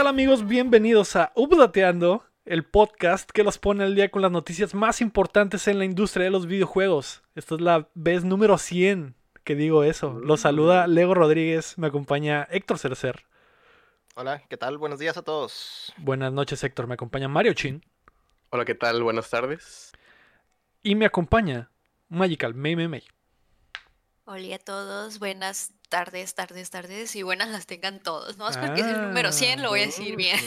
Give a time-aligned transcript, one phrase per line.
[0.00, 0.46] ¿Qué tal amigos?
[0.46, 5.68] Bienvenidos a Updateando, el podcast que los pone al día con las noticias más importantes
[5.68, 7.22] en la industria de los videojuegos.
[7.34, 10.18] Esta es la vez número 100 que digo eso.
[10.18, 13.26] Los saluda Lego Rodríguez, me acompaña Héctor Cercer.
[14.14, 14.78] Hola, ¿qué tal?
[14.78, 15.92] Buenos días a todos.
[15.98, 17.84] Buenas noches Héctor, me acompaña Mario Chin.
[18.48, 19.02] Hola, ¿qué tal?
[19.02, 19.92] Buenas tardes.
[20.82, 21.70] Y me acompaña
[22.08, 23.04] Magical May May May.
[24.24, 28.38] Hola a todos, buenas tardes, tardes, tardes y buenas las tengan todos.
[28.38, 30.38] No es porque es el número 100, lo voy a decir bien.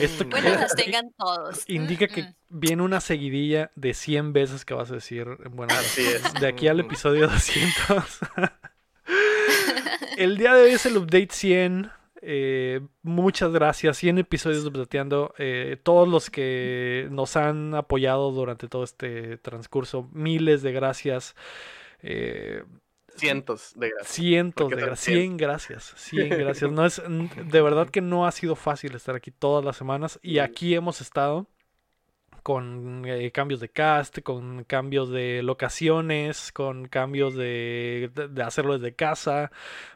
[0.00, 1.62] Esto buenas las tengan todos.
[1.68, 6.02] Indica que Mm, viene una seguidilla de 100 veces que vas a decir bueno, Así
[6.02, 6.34] es.
[6.40, 8.18] de aquí al episodio 200.
[10.16, 11.90] el día de hoy es el update 100.
[12.22, 13.98] eh, muchas gracias.
[13.98, 15.34] 100 episodios de Updateando.
[15.38, 21.34] Eh, todos los que nos han apoyado durante todo este transcurso, miles de gracias.
[22.02, 22.62] Eh,
[23.16, 24.12] Cientos de gracias.
[24.14, 25.00] Cientos de gracias.
[25.16, 25.94] 100 gracias.
[25.96, 26.70] 100 gracias.
[26.70, 30.18] No es, de verdad que no ha sido fácil estar aquí todas las semanas.
[30.22, 31.46] Y aquí hemos estado
[32.42, 38.78] con eh, cambios de cast, con cambios de locaciones, con cambios de, de- de hacerlo
[38.78, 39.50] desde casa,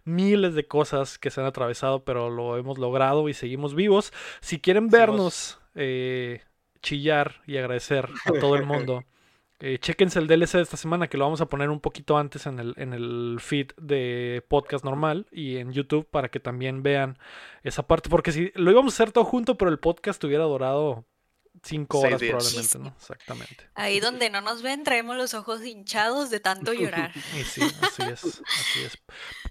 [0.05, 4.13] miles de cosas que se han atravesado, pero lo hemos logrado y seguimos vivos.
[4.41, 6.43] Si quieren vernos eh,
[6.83, 9.05] chillar y agradecer a todo el mundo,
[9.61, 12.47] eh, chéquense el DLC de esta semana que lo vamos a poner un poquito antes
[12.47, 17.19] en el, en el feed de podcast normal y en YouTube para que también vean
[17.63, 18.09] esa parte.
[18.09, 21.05] Porque si lo íbamos a hacer todo junto, pero el podcast hubiera durado
[21.63, 22.79] cinco horas probablemente.
[22.79, 22.89] ¿no?
[22.89, 23.69] Exactamente.
[23.75, 27.13] Ahí donde no nos ven, traemos los ojos hinchados de tanto llorar.
[27.39, 28.99] Y sí, así es, así es.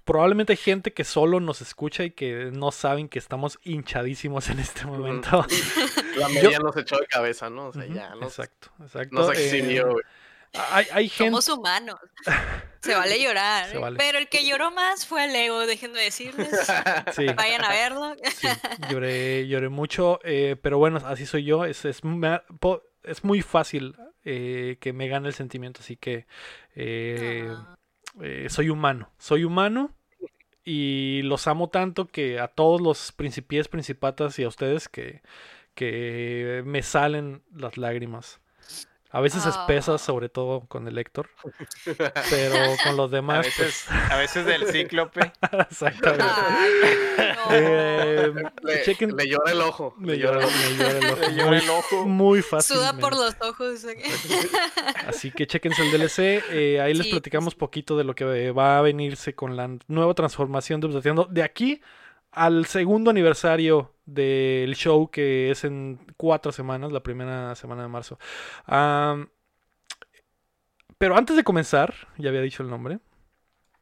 [0.09, 4.57] Probablemente hay gente que solo nos escucha y que no saben que estamos hinchadísimos en
[4.59, 5.45] este momento.
[6.17, 7.67] La media nos echó de cabeza, ¿no?
[7.67, 9.15] O sea, ya nos, Exacto, exacto.
[9.15, 10.03] nos Eh, exhibió, güey.
[10.71, 11.29] hay, hay gente.
[11.29, 11.99] Somos humanos.
[12.81, 13.69] Se vale llorar.
[13.69, 13.97] Se vale.
[13.99, 16.49] Pero el que lloró más fue el Lego, déjenme decirles.
[17.13, 17.27] Sí.
[17.27, 18.15] Vayan a verlo.
[18.35, 18.47] Sí,
[18.89, 21.65] lloré, lloré mucho, eh, pero bueno, así soy yo.
[21.65, 22.01] Es, es,
[23.03, 23.95] es muy fácil
[24.25, 26.25] eh, que me gane el sentimiento, así que
[26.75, 27.75] eh, Ah.
[28.23, 29.11] eh, soy humano.
[29.19, 29.93] Soy humano
[30.69, 35.23] y los amo tanto que a todos los principies, principatas y a ustedes que,
[35.73, 38.39] que me salen las lágrimas.
[39.11, 40.05] A veces espesas, Ah.
[40.05, 41.29] sobre todo con el Héctor,
[42.29, 45.31] pero con los A demás, veces, a veces del cíclope.
[45.49, 46.25] pues, exactamente.
[46.37, 46.71] Ay,
[47.35, 47.55] no.
[47.55, 48.33] Eh,
[48.63, 49.95] Le, chequen- le llora el ojo.
[49.99, 50.53] Le llora, el ojo.
[50.69, 51.21] me llora el ojo.
[51.21, 52.05] Le llora muy, el ojo.
[52.05, 52.75] muy fácil.
[52.75, 53.85] Suda por los ojos.
[55.07, 56.43] Así que chequense el DLC.
[56.51, 60.81] eh, ahí les platicamos poquito de lo que va a venirse con la nueva transformación
[60.81, 61.25] de Updateando.
[61.25, 61.81] De aquí
[62.31, 68.17] al segundo aniversario del show, que es en cuatro semanas, la primera semana de marzo.
[70.97, 72.99] Pero antes de comenzar, ya había dicho el nombre.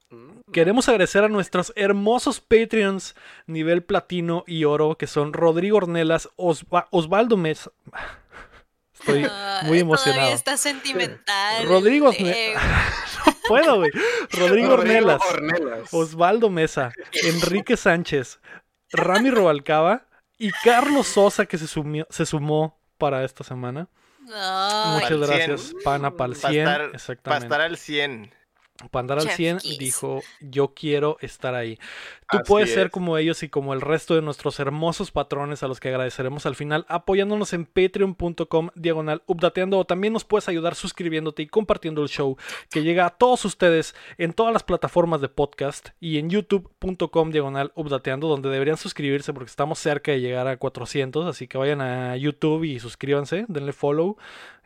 [0.10, 3.16] Mm, Queremos agradecer a nuestros hermosos Patreons
[3.48, 7.72] nivel platino y oro, que son Rodrigo Ornelas, Osva- Osvaldo Mesa.
[9.00, 9.28] Estoy
[9.66, 10.32] muy emocionado.
[10.32, 11.68] Está sentimental.
[11.68, 12.12] Rodrigo.
[12.12, 12.14] No
[13.48, 13.92] puedo, güey.
[14.32, 15.94] Rodrigo Ornelas, Ornelas.
[15.94, 16.92] Osvaldo Mesa,
[17.24, 18.40] Enrique Sánchez,
[18.92, 20.06] Rami Robalcaba
[20.38, 23.88] y Carlos Sosa, que se, sumió- se sumó para esta semana.
[24.34, 25.74] Ay, Muchas gracias.
[25.84, 26.52] Pana Para 100.
[26.60, 27.46] estar, para exactamente.
[27.46, 28.34] estar al 100.
[28.92, 29.78] Para andar al Chef 100 Kiss.
[29.78, 31.80] dijo, yo quiero estar ahí.
[32.30, 32.92] Tú Así puedes ser es.
[32.92, 36.56] como ellos y como el resto de nuestros hermosos patrones a los que agradeceremos al
[36.56, 42.10] final, apoyándonos en patreon.com diagonal updateando o también nos puedes ayudar suscribiéndote y compartiendo el
[42.10, 42.38] show
[42.70, 47.72] que llega a todos ustedes en todas las plataformas de podcast y en youtube.com diagonal
[47.76, 52.18] updateando donde deberían suscribirse porque estamos cerca de llegar a 400, así que vayan a
[52.18, 54.18] YouTube y suscríbanse, denle follow,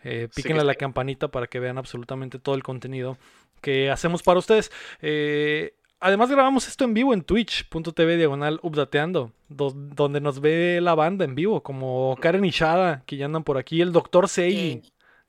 [0.03, 0.79] eh, píquenle que a la sí.
[0.79, 3.17] campanita para que vean absolutamente todo el contenido
[3.61, 4.71] que hacemos para ustedes.
[5.01, 10.95] Eh, además grabamos esto en vivo en twitch.tv diagonal updateando, do- donde nos ve la
[10.95, 14.81] banda en vivo, como Karen Ishada, que ya andan por aquí, el doctor Seiji,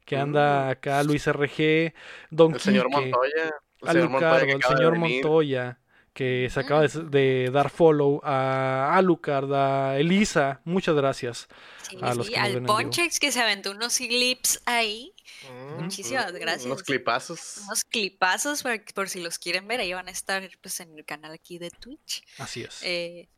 [0.05, 1.93] que anda acá, Luis RG,
[2.31, 3.51] Don El señor Quique, Montoya.
[3.83, 4.99] El Alucardo, señor Montoya que el señor.
[4.99, 5.79] Montoya,
[6.13, 11.49] que se acaba de, de dar follow a Alucard, a Elisa, muchas gracias.
[11.83, 12.67] Sí, a los sí, que nos ven al.
[12.67, 15.12] Ponchex que se aventó unos clips ahí.
[15.51, 15.83] Mm.
[15.85, 16.67] Muchísimas Mm, gracias.
[16.67, 17.59] Unos clipazos.
[17.65, 18.63] Unos clipazos
[18.95, 19.81] por si los quieren ver.
[19.81, 22.25] Ahí van a estar pues, en el canal aquí de Twitch.
[22.39, 22.83] Así es.
[22.83, 23.29] Eh,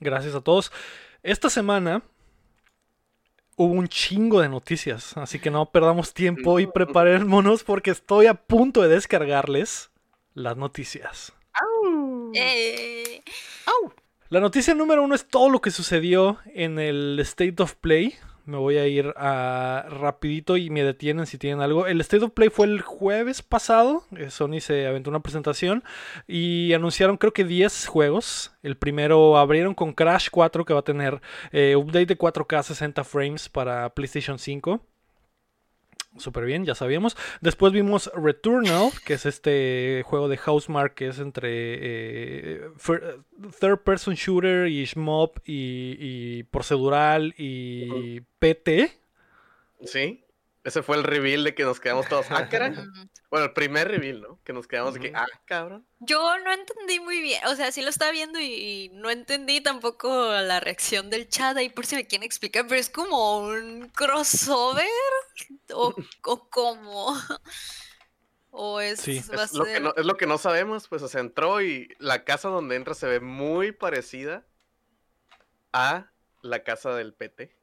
[0.00, 0.72] Gracias a todos.
[1.22, 2.02] Esta semana
[3.56, 8.32] hubo un chingo de noticias, así que no perdamos tiempo y preparémonos porque estoy a
[8.32, 9.90] punto de descargarles
[10.32, 11.34] las noticias.
[12.34, 13.22] eh,
[14.30, 18.16] La noticia número uno es todo lo que sucedió en el State of Play
[18.50, 21.86] Me voy a ir a rapidito y me detienen si tienen algo.
[21.86, 24.02] El State of Play fue el jueves pasado.
[24.16, 25.84] eh, Sony se aventó una presentación
[26.26, 28.50] y anunciaron creo que 10 juegos.
[28.64, 31.20] El primero abrieron con Crash 4 que va a tener
[31.52, 34.80] eh, update de 4K 60 frames para PlayStation 5.
[36.20, 37.16] Súper bien, ya sabíamos.
[37.40, 42.60] Después vimos Returnal, que es este juego de Housemark que es entre eh,
[43.58, 48.92] third person shooter y shmup y, y procedural y PT.
[49.84, 50.24] Sí.
[50.62, 52.26] Ese fue el reveal de que nos quedamos todos.
[52.30, 52.48] Ah.
[53.30, 54.40] Bueno, el primer reveal, ¿no?
[54.42, 55.16] Que nos quedamos de que, Ujú.
[55.18, 55.86] ah, cabrón.
[56.00, 60.08] Yo no entendí muy bien, o sea, sí lo estaba viendo y, no entendí tampoco
[60.32, 64.88] la reacción del chat ahí por si me quieren explicar, pero es como un crossover
[65.72, 65.94] o,
[66.24, 67.14] o cómo.
[68.50, 69.22] O es, Sí.
[69.32, 71.62] va a Es lo, que no, es lo que no sabemos, pues, o sea, entró
[71.62, 74.44] y la casa donde entra se ve muy parecida
[75.72, 76.10] a
[76.42, 77.56] la casa del PT.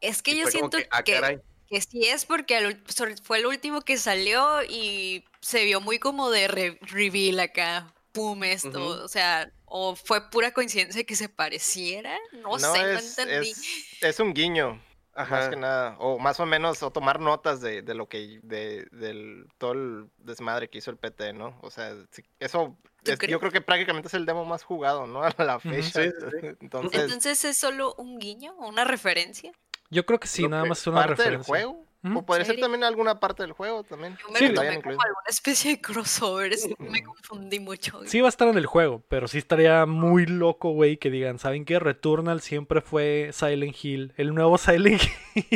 [0.00, 1.40] Es que Y yo siento que, ah, que, caray.
[1.68, 6.30] Que sí es porque sobre- fue el último que salió y se vio muy como
[6.30, 12.16] de re- reveal acá, pum, esto, o sea, o fue pura coincidencia que se pareciera,
[12.32, 13.50] no, sé, no es, entendí.
[13.50, 13.62] es,
[14.00, 14.82] es un guiño,
[15.14, 15.50] más Ajá.
[15.50, 15.96] que nada.
[15.98, 20.06] O más o menos, o tomar notas de, de lo que, de, del todo el
[20.18, 21.58] desmadre que hizo el PT, ¿no?
[21.62, 21.92] O sea,
[22.38, 25.22] eso, yo creo que prácticamente es el demo más jugado, ¿no?
[25.38, 26.02] A la fecha.
[26.02, 26.46] Sí, sí, sí.
[26.60, 29.52] Entonces, Entonces es solo un guiño, una referencia.
[29.90, 31.50] Yo creo que sí, Lo nada que- más es una parte del referencia.
[31.52, 31.84] juego.
[32.04, 32.18] Ujú.
[32.20, 34.16] O podría ser también alguna parte del juego también.
[34.22, 34.60] Yo me Sí, como
[35.02, 38.00] alguna especie de crossover, es- me confundí mucho.
[38.06, 41.40] Sí va a estar en el juego, pero sí estaría muy loco, güey, que digan,
[41.40, 41.80] ¿saben qué?
[41.80, 45.02] Returnal siempre fue Silent Hill, el nuevo Silent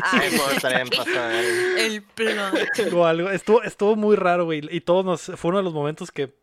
[0.03, 0.21] Ah,
[0.57, 1.41] estaría en pasada.
[1.79, 2.59] el plot.
[2.77, 3.31] Hill o algo.
[3.31, 5.23] Estuvo, estuvo muy raro, güey, y todos nos...
[5.39, 6.35] Fue uno de los momentos que,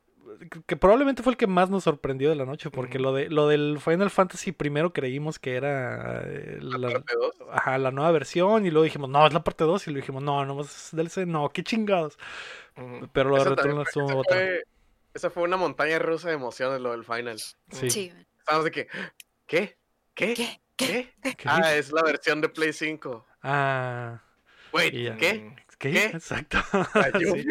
[0.66, 3.48] que probablemente fue el que más nos sorprendió de la noche, porque lo, de, lo
[3.48, 7.36] del Final Fantasy primero creímos que era eh, La la, parte dos.
[7.52, 10.24] ajá, la nueva versión, y luego dijimos, no, es la parte 2, y luego dijimos,
[10.24, 12.18] no, no más es DLC, no, qué chingados.
[13.14, 14.36] Pero lo de fue- estuvo esa otra.
[14.38, 14.64] fue,
[15.14, 17.38] esa fue una montaña rusa de emociones, lo del final.
[17.40, 17.90] Sí.
[17.90, 18.14] Sí.
[18.38, 18.88] Estábamos de que,
[19.46, 19.78] ¿qué?
[20.14, 20.34] ¿Qué?
[20.34, 20.62] ¿Qué?
[20.78, 21.14] ¿Qué?
[21.22, 21.36] ¿Qué?
[21.46, 23.26] Ah, es la versión de Play 5.
[23.44, 24.22] Ah,
[24.72, 24.94] Wait.
[24.94, 25.16] ¿qué?
[25.18, 25.56] ¿qué?
[25.78, 26.06] ¿Qué?
[26.06, 26.58] Exacto.
[27.20, 27.46] Sí.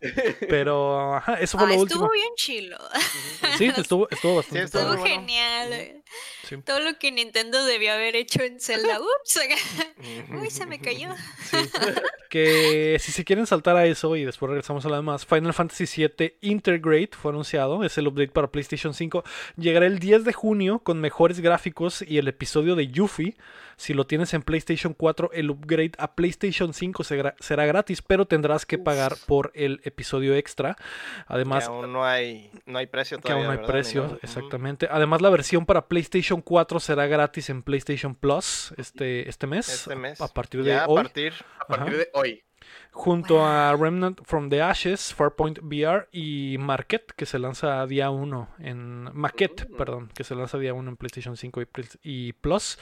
[0.48, 2.10] Pero, ajá, eso fue Ah, lo estuvo último.
[2.10, 2.78] bien chilo.
[3.58, 4.58] Sí, estuvo, estuvo bastante.
[4.60, 6.02] Sí, estuvo Estuvo genial.
[6.44, 6.56] Sí.
[6.64, 9.00] Todo lo que Nintendo debió haber hecho en Zelda.
[9.00, 9.40] Ups.
[10.40, 11.08] Uy, se me cayó.
[11.50, 11.56] Sí.
[12.30, 16.06] Que si se quieren saltar a eso y después regresamos a lo demás, Final Fantasy
[16.06, 19.24] VII Intergrade fue anunciado, es el update para PlayStation 5.
[19.56, 23.36] Llegará el 10 de junio con mejores gráficos y el episodio de Yuffie.
[23.78, 28.24] Si lo tienes en PlayStation 4, el upgrade a PlayStation 5 será, será gratis, pero
[28.26, 30.74] tendrás que pagar por el episodio extra.
[30.76, 30.82] Que
[31.28, 33.44] Además, aún no hay, no hay precio que todavía.
[33.44, 33.68] aún no hay ¿verdad?
[33.68, 34.88] Ni precio, exactamente.
[34.90, 39.68] Además, la versión para PlayStation 4 será gratis en PlayStation Plus este, este mes.
[39.68, 40.20] Este mes.
[40.22, 40.96] A partir de Ya a hoy.
[41.02, 41.34] partir.
[41.60, 41.96] A partir Ajá.
[41.98, 42.42] de hoy.
[42.90, 48.48] Junto a Remnant from the Ashes, Farpoint VR y Marquette, que se lanza día 1
[48.58, 49.10] en.
[49.12, 49.76] Maquette, Mm.
[49.76, 52.78] perdón, que se lanza día 1 en PlayStation 5 y, Pl- y Plus.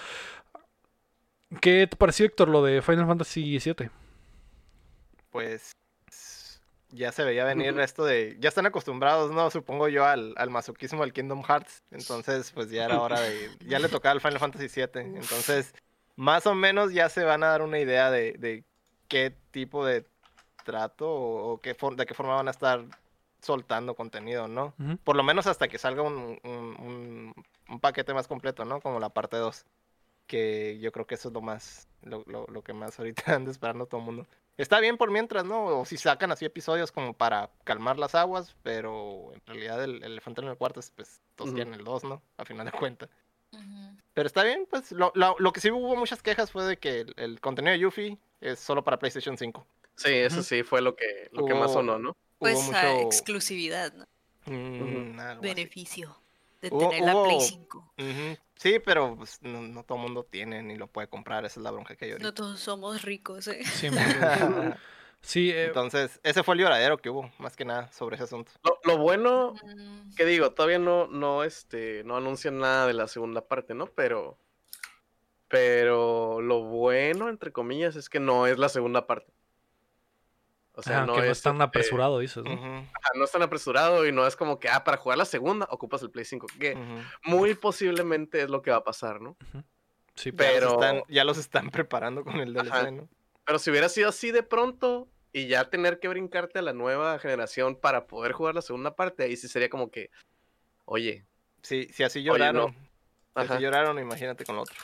[1.60, 3.90] ¿Qué te pareció, Héctor, lo de Final Fantasy VII?
[5.30, 5.72] pues
[6.90, 9.50] ya se veía venir esto de, ya están acostumbrados, ¿no?
[9.50, 13.78] Supongo yo al, al masoquismo del Kingdom Hearts, entonces pues ya era hora de, ya
[13.80, 15.74] le tocaba al Final Fantasy VII, entonces
[16.16, 18.64] más o menos ya se van a dar una idea de, de
[19.08, 20.06] qué tipo de
[20.64, 22.84] trato o, o qué for- de qué forma van a estar
[23.42, 24.72] soltando contenido, ¿no?
[25.02, 27.34] Por lo menos hasta que salga un, un, un-
[27.68, 28.80] un paquete más completo, ¿no?
[28.80, 29.66] Como la parte 2.
[30.26, 33.50] Que yo creo que eso es lo más, lo, lo, lo que más ahorita anda
[33.50, 34.26] esperando todo el mundo.
[34.56, 35.80] Está bien por mientras, ¿no?
[35.80, 40.12] O si sacan así episodios como para calmar las aguas, pero en realidad el, el
[40.12, 41.56] elefante en el cuarto es, pues, todos Ujú.
[41.56, 42.22] quieren el 2, ¿no?
[42.36, 43.08] A final de cuentas.
[44.14, 47.00] Pero está bien, pues, lo, lo, lo que sí hubo muchas quejas fue de que
[47.00, 49.66] el, el contenido de Yuffie es solo para PlayStation 5.
[49.96, 52.16] Sí, eso sí fue lo que, lo que más sonó, ¿no?
[52.38, 53.00] Pues hubo a mucho...
[53.00, 54.06] exclusividad, ¿no?
[54.46, 55.40] Mm.
[55.40, 56.16] Beneficio
[56.70, 57.92] de Hubo- tener la Play hubo- 5.
[57.98, 58.38] Ujú.
[58.56, 61.64] Sí, pero pues, no, no todo el mundo tiene ni lo puede comprar, esa es
[61.64, 63.62] la bronca que hay No todos somos ricos, ¿eh?
[63.64, 63.88] Sí,
[65.20, 68.52] sí eh, Entonces, ese fue el lloradero que hubo, más que nada, sobre ese asunto.
[68.62, 73.08] Lo, lo bueno, Mm, que digo, todavía no, no, este, no anuncian nada de la
[73.08, 73.86] segunda parte, ¿no?
[73.86, 74.38] Pero,
[75.48, 79.32] pero lo bueno, entre comillas, es que no es la segunda parte.
[80.76, 82.56] O sea, ah, no que no es tan este, apresurado, dices, ¿no?
[83.14, 86.02] No es tan apresurado y no es como que, ah, para jugar la segunda ocupas
[86.02, 86.76] el Play 5, que
[87.24, 89.36] muy posiblemente es lo que va a pasar, ¿no?
[90.16, 92.90] Sí, Ya los Pero- están- ya los están preparando con el DLC, Ajá.
[92.90, 93.08] ¿no?
[93.44, 97.18] Pero si hubiera sido así de pronto y ya tener que brincarte a la nueva
[97.18, 100.10] generación para poder jugar la segunda parte, ahí sí sería como que,
[100.86, 101.24] oye,
[101.62, 102.74] Sí, si así Oye, lloraron,
[103.34, 103.42] no.
[103.46, 104.74] si así lloraron, imagínate con lo otro.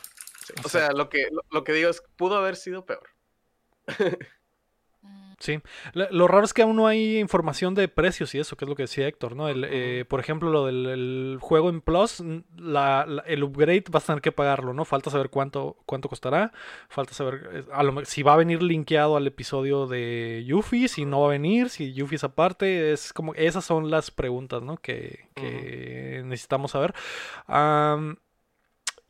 [0.46, 3.10] Sí, O sea, lo que, lo, lo que digo es, pudo haber sido peor.
[5.42, 5.58] Sí,
[5.94, 8.74] lo raro es que aún no hay información de precios y eso, que es lo
[8.76, 9.48] que decía Héctor, ¿no?
[9.48, 12.22] El, eh, por ejemplo, lo del el juego en Plus,
[12.58, 14.84] la- la- el upgrade vas a tener que pagarlo, ¿no?
[14.84, 16.52] Falta saber cuánto, cuánto costará,
[16.90, 21.06] falta saber a lo me- si va a venir linkeado al episodio de Yuffie, si
[21.06, 24.76] no va a venir, si Yuffie es aparte, es como, esas son las preguntas, ¿no?
[24.76, 26.92] Que, que necesitamos saber.
[27.46, 28.16] Am,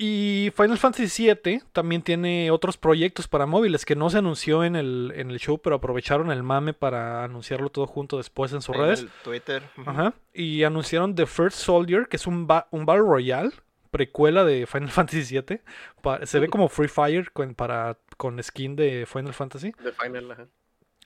[0.03, 4.75] y Final Fantasy VII también tiene otros proyectos para móviles que no se anunció en
[4.75, 8.75] el, en el show, pero aprovecharon el mame para anunciarlo todo junto después en sus
[8.77, 9.01] en redes.
[9.01, 9.63] el Twitter.
[9.85, 10.15] Ajá.
[10.33, 13.51] Y anunciaron The First Soldier, que es un, ba- un Battle Royale,
[13.91, 15.61] precuela de Final Fantasy VII.
[16.01, 19.73] Pa- se ve como Free Fire con, para, con skin de Final Fantasy.
[19.85, 20.47] De Final, ajá.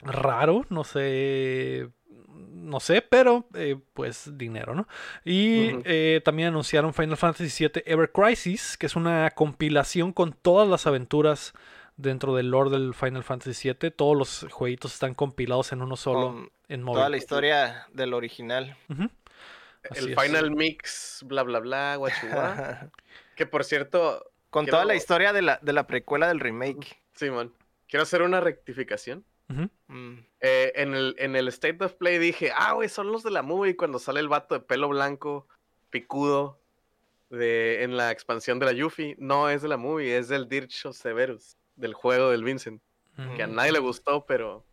[0.03, 1.89] Raro, no sé.
[2.35, 4.87] No sé, pero eh, pues dinero, ¿no?
[5.23, 10.67] Y eh, también anunciaron Final Fantasy VII Ever Crisis, que es una compilación con todas
[10.67, 11.53] las aventuras
[11.97, 13.91] dentro del lore del Final Fantasy VII.
[13.91, 17.17] Todos los jueguitos están compilados en uno solo Con en toda la móvil.
[17.17, 18.75] historia del original.
[18.89, 20.19] El es.
[20.19, 22.89] Final Mix, bla, bla, bla, guachua.
[23.35, 26.97] que por cierto, Con Quiero- toda la historia de la, de la precuela del remake.
[27.13, 27.53] Simón,
[27.87, 29.23] quiero hacer una rectificación.
[29.47, 30.17] Mm.
[30.41, 33.41] Eh, en, el, en el State of Play dije, ah, güey, son los de la
[33.43, 35.47] movie cuando sale el vato de pelo blanco,
[35.89, 36.59] picudo,
[37.29, 39.15] de, en la expansión de la Yuffie.
[39.19, 42.81] No es de la movie, es del Dirge of Severus, del juego del Vincent,
[43.35, 43.55] que a Ujú.
[43.55, 44.65] nadie le gustó, pero,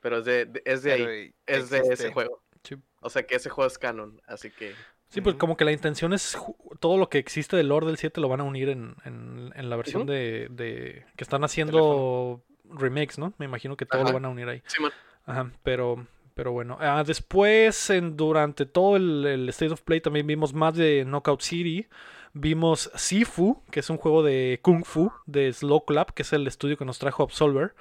[0.00, 2.42] pero es de, de- es de Pero ahí, es de ese juego.
[2.62, 2.76] Sí.
[3.00, 4.74] O sea que ese juego es canon, así que...
[5.10, 6.36] Sí, pues como que la intención es
[6.80, 9.70] todo lo que existe del Lord del 7 lo van a unir en, en- en
[9.70, 13.32] la versión de, de- que están haciendo remakes, ¿no?
[13.38, 14.62] Me imagino que todo lo van a unir ahí.
[14.66, 14.92] Simón,
[15.26, 16.78] Ajá, pero, pero bueno.
[16.80, 21.42] Ah, después, en, durante todo el, el State of Play, también vimos más de Knockout
[21.42, 21.86] City.
[22.34, 26.46] Vimos Sifu, que es un juego de Kung Fu de Slow Clap, que es el
[26.46, 27.74] estudio que nos trajo Absolver.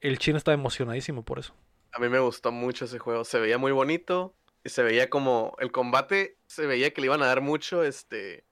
[0.00, 1.54] El chino está emocionadísimo por eso.
[1.92, 5.56] a mí me gustó mucho ese juego, se veía muy bonito y se veía como
[5.58, 8.44] el combate, se veía que le iban a dar mucho, este,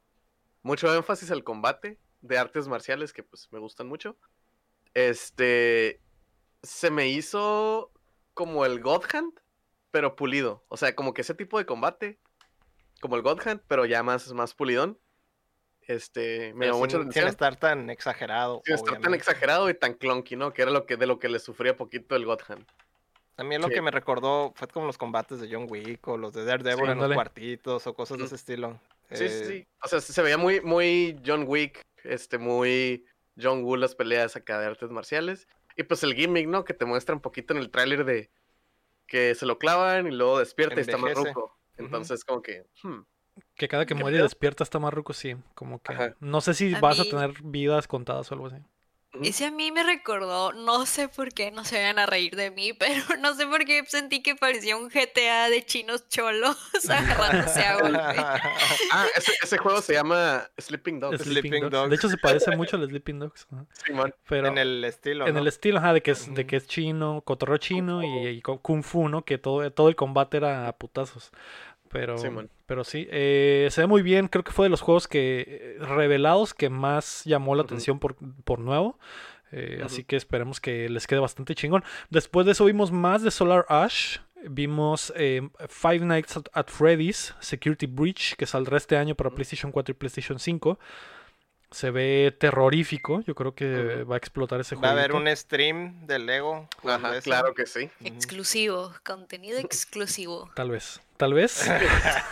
[0.63, 4.17] mucho énfasis al combate de artes marciales que pues me gustan mucho.
[4.97, 6.01] Este,
[6.63, 7.93] se me hizo
[8.33, 9.35] como el God Hand,
[9.91, 12.19] pero pulido, o sea, como que ese tipo de combate,
[13.03, 14.99] como el God Hand, pero ya más, más pulidón.
[15.83, 17.29] Este, me llamó mucho la sin, sin atención.
[17.29, 18.63] estar tan exagerado.
[18.65, 20.55] Sin estar tan exagerado y tan clunky, ¿no?
[20.55, 22.67] Que era lo que, de lo que le sufría poquito el God Hand.
[23.35, 23.75] También lo Sí.
[23.75, 26.99] que me recordó fue como los combates de John Wick o los de Daredevil en
[26.99, 28.81] los cuartitos o cosas de ese estilo.
[29.11, 29.67] Sí, sí, Eh, sí.
[29.83, 33.05] O sea, se veía muy, muy John Wick, este, muy
[33.41, 35.49] John Woo las peleas acá de artes marciales.
[35.77, 36.65] Y pues el gimmick, ¿no?
[36.65, 38.31] Que te muestra un poquito en el tráiler de
[39.07, 41.57] que se lo clavan y luego despierta y está más ruco.
[41.77, 43.01] Entonces, como que, hmm,
[43.55, 45.37] Que cada que ¿Qué muere y despierta está más ruco, sí.
[45.55, 45.93] Como que.
[45.93, 46.17] Ajá.
[46.21, 48.57] No sé si A vas a tener vidas contadas o algo así.
[49.23, 52.51] Ese a mí me recordó, no sé por qué, no se vayan a reír de
[52.51, 56.57] mí, pero no sé por qué sentí que parecía un GTA de chinos cholos
[56.89, 57.97] agarrándose a golpe.
[58.93, 61.23] Ah, ese, ese juego se llama Sleeping Dogs.
[61.23, 61.73] Sleeping Sleeping Dogs.
[61.73, 61.91] Dogs.
[61.91, 63.47] De hecho, se parece mucho al Sleeping Dogs.
[63.85, 64.15] Simón.
[64.29, 65.27] Pero en el estilo.
[65.27, 65.41] en ¿no?
[65.41, 69.09] el estilo, ajá, de que es, de que es chino, cotorreo chino y, kung fu,
[69.09, 69.25] ¿no?
[69.25, 71.33] Que todo, todo el combate era a putazos.
[71.97, 72.51] Pero, Simón.
[72.67, 74.29] pero sí, eh, se ve muy bien.
[74.29, 78.17] Creo que fue de los juegos que eh, revelados que más llamó la atención por,
[78.45, 78.99] por nuevo.
[79.53, 81.85] Eh, Así que esperemos que les quede bastante chingón.
[82.11, 84.19] Después de eso vimos más de Solar Ash.
[84.49, 89.31] Vimos eh, Five Nights at, Freddy's Security Breach, que saldrá este año para.
[89.31, 90.79] PlayStation 4 y PlayStation 5.
[91.71, 93.23] Se ve terrorífico.
[93.23, 94.99] Yo creo que va a explotar ese Va a juego.
[94.99, 96.69] haber un stream de Lego.
[96.85, 97.91] Ajá, claro que sí.
[98.05, 100.51] Exclusivo, contenido exclusivo.
[100.55, 101.01] Tal vez.
[101.17, 101.67] Tal vez.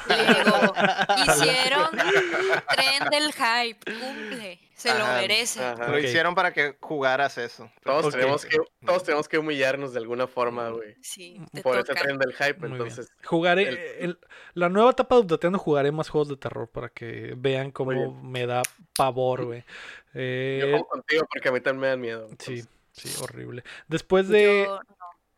[0.06, 0.74] Lego,
[1.26, 5.64] hicieron tren del hype, cumple, se lo merece.
[5.64, 5.88] ajá.
[5.88, 7.70] Lo hicieron para que jugaras eso.
[7.82, 8.12] Todos, Ok.
[8.12, 10.94] tenemos que, todos tenemos que humillarnos de alguna forma, güey.
[11.00, 12.00] Sí, te Por ese toca.
[12.02, 12.82] tren del hype, Muy bien.
[12.82, 13.12] entonces.
[13.24, 13.68] Jugaré.
[13.68, 14.18] el- el-
[14.54, 18.46] la nueva etapa de Updateando jugaré más juegos de terror para que vean cómo me
[18.46, 18.62] da
[18.96, 19.60] pavor, güey.
[19.60, 22.28] Yo Eh, juego contigo porque a mí también me dan miedo.
[22.38, 22.62] sí,
[22.92, 23.64] sí, horrible.
[23.88, 24.64] Después de.
[24.66, 24.80] Yo,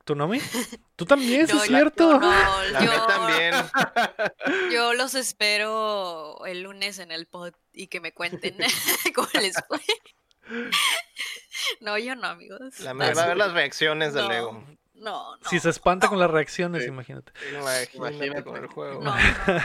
[0.07, 0.41] ¿Tu nombre?
[0.97, 1.47] ¿Tú también?
[1.49, 2.13] ¿Sí no, es cierto?
[2.13, 3.55] yo no, yo- también.
[4.73, 8.57] Yo los espero el lunes en el pod y que me cuenten
[9.15, 9.81] cómo les fue.
[11.81, 12.79] No, yo no, amigos.
[12.81, 14.29] La No, me va a ver las reacciones de No.
[14.29, 14.65] Lego.
[14.95, 15.51] No, no.
[15.51, 16.89] Si se espanta con las reacciones, Sí.
[16.89, 17.33] imagínate.
[17.51, 18.45] Imagínate, Imagínate.
[18.45, 19.03] con el juego.
[19.03, 19.63] No, no, no, no.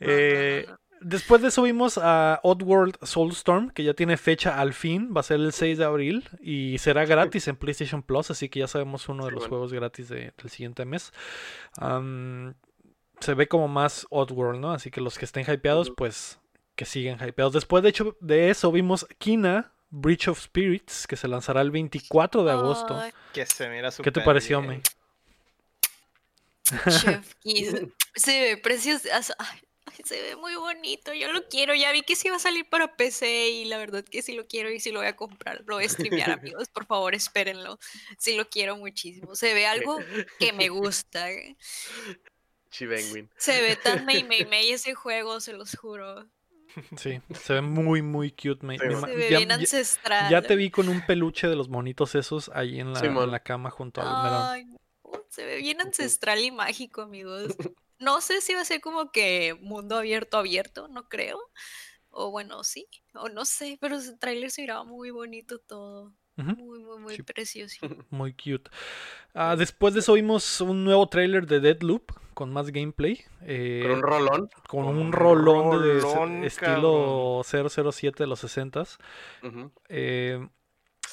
[0.00, 0.78] Eh, no, no.
[1.00, 5.22] Después de eso vimos a Oddworld Soulstorm, que ya tiene fecha al fin, va a
[5.24, 9.08] ser el 6 de abril y será gratis en PlayStation Plus, así que ya sabemos
[9.08, 9.48] uno de Sí, los bueno.
[9.50, 11.12] juegos gratis de- del siguiente mes.
[13.20, 14.72] Se ve como más Oddworld, ¿no?
[14.72, 16.38] Así que los que estén hypeados, pues
[16.76, 17.52] que siguen hypeados.
[17.52, 22.44] Después, de hecho, de eso vimos Kina Breach of Spirits, que se lanzará el 24
[22.44, 23.00] de agosto.
[23.32, 24.74] Que se mira ¿Qué te pareció, bien.
[24.74, 24.82] May?
[28.14, 29.08] Se ve precioso.
[29.38, 31.12] Ay, ay, se ve muy bonito.
[31.14, 31.74] Yo lo quiero.
[31.74, 34.46] Ya vi que sí va a salir para PC y la verdad que sí lo
[34.46, 35.62] quiero y sí lo voy a comprar.
[35.66, 36.68] Lo voy a streamear, amigos.
[36.68, 37.78] Por favor, espérenlo.
[38.18, 39.34] Sí lo quiero muchísimo.
[39.36, 39.98] Se ve algo
[40.38, 41.30] que me gusta.
[41.30, 41.56] ¿eh?
[42.70, 43.30] Chivenguin.
[43.36, 46.26] Se ve tan Mei Mei Mei ese juego, se los juro.
[46.96, 48.64] Sí, se ve muy, muy cute.
[48.64, 48.78] May.
[48.78, 50.30] Sí, Me Se ve ya- bien ancestral.
[50.30, 53.40] Ya te vi con un peluche de los monitos esos ahí en la, en la
[53.42, 54.42] cama junto al melón.
[54.48, 54.78] Ay, no,
[55.30, 57.54] se ve bien ancestral y mágico, amigos.
[58.00, 61.38] No sé si va a ser como que mundo abierto abierto, no creo.
[62.10, 66.12] O bueno, sí, o no sé, pero el tráiler se miraba muy bonito todo.
[66.36, 67.22] Muy, muy, muy Sí.
[67.24, 67.76] precioso.
[68.10, 68.70] Muy cute.
[69.34, 73.24] Ah, después de eso vimos un nuevo trailer de Deadloop con más gameplay.
[73.42, 74.50] eh, Con un rolón.
[74.68, 78.98] con un un rolón de, rolón, estilo 007 de los 60s.
[79.42, 79.72] Ujú.
[79.88, 80.48] Eh,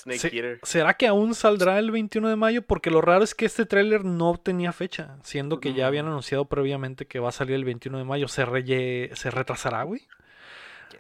[0.06, 0.28] Snake Sí.
[0.38, 0.60] Eater.
[0.64, 2.62] ¿Será que aún saldrá el 21 de mayo?
[2.62, 6.10] Porque lo raro es que este tráiler no tenía fecha, siendo que ya habían Mm.
[6.10, 8.28] anunciado previamente que va a salir el 21 de mayo.
[8.28, 10.08] ¿Se, reye- ¿se retrasará, güey?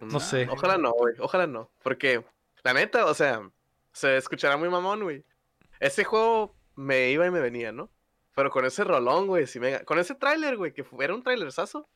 [0.01, 0.47] No sé.
[0.49, 1.13] Ojalá no, güey.
[1.19, 1.69] Ojalá no.
[1.83, 2.23] Porque,
[2.63, 3.47] la neta, o sea,
[3.93, 5.23] se escuchará muy mamón, güey.
[5.79, 7.89] Ese juego me iba y me venía, ¿no?
[8.35, 11.87] Pero con ese rolón, güey, sí me Con ese tráiler, güey, que era un tráilerzazo.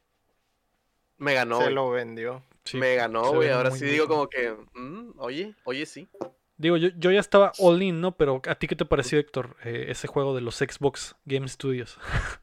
[1.18, 2.44] Me ganó, Se lo vendió.
[2.64, 3.50] Sí, me ganó, güey.
[3.50, 6.08] Ahora sí digo como que, mm, oye, oye, sí.
[6.60, 8.16] Digo, yo, yo ya estaba all in, ¿no?
[8.18, 11.98] Pero ¿a ti qué te pareció, Héctor, eh, ese juego de los Xbox Game Studios?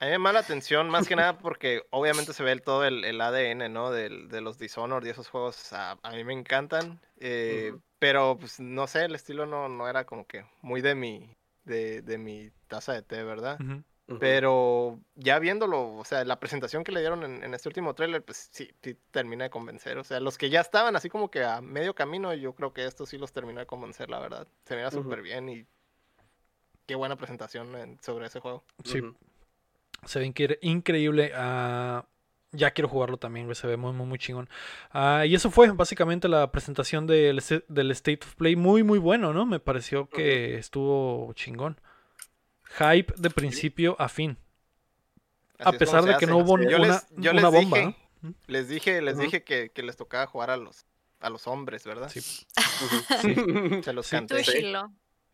[0.00, 2.84] A mí me llama la atención más que nada porque obviamente se ve el, todo
[2.84, 3.90] el, el ADN, ¿no?
[3.90, 7.00] Del- de los Dishonored y esos juegos a, a mí me encantan.
[7.18, 7.74] eh.
[7.98, 12.02] Pero pues no sé, el estilo no, no era como que muy de mi, de,
[12.02, 13.58] de mi taza de té, ¿verdad?
[14.20, 18.22] Pero ya viéndolo, o sea, la presentación que le dieron en, en este último tráiler,
[18.22, 19.96] pues sí, sí termina de convencer.
[19.96, 22.84] O sea, los que ya estaban así como que a medio camino, yo creo que
[22.84, 24.46] esto sí los termina de convencer, la verdad.
[24.66, 25.66] Se mira súper bien y
[26.86, 28.62] qué buena presentación en- sobre ese juego.
[28.84, 29.16] Sí, Ujú.
[30.04, 31.32] se ve incre- increíble.
[31.34, 32.04] ah,
[32.52, 33.56] ya quiero jugarlo también, güey.
[33.56, 34.48] Se ve muy, muy, muy chingón.
[34.92, 38.54] Ah, y eso fue básicamente la presentación del, se- del State of Play.
[38.54, 39.44] Muy, muy bueno, ¿no?
[39.46, 41.80] Me pareció que estuvo chingón.
[42.78, 44.36] Hype de principio a fin.
[45.58, 46.26] Así A es pesar de que hace.
[46.26, 47.94] no hubo Yo una, les- yo una les bomba.
[48.46, 50.86] Les dije, les dije que, que les tocaba jugar a los,
[51.20, 52.08] a los hombres, ¿verdad?
[52.10, 52.20] Sí.
[53.82, 54.16] Se los Sí.
[54.16, 54.42] canté.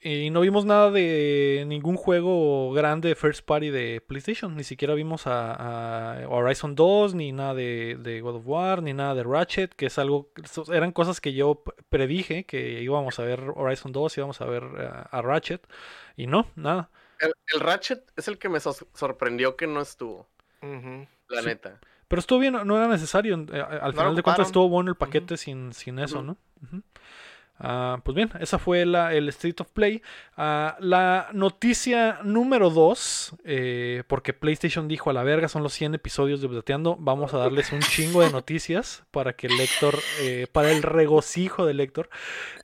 [0.03, 4.57] Y no vimos nada de ningún juego grande first party de PlayStation.
[4.57, 8.94] Ni siquiera vimos a, a Horizon 2, ni nada de, de God of War, ni
[8.94, 10.31] nada de Ratchet, que es algo.
[10.72, 15.05] Eran cosas que yo predije que íbamos a ver Horizon 2, íbamos a ver uh,
[15.16, 15.66] a Ratchet.
[16.16, 16.88] Y no, nada.
[17.20, 20.28] El, el Ratchet es el que me sor- sorprendió que no estuvo,
[20.62, 21.46] la Sí.
[21.46, 21.78] neta.
[22.09, 23.37] Pero estuvo bien, no era necesario.
[23.52, 26.22] eh, Al final de cuentas estuvo bueno el paquete sin, sin eso.
[26.22, 26.37] ¿no?
[27.62, 30.02] Ah, pues bien, esa fue la, el State of Play.
[30.35, 33.35] Ah, la noticia número 2,
[34.09, 37.70] porque PlayStation dijo a la verga, son los 100 episodios de Updateando, vamos a darles
[37.70, 42.09] un chingo de noticias para que el lector, eh, para el regocijo del lector.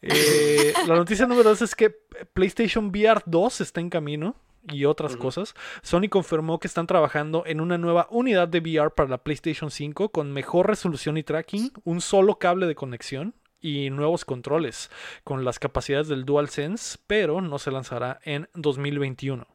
[0.01, 1.91] Eh, la noticia número 2 es que
[2.33, 4.35] PlayStation VR 2 está en camino
[4.73, 5.55] y otras cosas.
[5.83, 10.11] Sony confirmó que están trabajando en una nueva unidad de VR para la PlayStation 5
[10.11, 14.91] con mejor resolución y tracking, un solo cable de conexión y nuevos controles
[15.25, 19.47] con las capacidades del DualSense, pero no se lanzará en 2021.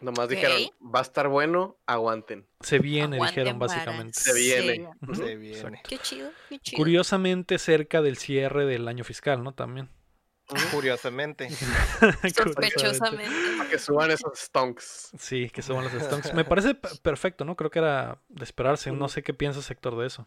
[0.00, 0.30] Nomás Ok.
[0.30, 2.46] dijeron, va a estar bueno, aguanten.
[2.60, 4.18] Se viene, Aguanten dijeron básicamente.
[4.18, 4.88] Se viene.
[5.12, 5.82] Se viene.
[5.86, 6.78] Qué chido, qué chido.
[6.78, 9.52] Curiosamente cerca del cierre del año fiscal, ¿no?
[9.52, 9.90] También.
[10.72, 11.48] Curiosamente.
[12.34, 13.56] Sospechosamente.
[13.58, 15.10] Para que suban esos stonks.
[15.18, 16.34] Sí, que son los stonks.
[16.34, 17.56] Me parece perfecto, ¿no?
[17.56, 18.90] Creo que era de esperarse.
[18.92, 20.26] No sé qué piensa sector de eso.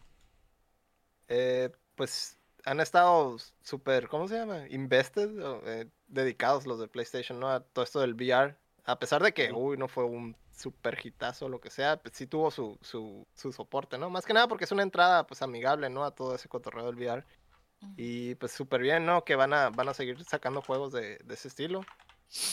[1.28, 4.66] Eh, pues han estado súper, ¿cómo se llama?
[4.68, 7.50] Invested, o, eh, dedicados los de PlayStation, ¿no?
[7.50, 8.56] A todo esto del VR.
[8.84, 12.16] A pesar de que, uy, no fue un super hitazo o lo que sea, pues
[12.16, 14.10] sí tuvo su, su, su soporte, ¿no?
[14.10, 16.04] Más que nada porque es una entrada, pues, amigable, ¿no?
[16.04, 17.24] A todo ese cotorreo del VR.
[17.96, 19.24] Y pues súper bien, ¿no?
[19.24, 21.80] Que van a, van a seguir sacando juegos de, de ese estilo.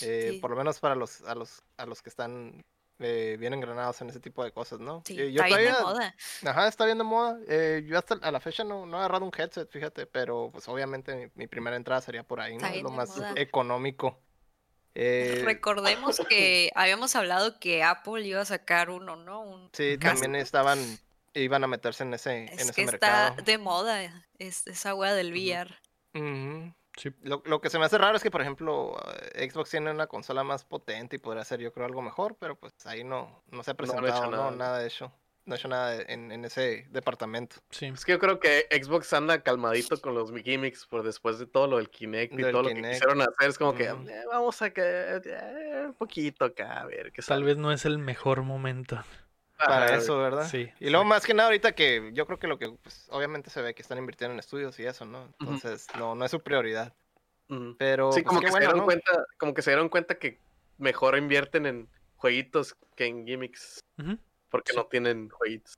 [0.01, 0.37] Eh, Sí.
[0.39, 2.63] Por lo menos para los, a los, a los que están
[2.99, 5.01] eh, bien engranados en ese tipo de cosas, ¿no?
[5.05, 6.51] Sí, Eh, yo está bien de todavía- moda.
[6.51, 7.39] Ajá, está bien de moda.
[7.47, 10.67] Eh, yo hasta a la fecha no, no he agarrado un headset, fíjate, pero pues
[10.67, 12.69] obviamente mi, mi primera entrada sería por ahí, ¿no?
[12.83, 13.33] Lo más moda.
[13.37, 14.19] económico.
[14.93, 19.41] Eh, Recordemos que habíamos hablado que Apple iba a sacar uno, ¿no?
[19.41, 20.77] Un sí, también estaban,
[21.33, 23.29] iban a meterse en ese, en Es ese que mercado.
[23.29, 24.03] está de moda
[24.37, 25.31] es, esa wea del.
[25.33, 25.75] VR.
[26.97, 27.09] Sí.
[27.21, 28.97] Lo, lo que se me hace raro es que, por ejemplo,
[29.33, 32.55] eh, Xbox tiene una consola más potente y podría ser, yo creo, algo mejor, pero
[32.59, 34.51] pues ahí no, no se ha No han hecho presentado, no, nada.
[34.51, 35.09] nada de eso.
[35.45, 37.55] no ha hecho nada en, en ese departamento.
[37.69, 37.85] Sí.
[37.85, 41.67] Es que yo creo que Xbox anda calmadito con los gimmicks por después de todo
[41.67, 43.49] lo del Kinect y Del todo lo que quisieron hacer.
[43.49, 43.85] Es como que.
[43.85, 47.45] "Eh, vamos a que eh, un poquito acá, a ver qué Tal sale".
[47.45, 49.01] vez no es el mejor momento.
[49.65, 50.47] Para Ajá, eso, ¿verdad?
[50.49, 50.71] Sí.
[50.79, 53.61] Y luego más que nada ahorita que yo creo que lo que, pues, obviamente se
[53.61, 55.25] ve que están invirtiendo en estudios y eso, ¿no?
[55.39, 56.93] Entonces, no, no es su prioridad.
[57.77, 58.85] Pero, Sí, pues, como que se dieron ¿no?
[58.85, 60.39] cuenta, como que se dieron cuenta que
[60.77, 63.79] mejor invierten en jueguitos que en gimmicks,
[64.49, 64.77] porque Sí.
[64.77, 65.73] no tienen jueguitos.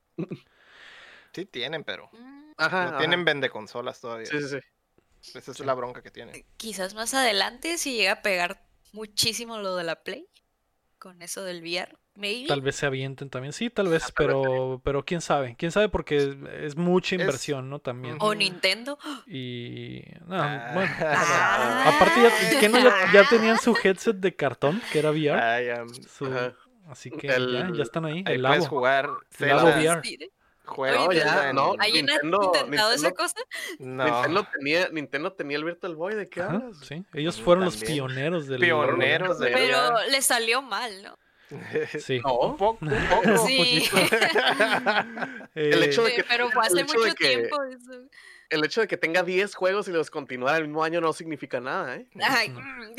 [1.34, 2.10] Sí tienen, pero
[2.58, 2.98] Ajá, no ajá.
[3.00, 4.28] tienen vende consolas todavía.
[4.28, 5.38] Sí, sí, sí.
[5.38, 5.64] Esa es Sí.
[5.64, 6.46] la bronca que tienen.
[6.58, 10.28] Quizás más adelante si llega a pegar muchísimo lo de la Play
[11.04, 11.92] con eso del VR.
[12.16, 12.48] Maybe.
[12.48, 13.52] Tal vez se avienten también.
[13.54, 15.56] Sí, tal vez, Ah, vez pero, pero quién sabe.
[15.58, 17.80] Quién sabe porque es mucha Es- inversión, ¿no?
[17.80, 18.16] También.
[18.20, 18.98] O Nintendo.
[19.28, 20.04] Y.
[20.28, 20.72] No, Ah.
[20.74, 20.92] bueno.
[21.02, 21.94] Ah.
[21.96, 22.80] Aparte, ya, ¿qué no?
[22.80, 25.86] ya, ya tenían su headset de cartón, que era VR.
[26.08, 26.32] Su-
[26.88, 28.24] así que El- ya, ya están ahí.
[28.26, 28.66] ahí El puedes Labo.
[28.68, 30.32] jugar El Labo Zelda, VR.
[30.64, 31.76] Sí, juegos No, Oye, ya, no.
[31.78, 33.36] ¿Alguien Nintendo- ha intentado esa Nintendo- cosa?
[33.80, 34.06] No.
[34.06, 36.78] Nintendo, tenía, Nintendo tenía el Virtual Boy, ¿de qué Ajá, hablas?
[36.88, 37.04] sí.
[37.14, 37.94] Ellos Ujú, fueron los también.
[37.96, 38.62] pioneros del.
[38.62, 41.18] Pioneros de Pero le salió mal, ¿no?
[42.00, 42.20] Sí.
[42.24, 42.34] No.
[42.40, 43.46] Un poco, un poco.
[43.46, 43.90] Sí.
[45.56, 47.64] El hecho de Sí, que- pero fue el hace hecho de mucho que- tiempo.
[47.64, 47.92] eso.
[48.50, 51.60] El hecho de que tenga 10 juegos y los continuara el mismo año no significa
[51.60, 52.08] nada, ¿eh?
[52.22, 52.96] Ay, mm.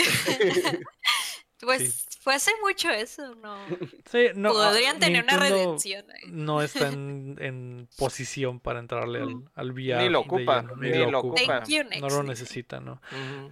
[2.24, 3.56] Pues fue hace mucho eso, ¿no?
[4.10, 6.30] Sí, no, ah, Podrían tener una redención ahí.
[6.30, 10.02] No está en, en posición para entrarle al, al VR.
[10.02, 11.60] Ni lo ocupa, ni lo ocupa.
[11.62, 13.00] Thank you, No lo necesita, ¿no?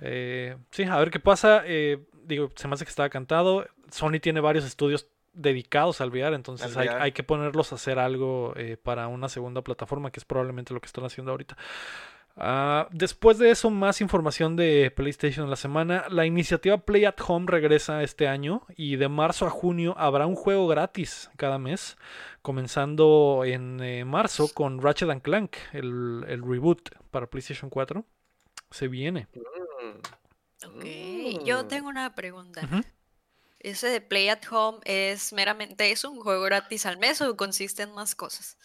[0.00, 1.62] Eh, sí, a ver qué pasa.
[1.66, 3.66] eh, digo, se me hace que estaba cantado.
[3.90, 8.52] Sony tiene varios estudios dedicados al VR, entonces hay, hay que ponerlos a hacer algo
[8.56, 11.56] eh, para una segunda plataforma, que es probablemente lo que están haciendo ahorita.
[12.36, 16.06] Ah, después de eso, más información de PlayStation en la semana.
[16.08, 20.34] La iniciativa Play at Home regresa este año y de marzo a junio habrá un
[20.34, 21.96] juego gratis cada mes,
[22.40, 28.04] comenzando en eh, marzo con Ratchet and Clank, el, el reboot para PlayStation 4.
[28.70, 29.28] Se viene.
[30.66, 30.84] Ok,
[31.44, 31.68] yo Mm.
[31.68, 32.62] tengo una pregunta.
[33.60, 37.82] ¿Ese de Play at Home es meramente es un juego gratis al mes o consiste
[37.82, 38.56] en más cosas?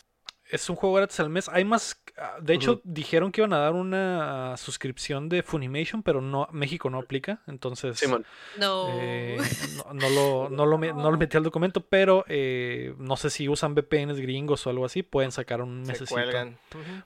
[0.49, 1.49] Es un juego gratis al mes.
[1.49, 2.01] Hay más.
[2.17, 6.89] ah, De hecho, dijeron que iban a dar una suscripción de Funimation, pero no México
[6.89, 7.41] no aplica.
[7.47, 8.25] Entonces, Simón.
[8.57, 8.87] No.
[8.91, 9.37] eh,
[9.77, 13.49] no, no lo, no, lo, no lo metí al documento, pero eh, no sé si
[13.49, 15.03] usan VPNs gringos o algo así.
[15.03, 16.57] Pueden sacar un Se cuelgan.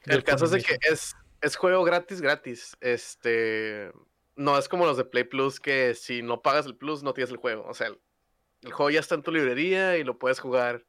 [0.06, 2.78] De El caso es de que es, es juego gratis, gratis.
[2.82, 3.92] Este.
[4.36, 7.32] No es como los de Play Plus que si no pagas el Plus no tienes
[7.32, 7.66] el juego.
[7.68, 8.00] O sea, el,
[8.62, 10.86] el juego ya está en tu librería y lo puedes jugar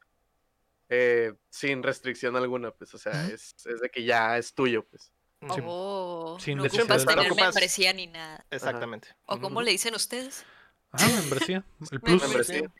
[0.94, 2.70] eh, sin restricción alguna.
[2.70, 5.10] Pues, o sea, es, es de que ya es tuyo, pues.
[5.54, 5.60] Sí.
[5.64, 8.44] Oh, Sin no ocupas tener Ocupas- membresía ni nada.
[8.50, 9.08] Exactamente.
[9.26, 10.44] ¿O cómo le dicen ustedes?
[10.92, 11.64] Ah, membresía.
[11.90, 12.22] El Plus.
[12.22, 12.70] Membresía.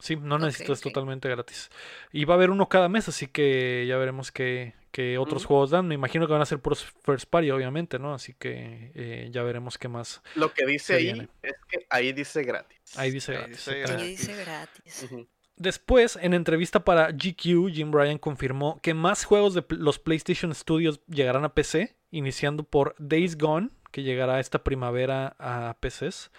[0.00, 1.70] Sí, no Ok, necesitas totalmente gratis.
[2.12, 5.48] Y va a haber uno cada mes, así que ya veremos qué, qué otros Ujú.
[5.48, 5.88] juegos dan.
[5.88, 8.12] Me imagino que van a ser puros first party, obviamente, ¿no?
[8.14, 10.20] Así que eh, ya veremos qué más.
[10.34, 11.28] Lo que dice ahí viene.
[11.42, 12.78] es que ahí dice gratis.
[12.98, 13.56] Ahí dice Ahí gratis.
[13.64, 13.84] dice.
[13.92, 15.02] Ahí dice gratis.
[15.04, 15.28] Ujú.
[15.58, 21.00] Después, en entrevista para GQ, Jim Ryan confirmó que más juegos de los PlayStation Studios
[21.08, 26.30] llegarán a PC, iniciando por Days Gone, que llegará esta primavera a PCs.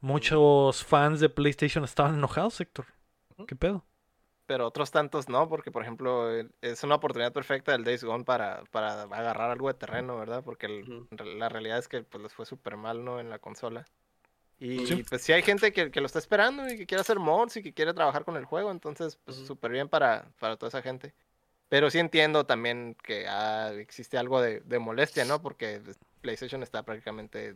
[0.00, 2.86] Muchos fans de PlayStation estaban enojados, Héctor.
[3.46, 3.84] ¿Qué pedo?
[4.46, 8.24] Pero otros tantos no, porque por ejemplo el- es una oportunidad perfecta del Days Gone
[8.24, 10.42] para, para agarrar algo de terreno, ¿verdad?
[10.44, 13.20] Porque el- la realidad es que pues les fue súper mal, ¿no?
[13.20, 13.84] En la consola.
[14.60, 15.04] Y Sí.
[15.08, 17.62] pues sí hay gente que, que lo está esperando y que quiere hacer mods y
[17.62, 21.14] que quiere trabajar con el juego, entonces pues súper bien para, para toda esa gente.
[21.68, 25.40] Pero sí entiendo también que ah, existe algo de, de molestia, ¿no?
[25.42, 25.80] Porque
[26.22, 27.54] PlayStation está prácticamente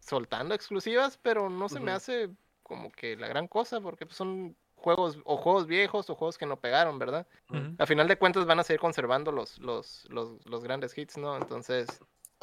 [0.00, 2.30] soltando exclusivas, pero no se me hace
[2.62, 6.46] como que la gran cosa, porque pues, son juegos o juegos viejos o juegos que
[6.46, 7.26] no pegaron, ¿verdad?
[7.50, 7.74] Ujú.
[7.78, 11.36] A final de cuentas van a seguir conservando los, los, los, los grandes hits, ¿no?
[11.36, 11.86] Entonces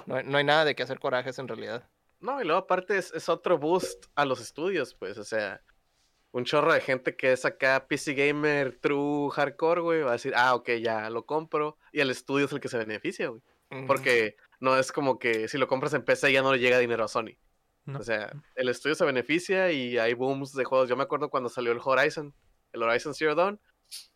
[0.06, 1.90] no hay, no hay nada de que hacer corajes en realidad.
[2.20, 5.62] No, y luego aparte es, es otro boost a los estudios, pues, o sea,
[6.32, 10.34] un chorro de gente que es acá PC gamer true hardcore, güey, va a decir,
[10.36, 13.42] ah, ok, ya lo compro, y el estudio es el que se beneficia, güey,
[13.86, 17.04] porque no es como que si lo compras en PC ya no le llega dinero
[17.04, 17.38] a Sony.
[17.86, 18.00] No.
[18.00, 20.90] O sea, el estudio se beneficia y hay booms de juegos.
[20.90, 22.34] Yo me acuerdo cuando salió el Horizon,
[22.74, 23.62] el Horizon Zero Dawn,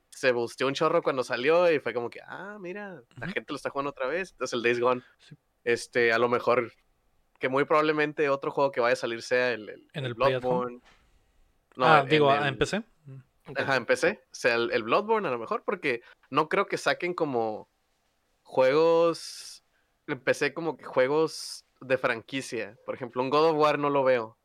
[0.09, 3.55] se busteó un chorro cuando salió y fue como que, ah, mira, la gente lo
[3.55, 4.31] está jugando otra vez.
[4.31, 5.37] Entonces el Days Gone, Sí.
[5.63, 6.73] este, a lo mejor,
[7.41, 10.15] que muy probablemente otro juego que vaya a salir sea el, el, ¿En el el
[10.15, 10.55] Play at Home?
[10.55, 10.81] Bloodborne.
[11.75, 12.83] No, ah, en- digo, en ah, en PC.
[13.57, 14.21] Ajá, en PC.
[14.23, 17.67] O sea, el, el Bloodborne a lo mejor, porque no creo que saquen como
[18.43, 19.63] juegos.
[20.07, 22.77] En PC como que juegos de franquicia.
[22.85, 24.37] Por ejemplo, un God of War no lo veo.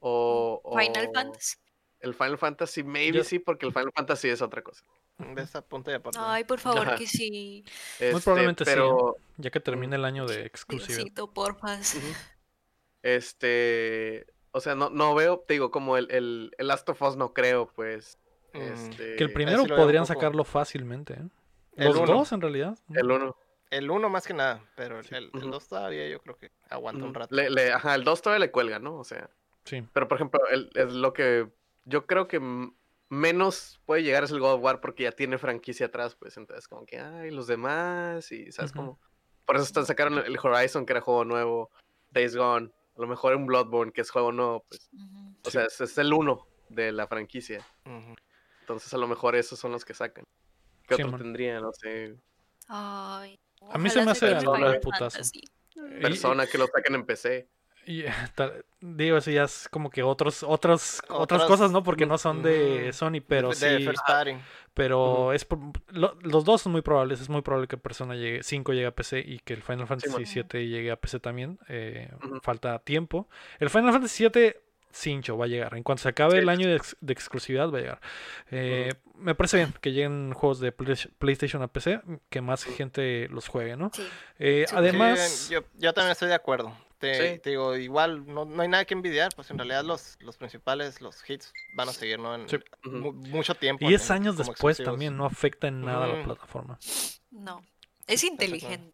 [0.00, 1.56] O, Final Fantasy.
[2.00, 4.84] El Final Fantasy, maybe Yo- sí, porque el Final Fantasy es otra cosa.
[5.18, 6.22] Ves a punto de apartar.
[6.26, 6.96] Ay, por favor, Ajá.
[6.96, 7.64] que sí.
[7.98, 8.74] Este, probablemente sí, ¿eh?
[8.74, 10.98] pero, Ya que termine el año de exclusividad.
[10.98, 11.32] Diosito.
[13.02, 17.16] Este, o sea, no, no veo, te digo, como el, el, el Last of Us
[17.16, 18.18] no creo, pues.
[18.54, 18.58] Mm.
[18.60, 20.14] Este, Que el primero sí podrían poco.
[20.14, 21.14] sacarlo fácilmente.
[21.14, 21.28] ¿eh?
[21.76, 22.06] El Los uno.
[22.06, 22.78] dos, en realidad.
[22.94, 23.36] el uno.
[23.70, 25.14] El 1 más que nada, pero Sí.
[25.14, 25.30] el.
[25.30, 27.34] 2 todavía yo creo que aguanta un rato.
[27.36, 28.94] Le, le- ajá, el 2 todavía le cuelga, ¿no?
[28.98, 29.28] O sea,
[29.64, 29.84] Sí.
[29.92, 31.46] pero por ejemplo, el, es lo que
[31.84, 32.40] yo creo que
[33.08, 36.68] menos puede llegar es el God of War porque ya tiene franquicia atrás, pues entonces
[36.68, 38.80] como que, ay, los demás y, ¿sabes Ujú.
[38.80, 39.00] cómo?
[39.46, 41.70] Por eso están sacaron el Horizon, que era juego nuevo,
[42.10, 44.90] Days Gone, a lo mejor un Bloodborne, que es juego nuevo, pues,
[45.44, 47.64] o sea, es, es el uno de la franquicia.
[48.60, 50.24] Entonces a lo mejor esos son los que sacan.
[50.86, 51.22] ¿Qué Sí, otro man.
[51.22, 51.60] tendría?
[51.60, 52.16] No sé.
[52.68, 53.38] Ay.
[53.70, 54.38] A mí se me hace.
[54.40, 55.40] Fantasy.
[55.74, 57.48] Y- Persona que lo saquen en PC.
[57.90, 61.82] Y, tal- digo, eso ya es como que otros, otros, otras Otras- cosas, ¿no?
[61.82, 62.92] Porque no son de.
[62.92, 63.84] Sony, pero de sí.
[63.84, 64.32] First Party.
[64.74, 67.20] Pero es por- lo- los dos son muy probables.
[67.20, 70.26] Es muy probable que Persona llegue, 5 llegue a PC y que el Final Fantasy.
[70.26, 71.58] 7 llegue a PC también.
[71.68, 72.10] eh.
[72.42, 73.28] Falta tiempo.
[73.58, 74.60] El Final Fantasy 7,
[74.92, 75.74] cincho, va a llegar.
[75.74, 76.38] En cuanto se acabe Sí.
[76.38, 78.00] el año de, ex- de exclusividad, va a llegar.
[78.50, 83.28] Eh, Me parece bien que lleguen juegos de Play- PlayStation a PC, que más gente
[83.30, 83.90] los juegue, ¿no?
[83.92, 84.06] Sí.
[84.38, 86.72] Eh, Sí, además, Sí, yo, yo también estoy de acuerdo.
[86.98, 87.40] Te, Sí.
[87.40, 91.00] te digo, igual no, no hay nada que envidiar, pues en realidad los, los principales,
[91.00, 92.34] los hits, van a seguir ¿no?
[92.34, 92.56] en Sí.
[92.84, 92.96] Ujú.
[92.96, 93.86] mu- mucho tiempo.
[93.86, 94.92] 10 en- años como después exclusivos.
[94.92, 96.78] también no afecta en nada a la plataforma.
[97.30, 97.62] No.
[98.08, 98.90] Es inteligente.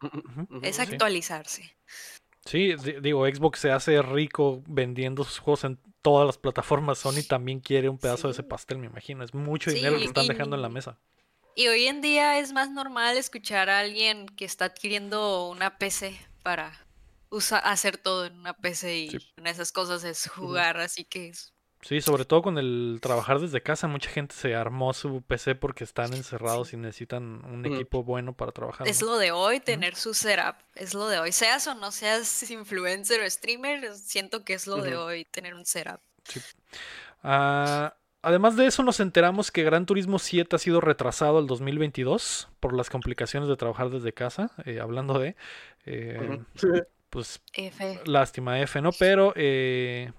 [0.62, 1.76] Es actualizarse.
[2.44, 6.98] Sí, di- digo, Xbox se hace rico vendiendo sus juegos en todas las plataformas.
[6.98, 9.24] Sony también quiere un pedazo de ese pastel, me imagino.
[9.24, 10.98] Es mucho Sí, dinero que están y- dejando en la mesa.
[11.54, 16.18] Y hoy en día es más normal escuchar a alguien que está adquiriendo una PC
[16.42, 16.83] para
[17.34, 19.32] usa- hacer todo en una PC y Sí.
[19.36, 21.50] una de esas cosas es jugar, así que es-
[21.82, 25.84] Sí, sobre todo con el trabajar desde casa, mucha gente se armó su PC porque
[25.84, 28.88] están encerrados y necesitan un equipo bueno para trabajar.
[28.88, 31.30] es lo de hoy tener su setup, es lo de hoy.
[31.32, 35.66] Seas o no seas influencer o streamer, siento que es lo de hoy tener un
[35.66, 36.00] setup.
[37.22, 42.48] Ah, además de eso, nos enteramos que Gran Turismo 7 ha sido retrasado al 2022
[42.60, 44.50] por las complicaciones de trabajar desde casa.
[44.64, 45.36] eh, hablando de,
[45.84, 46.40] eh
[47.14, 47.40] pues
[48.06, 48.90] lástima F, ¿no?
[48.98, 50.10] Pero eh,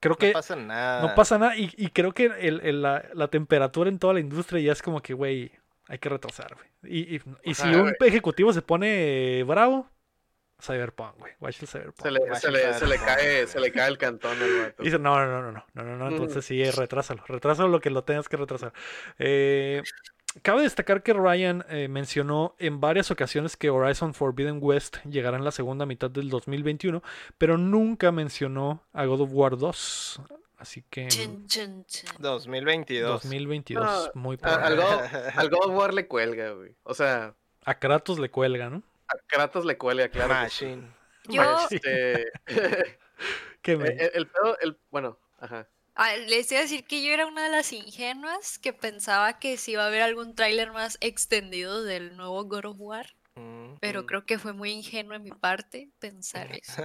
[0.00, 0.28] creo que...
[0.28, 1.02] No pasa nada.
[1.02, 5.02] No pasa nada y, creo que la, temperatura en toda la industria ya es como
[5.02, 5.52] que, güey,
[5.86, 6.66] hay que retrasar, güey.
[6.82, 9.86] Y, y, si un ejecutivo se pone bravo,
[10.62, 11.32] Cyberpunk, güey.
[11.40, 12.06] Watch el Cyberpunk.
[12.06, 12.20] Se le,
[12.96, 16.08] cae, se le cae el cantón al Dice, no, no, no, no, no, no, no,
[16.08, 16.48] entonces mm.
[16.48, 18.72] sí, retrásalo, retrásalo lo que lo tengas que retrasar.
[19.18, 19.82] Eh,
[20.42, 25.44] cabe destacar que Ryan eh, mencionó en varias ocasiones que Horizon Forbidden West llegará en
[25.44, 27.02] la segunda mitad del 2021,
[27.38, 30.22] pero nunca mencionó a God of War 2.
[30.58, 32.10] Así que Chun, chun, chun.
[32.18, 33.10] 2022.
[33.22, 34.82] 2022, Ah, muy A- probable.
[35.34, 36.76] al, God, of War le cuelga, güey.
[36.82, 38.82] O sea, A Kratos le cuelga, ¿no?
[39.08, 40.28] a Kratos le cuelga, claro.
[40.34, 40.82] Machine.
[41.28, 42.26] Yo, Este,
[43.62, 45.66] Que me- el, el pedo, el, bueno, ajá.
[46.02, 49.58] Ah, les iba a decir que yo era una de las ingenuas que pensaba que
[49.58, 53.74] sí iba a haber algún tráiler más extendido del nuevo God of War, Mm.
[53.80, 54.06] pero Mm.
[54.06, 56.82] creo que fue muy ingenuo en mi parte pensar eso.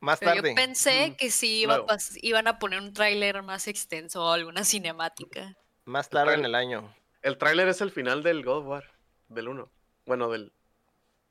[0.00, 0.48] Más Pero tarde.
[0.50, 4.32] yo pensé Mm, que sí iba a iban a poner un tráiler más extenso o
[4.32, 5.54] alguna cinemática.
[5.84, 6.94] Más tarde en el año.
[7.20, 8.84] El tráiler es el final del God of War,
[9.28, 9.70] del 1.
[10.06, 10.52] Bueno, del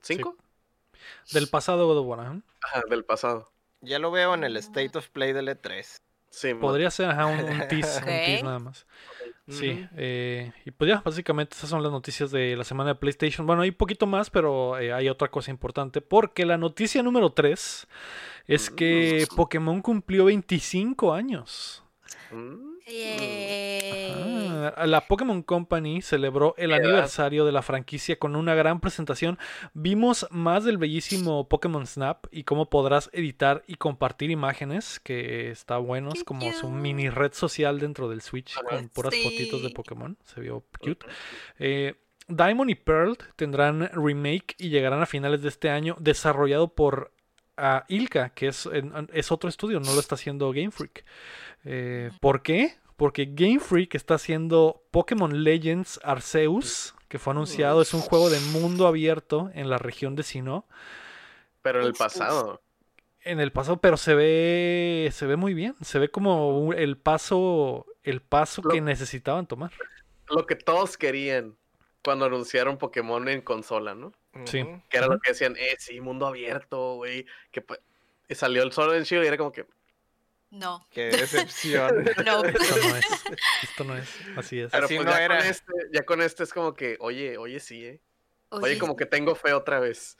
[0.02, 0.36] 5.
[1.32, 2.42] Del pasado God of War, ajá.
[2.62, 3.52] Ajá, del pasado.
[3.82, 6.00] Ya lo veo en el State of Play del E E3.
[6.30, 8.86] Sí, Podría ser ajá, un, un tease, un tease nada más.
[9.50, 13.48] Sí, eh, y pues ya, básicamente esas son las noticias de la semana de PlayStation.
[13.48, 17.88] Bueno, hay poquito más, pero eh, hay otra cosa importante, porque la noticia número 3
[18.48, 19.36] es que Mm.
[19.36, 21.82] Pokémon cumplió 25 años.
[22.32, 22.78] Mm.
[24.86, 29.38] La Pokémon Company celebró el aniversario de la franquicia con una gran presentación.
[29.74, 35.78] Vimos más del bellísimo Pokémon Snap y cómo podrás editar y compartir imágenes, que está
[35.78, 39.70] bueno, es como su mini red social dentro del Switch con puras fotitos de.
[39.70, 40.18] Pokémon.
[40.26, 41.06] Se vio cute.
[41.60, 41.96] Eh,
[42.28, 47.12] Diamond y Pearl tendrán remake y llegarán a finales de este año, desarrollado por
[47.58, 51.06] ah, Ilka, que es, en- es otro estudio, no lo está haciendo Game Freak.
[51.64, 52.76] Eh, ¿Por qué?
[52.98, 58.40] Porque Game Freak está haciendo Pokémon Legends Arceus, que fue anunciado, es un juego de
[58.40, 60.66] mundo abierto en la región de Sinnoh
[61.62, 62.62] Pero en el pasado.
[63.22, 67.86] en el paso, pero se ve se ve muy bien, se ve como el paso
[68.04, 69.72] el paso Lo- que necesitaban tomar.
[70.30, 71.56] Lo que todos querían
[72.04, 74.12] cuando anunciaron Pokémon en consola, ¿no?
[74.46, 74.64] Sí.
[74.90, 77.26] Que era lo que decían, eh, sí, mundo abierto, güey.
[77.52, 77.80] Que pues,
[78.30, 79.66] y salió el solo en Shield y era como que.
[80.50, 82.06] No, Qué decepción.
[82.26, 82.44] no.
[82.46, 83.06] Esto no es.
[83.64, 84.10] Esto no es.
[84.38, 84.72] Así es.
[84.72, 85.38] Pero Así pues no ya, era.
[85.40, 88.02] Con este, ya con este es como que, oye, oye, sí, eh.
[88.50, 90.16] Oye, Oye, como que tengo fe otra vez.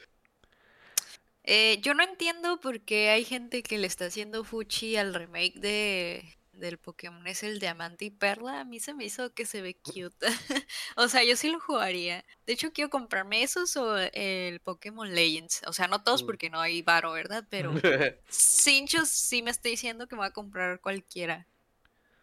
[1.44, 5.60] eh, yo no entiendo por qué hay gente que le está haciendo fuchi al remake
[5.60, 8.60] de del Pokémon es el Diamante y Perla.
[8.62, 10.16] A mí se me hizo que se ve cute.
[10.96, 12.24] o sea, yo sí lo jugaría.
[12.46, 15.62] De hecho, quiero comprarme esos o el Pokémon Legends.
[15.68, 16.26] O sea, no todos Mm.
[16.26, 17.46] porque no hay varo, ¿verdad?
[17.50, 17.72] Pero
[18.30, 21.48] Cinchos sí me está diciendo que me va a comprar cualquiera.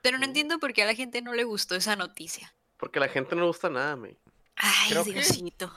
[0.03, 0.29] Pero no Mm.
[0.31, 2.53] entiendo por qué a la gente no le gustó esa noticia.
[2.77, 4.17] Porque a la gente no le gusta nada, me.
[4.57, 5.73] Ay, Creo que- Diosito.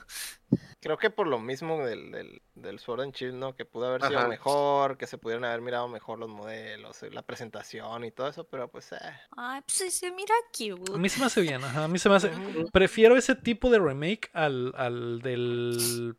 [0.79, 3.55] Creo que por lo mismo del, del, del Sword and Shield, ¿no?
[3.55, 4.27] Que pudo haber sido Ajá.
[4.27, 8.43] mejor, que se pudieran haber mirado mejor los modelos, eh, la presentación y todo eso,
[8.45, 8.97] pero pues, eh.
[9.35, 10.93] Ay, pues sí, se mira cute.
[10.93, 11.85] A mí se me hace bien, ajá.
[11.85, 12.31] A mí se me hace.
[12.71, 16.15] Prefiero ese tipo de remake al, al del.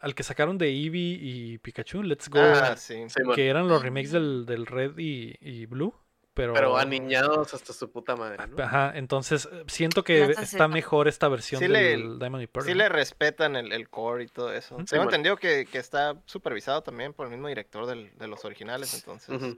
[0.00, 2.40] al que sacaron de Eevee y Pikachu, Let's Go.
[2.40, 3.04] Ah, sí.
[3.34, 5.94] Que eran los remakes del, del Red y, y Blue.
[6.38, 6.52] Pero.
[6.54, 8.62] Pero aniñados hasta su puta madre, ¿no?
[8.62, 12.64] Ajá, entonces eh, siento que está mejor esta versión Sí le- del Diamond y Pearl.
[12.64, 14.76] Sí le respetan el, el core y todo eso.
[14.76, 18.44] Tengo Sí, entendido que, que está supervisado también por el mismo director del- de los
[18.44, 19.56] originales, entonces.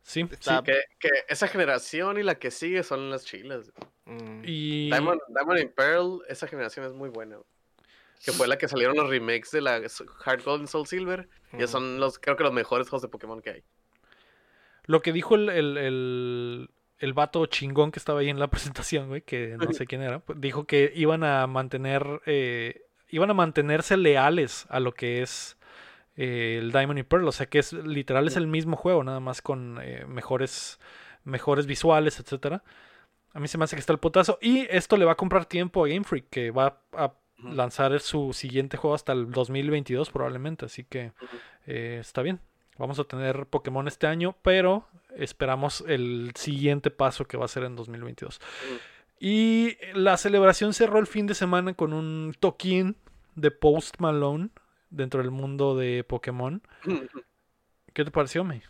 [0.00, 0.64] Sí, Está- sí.
[0.64, 3.70] Que, que esa generación y la que sigue son las chilas.
[4.06, 4.86] mm, Y.
[4.90, 7.36] Diamond, Diamond and Pearl, esa generación es muy buena.
[8.24, 9.82] Que fue la que salieron los remakes de la
[10.24, 11.28] Hard Gold y Soul Silver.
[11.52, 11.68] Y ujú.
[11.68, 13.64] son los, creo que los mejores juegos de Pokémon que hay.
[14.84, 19.08] Lo que dijo el, el, el, el vato chingón que estaba ahí en la presentación,
[19.08, 23.34] güey, que no sé quién era, pues, dijo que iban a mantener, eh, iban a
[23.34, 25.56] mantenerse leales a lo que es
[26.16, 29.20] eh, el Diamond y Pearl, o sea que es literal es el mismo juego, nada
[29.20, 30.78] más con eh, mejores,
[31.24, 32.62] mejores visuales, etcétera.
[33.34, 34.38] A mí se me hace que está el putazo.
[34.42, 38.32] Y esto le va a comprar tiempo a Game Freak, que va a lanzar su
[38.32, 40.66] siguiente juego hasta el 2022 probablemente.
[40.66, 41.12] Así que
[41.66, 42.40] eh, está bien.
[42.78, 47.64] Vamos a tener Pokémon este año, pero esperamos el siguiente paso que va a ser
[47.64, 48.38] en 2022.
[48.38, 48.78] Ujú.
[49.24, 52.96] Y la celebración cerró el fin de semana con un toquín
[53.36, 54.48] de Post Malone
[54.90, 56.60] dentro del mundo de Pokémon.
[57.92, 58.62] ¿Qué te pareció, May?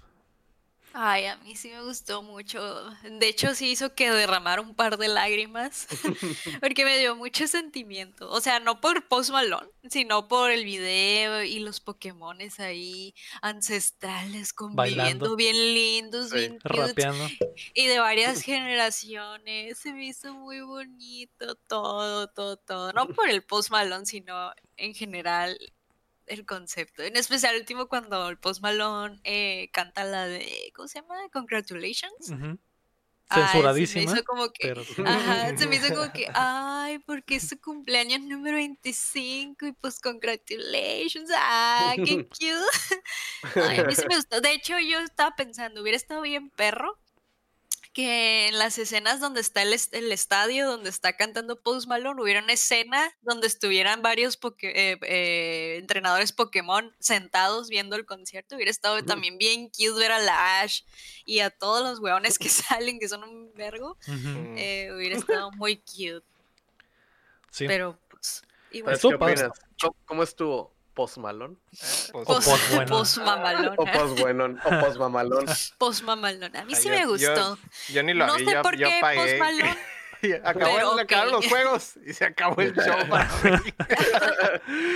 [0.95, 2.61] Ay, a mí sí me gustó mucho.
[3.03, 5.87] De hecho, sí hizo que derramara un par de lágrimas.
[6.61, 8.31] porque me dio mucho sentimiento.
[8.31, 14.53] O sea, no por Post Malone, sino por el video y los Pokémones ahí ancestrales
[14.53, 15.37] conviviendo, Bailando.
[15.37, 16.37] bien lindos, Sí.
[16.37, 16.69] bien cute.
[16.89, 17.27] Rapeando.
[17.75, 19.79] Y de varias generaciones.
[19.79, 22.93] Se me hizo muy bonito todo, todo, todo.
[22.93, 25.59] No por el Post Malone, sino en general
[26.33, 27.03] el concepto.
[27.03, 31.17] En especial el último cuando el Post Malone eh, canta la de, ¿cómo se llama?
[31.33, 32.31] Congratulations.
[32.31, 32.59] Ujú.
[33.29, 34.05] Ay, sí, Censuradísima.
[34.05, 37.59] me hizo como que, pero- ajá, se me hizo como que, ay, porque es su
[37.59, 42.43] cumpleaños número 25 y pues congratulations, ah, qué cute.
[43.57, 44.41] Ay, a mí sí me gustó.
[44.41, 46.99] De hecho, yo estaba pensando, hubiera estado bien perro
[47.93, 52.23] que en las escenas donde está el, est- el estadio, donde está cantando Post Malone,
[52.23, 58.57] hubiera una escena donde estuvieran varios poke- eh, eh, entrenadores Pokémon sentados viendo el concierto.
[58.57, 60.83] Hubiera estado también bien cute ver a la Ash
[61.27, 63.99] y a todos los weones que salen, que son un vergo.
[64.07, 64.57] Mm.
[64.57, 66.23] Eh, hubiera estado muy cute,
[67.51, 67.67] Sí.
[67.67, 68.43] pero pues...
[68.71, 68.99] Igual.
[69.79, 70.73] ¿Cómo, cómo estuvo?
[70.95, 71.57] ¿Post Malone?
[72.13, 72.87] O post, post bueno.
[72.99, 73.75] post mamalón.
[73.79, 74.21] ¿O post?
[74.67, 75.47] ¿O post mamalón?
[75.79, 76.55] Post mamalón.
[76.57, 77.59] A mí Ah, sí yo- me gustó.
[77.93, 79.01] yo ni lo No vi, sé yo, por yo qué.
[79.01, 79.77] Post Malone.
[80.25, 82.95] Y acabó, Pero, acabaron los juegos y se acabó el show.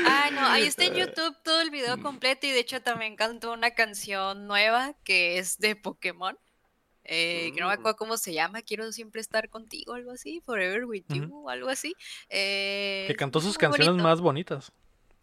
[0.06, 3.52] Ah, no, ahí está en YouTube todo el video completo y de hecho también cantó
[3.52, 6.38] una canción nueva que es de Pokémon.
[7.08, 7.78] eh, que no me Mm.
[7.78, 11.94] acuerdo cómo se llama, quiero siempre estar contigo, algo así, Forever with you, algo así.
[12.28, 14.02] eh, Que cantó sus canciones bonito.
[14.08, 14.72] más bonitas.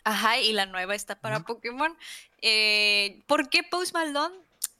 [0.03, 1.97] Ajá, y la nueva está para Pokémon.
[2.41, 4.35] Eh, ¿Por qué Post Malone?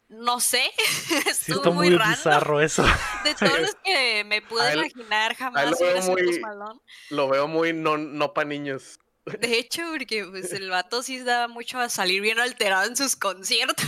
[0.10, 2.84] No sé, Sí, estuvo está muy, bizarro eso.
[3.24, 6.80] De todos los que me pude él- imaginar, jamás lo veo Post muy- Malone.
[7.10, 9.00] Lo veo muy no, no para niños.
[9.26, 13.16] De hecho, porque pues, el vato sí da mucho a salir bien alterado en sus
[13.16, 13.88] conciertos.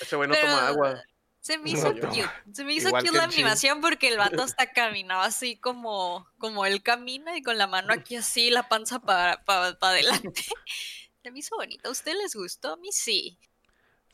[0.00, 1.02] Ese güey no Pero- toma agua.
[1.42, 2.24] Se me hizo cute.
[2.52, 6.64] Se me hizo igual cute la animación porque el vato hasta caminaba así como, como
[6.64, 9.42] él camina y con la mano aquí así, la panza para
[9.80, 10.42] adelante.
[11.22, 11.88] Se me hizo bonito.
[11.88, 12.72] ¿A ustedes les gustó?
[12.72, 13.38] A mí sí.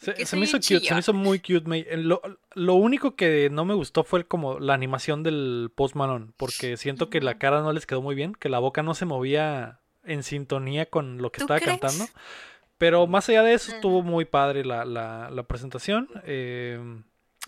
[0.00, 1.62] Se, me hizo cute, se me hizo muy cute.
[1.68, 2.22] me- Lo,
[2.54, 7.10] lo único que no me gustó fue como la animación del Post Malone, porque siento
[7.10, 10.22] que la cara no les quedó muy bien, que la boca no se movía en
[10.22, 11.78] sintonía con lo que ¿Tú estaba crees?
[11.80, 12.06] cantando.
[12.78, 16.08] Pero más allá de eso, estuvo muy padre la, la- la presentación.
[16.24, 16.78] eh,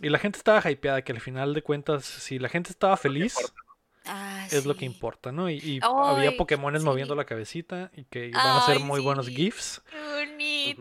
[0.01, 3.36] y la gente estaba hypeada, que al final de cuentas, si la gente estaba feliz,
[4.13, 5.49] Ah, es lo que importa, ¿no?
[5.49, 6.87] Y, y había Pokémones sí.
[6.89, 9.29] moviendo la cabecita y que van a ser muy buenos.
[9.29, 9.83] GIFs.
[9.87, 10.77] Qué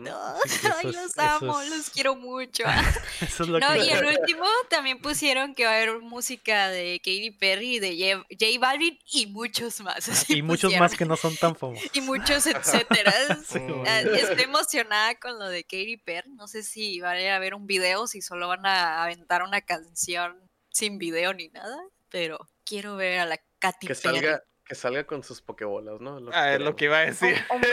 [0.76, 2.64] Ay, los amo, es- los quiero mucho.
[3.20, 3.84] Eso es lo No, que...
[3.84, 8.26] y el último también pusieron que va a haber música de Katy Perry, de J,
[8.30, 10.08] J Balvin y muchos más.
[10.08, 11.88] así Y muchos más que no son tan famosos.
[11.92, 13.12] Y muchos etcétera.
[13.86, 16.30] Ah, Estoy emocionada con lo de Katy Perry.
[16.30, 20.36] No sé si van a ver un video, si solo van a aventar una canción
[20.70, 21.76] sin video ni nada,
[22.10, 22.38] pero
[22.70, 24.16] quiero ver a la Katy Que Perry.
[24.20, 26.20] salga, que salga con sus pokebolas, ¿no?
[26.20, 27.36] Lo Ah, es lo que iba a decir.
[27.50, 27.68] Un de.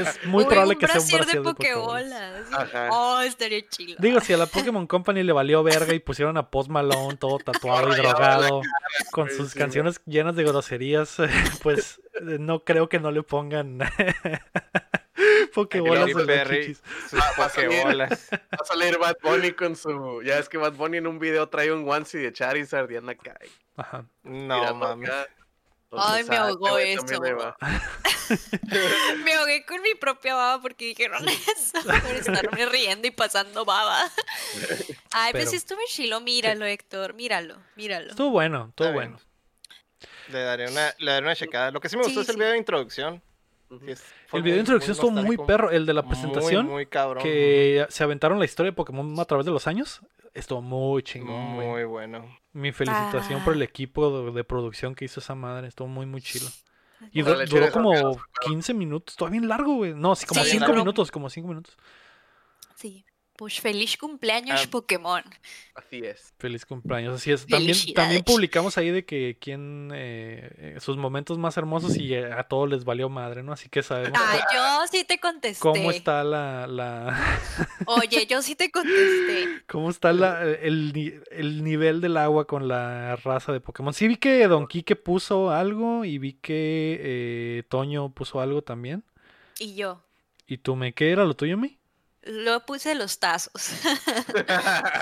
[0.00, 2.56] Es muy Uy, probable un que sea un brasier de.
[2.56, 2.88] Ajá.
[2.92, 3.96] Oh, estaría chido.
[3.98, 7.38] Digo, si a la Pokémon Company le valió verga y pusieron a Post Malone todo
[7.44, 8.62] tatuado y drogado
[9.10, 11.16] con sus canciones llenas de groserías,
[11.64, 13.80] pues eh, no creo que no le pongan
[15.54, 18.28] Pokébolas Katy en las Perry, sus pokebolas.
[18.32, 20.22] Va a salir Bad Bunny con su.
[20.22, 23.12] Ya es que Bad Bunny en un video trae un onesie de Charizard y anda
[23.12, 23.38] acá.
[23.76, 24.04] Ajá.
[24.22, 25.10] No mames.
[25.90, 27.04] Ay, me ah, ahogó eso.
[27.20, 27.56] va.
[29.24, 34.04] Me ahogué con mi propia baba porque dijeron eso por estarme riendo y pasando baba.
[35.10, 38.10] Ay, pues Pero- estuve chilo, míralo, Héctor, míralo, míralo.
[38.10, 39.18] Estuvo bueno, estuvo bueno.
[40.28, 41.70] Le daré una, le daré una checada.
[41.70, 42.38] Lo que sí me gustó Sí, es el sí.
[42.38, 43.22] video de introducción.
[43.70, 45.70] Sí, es- fue El video de introducción estuvo muy perro.
[45.70, 47.22] El de la presentación, Muy, cabrón.
[47.22, 50.00] que se aventaron la historia de Pokémon a través de los años,
[50.34, 51.34] estuvo muy chingón.
[51.40, 52.24] Muy bueno.
[52.52, 53.56] Mi felicitación por Ah.
[53.56, 55.68] el equipo de, de producción que hizo esa madre.
[55.68, 56.46] Estuvo muy, muy chido.
[57.12, 58.16] Y duró como ganas,
[58.46, 59.16] 15 minutos.
[59.16, 59.94] Todavía bien largo, güey.
[59.94, 61.76] No, sí, como Sí, 5 duró- minutos, como 5 minutos.
[62.74, 63.04] Sí.
[63.38, 64.68] Pues feliz cumpleaños, Ah.
[64.68, 65.22] Pokémon.
[65.76, 66.34] Así es.
[66.40, 67.14] Feliz cumpleaños.
[67.14, 67.46] Así es.
[67.46, 72.42] También, publicamos ahí de que quién eh, eh, sus momentos más hermosos y eh, a
[72.48, 73.52] todos les valió madre, ¿no?
[73.52, 75.60] Así que sabemos Ah, yo sí te contesté.
[75.62, 77.16] cómo está la, la
[77.86, 79.62] Oye, yo sí te contesté.
[79.68, 83.94] cómo está la, el, ni- el nivel del agua con la raza de Pokémon.
[83.94, 89.04] Sí vi que Don Quique puso algo y vi que eh, Toño puso algo también.
[89.60, 90.02] Y yo.
[90.48, 91.77] ¿Y tú me qué era lo tuyo, mi?
[92.30, 93.52] Lo puse los tazos.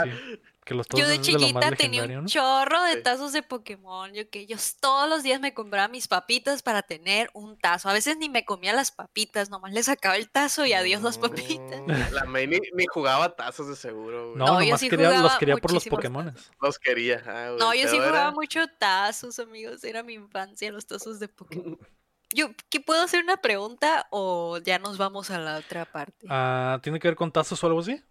[0.05, 2.27] Sí, que los Yo tazos de chiquita tenía un ¿no?
[2.27, 4.13] chorro de tazos de Pokémon.
[4.13, 7.89] Yo que yo todos los días me compraba mis papitas para tener un tazo.
[7.89, 11.19] A veces ni me comía las papitas, nomás le sacaba el tazo y adiós las
[11.19, 11.81] papitas.
[12.11, 14.39] La May ni, ni jugaba tazos de seguro, güey.
[14.39, 16.35] No, No, yo nomás sí quería, los quería por los Pokémones.
[16.61, 17.23] Los quería.
[17.27, 19.85] ah, güey, No, yo sí jugaba era- mucho tazos, amigos.
[19.85, 21.79] Era mi infancia, los tazos de Pokémon.
[22.35, 26.27] Yo, ¿qué puedo hacer una pregunta o ya nos vamos a la otra parte?
[26.29, 28.03] Ah, ¿Tiene que ver con tazos o algo así?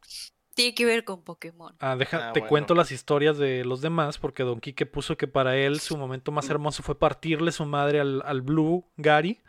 [0.54, 1.76] Tiene que ver con Pokémon.
[1.80, 2.50] Ah, deja, Ah, te bueno.
[2.50, 6.32] cuento las historias de los demás, porque Don Quique puso que para él su momento
[6.32, 9.42] más hermoso fue partirle su madre al, al Blue Gary,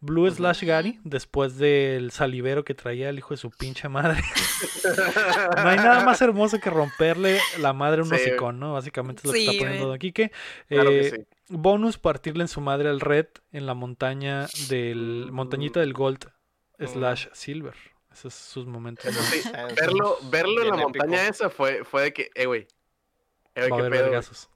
[0.00, 4.20] Blue slash Gary, después del salivero que traía el hijo de su pinche madre.
[5.56, 8.16] no hay nada más hermoso que romperle la madre a un Sí.
[8.16, 8.74] hocicón, ¿no?
[8.74, 9.88] Básicamente es lo que está poniendo.
[9.88, 10.30] Don Quique.
[10.68, 11.16] Claro que Eh, sí.
[11.50, 15.28] Bonus, partirle en su madre al Red en la montaña del...
[15.32, 16.30] montañita del Gold
[16.78, 17.74] slash Silver.
[18.12, 19.04] Esos son sus momentos.
[19.04, 20.88] Eso sí, Ah, eso verlo, verlo en la épico.
[21.06, 22.66] montaña esa fue, fue de que, eh, güey.
[23.54, 24.48] Eh, Va a haber vergazos.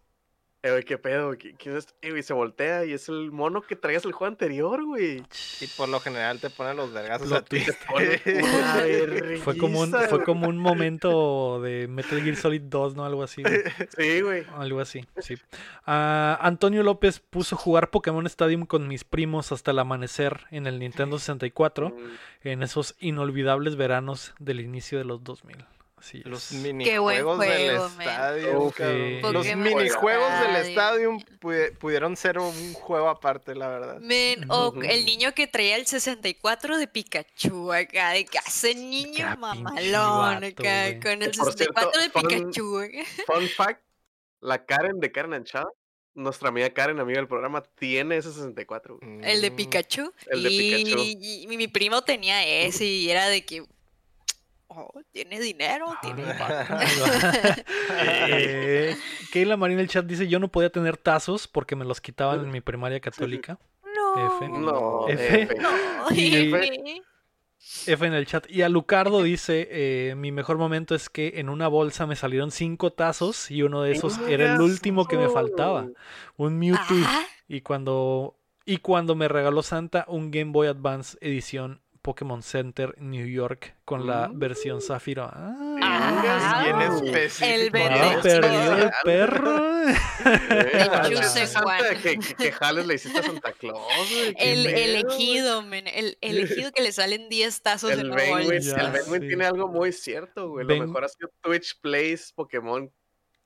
[0.67, 1.39] Eh, güey, qué pedo, güey.
[1.39, 1.87] ¿Qui- ¿Quién es?
[2.01, 5.23] Eh, güey, se voltea y es el mono que traías el juego anterior, güey.
[5.61, 7.59] Y por lo general te ponen los vergazos a ti.
[7.93, 7.95] una
[9.45, 13.05] Fue como un, fue como un momento de Metal Gear Solid 2, ¿no?
[13.05, 13.43] Algo así.
[13.43, 13.61] güey.
[13.97, 14.45] Sí, güey.
[14.57, 15.35] Algo así, sí.
[15.87, 20.79] Ah, Antonio López puso jugar Pokémon Stadium con mis primos hasta el amanecer en el
[20.79, 25.59] Nintendo 64 Mm, en esos inolvidables veranos del inicio de los 2000.
[26.05, 26.27] Así es.
[26.27, 28.73] Los minijuegos del estadio.
[28.79, 34.01] Eh, Los minijuegos del estadio pu- pudieron ser un juego aparte, la verdad.
[34.01, 38.39] Men, o el niño que traía el 64 de Pikachu acá, de que
[38.75, 42.79] niño Ah, pinche mamalón vato, acá, con el Por cierto, 64 de fun- Pikachu.
[42.81, 42.99] acá.
[43.27, 43.83] Fun fact:
[44.41, 45.69] la Karen de Karen Anchada,
[46.13, 48.99] nuestra amiga Karen, amiga del programa, tiene ese 64.
[48.99, 49.21] güey.
[49.23, 50.13] El de Mm, Pikachu.
[50.27, 51.03] El de y, Pikachu.
[51.03, 53.65] y mi primo tenía ese y era de que,
[54.77, 56.25] oh, tiene dinero, tiene...
[58.29, 58.97] Eh,
[59.33, 62.41] Keila Marín en el chat dice: Yo no podía tener tazos porque me los quitaban
[62.41, 63.59] en mi primaria católica.
[63.95, 64.37] No.
[64.39, 64.49] F.
[64.49, 65.43] No, F.
[65.43, 65.55] F.
[65.57, 65.71] No,
[66.15, 67.03] Y- F.
[67.87, 68.49] F en el chat.
[68.51, 72.51] Y a Lucardo dice: eh, Mi mejor momento es que en una bolsa me salieron
[72.51, 75.89] cinco tazos y uno de esos era el último que me faltaba.
[76.37, 76.97] Un Mewtwo.
[77.07, 82.95] Ah, Y cuando, y cuando me regaló Santa un Game Boy Advance edición Pokémon Center
[82.99, 84.39] New York con la Mm.
[84.39, 85.25] versión Zafiro.
[85.25, 87.51] Ah, Ah, Y en Ah, específico.
[87.51, 87.71] el
[88.21, 89.65] perdido el perro.
[92.39, 93.81] Que, jales le hiciste a Santa Claus,
[94.11, 94.35] güey.
[94.39, 94.83] el güey.
[94.83, 98.77] elegido, men, el elegido que le salen 10 tazos El en una Benwin, bolsa.
[98.77, 99.29] Ya el Benwin sé.
[99.29, 100.67] tiene algo muy cierto, güey.
[100.67, 102.91] Ben- Lo mejor ha sido Twitch Plays Pokémon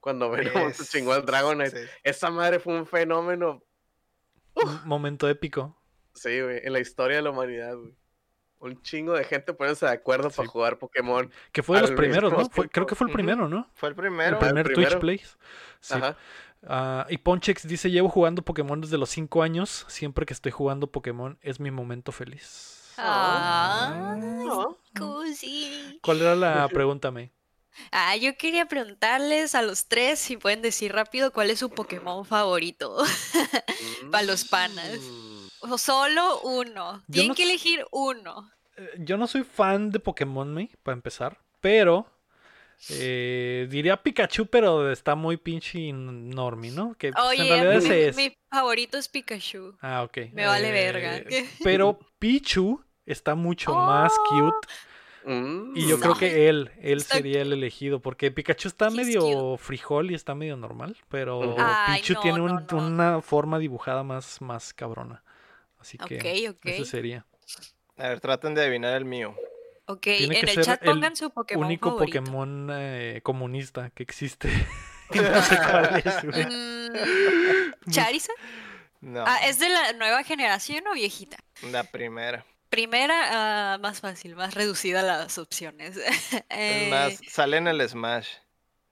[0.00, 1.84] cuando Venom se Es- chingó al Dragonite.
[1.84, 1.88] sí.
[2.02, 3.62] Esa madre fue un fenómeno.
[4.84, 5.76] Momento épico.
[6.14, 7.92] Sí, güey, en la historia de la humanidad, güey.
[8.60, 10.36] Un chingo de gente poniéndose de acuerdo Sí.
[10.38, 11.30] para jugar Pokémon.
[11.52, 12.48] Que fue de los primeros, ¿no?
[12.50, 13.68] Fue- creo que fue el primero, ¿no?
[13.74, 14.38] Fue el El primero.
[14.38, 15.00] primer Twitch primero.
[15.00, 15.38] Plays.
[15.80, 15.94] Sí.
[15.94, 16.16] Ajá.
[16.66, 19.84] Ah, y Ponchex dice, llevo jugando Pokémon desde los 5 años.
[19.88, 22.92] Siempre que estoy jugando Pokémon es mi momento feliz.
[22.98, 24.76] Ah, No.
[24.98, 26.00] cozy.
[26.02, 27.30] ¿Cuál era la pregunta, May?
[27.92, 32.24] Ah, yo quería preguntarles a los tres si pueden decir rápido cuál es su Pokémon
[32.24, 32.96] favorito.
[34.10, 34.98] Pa' los panas.
[35.62, 35.72] Mm.
[35.72, 37.02] O solo uno.
[37.10, 38.50] Tienen no que elegir uno.
[38.76, 41.38] Eh, Yo no soy fan de Pokémon, May, para empezar.
[41.60, 42.06] Pero
[42.90, 46.94] eh, diría Pikachu, pero está muy pinche normie, ¿no?
[46.94, 48.16] Que pues, Oye, en realidad mi, ese es.
[48.16, 49.76] mi favorito es Pikachu.
[49.80, 50.18] Ah, ok.
[50.32, 51.16] Me vale verga.
[51.16, 54.68] Eh, Pero Pichu está mucho más Oh, cute.
[55.24, 55.76] Mm.
[55.76, 58.00] Y yo creo que él, él Está sería el elegido.
[58.00, 60.96] Porque Pikachu está He's medio frijol y está medio normal.
[61.08, 61.56] Pero.
[61.58, 62.76] Ay, Pichu no, tiene no, un- no.
[62.78, 65.22] una forma dibujada más, más cabrona.
[65.78, 67.26] Así que ese sería.
[67.96, 69.34] A ver, traten de adivinar el mío.
[69.86, 72.18] Ok, Tiene en que el ser chat el pongan su Pokémon Único favorito.
[72.20, 74.48] Pokémon eh, comunista que existe.
[75.10, 76.44] No sé cuál es, güey.
[76.44, 78.36] Mm, ¿Charizard?
[79.00, 81.38] No, Ah, ¿es de la nueva generación o viejita?
[81.62, 82.44] la primera.
[82.68, 85.96] Primera, ah, más fácil, más reducida las opciones.
[85.96, 88.28] Es Eh, más, sale en el Smash.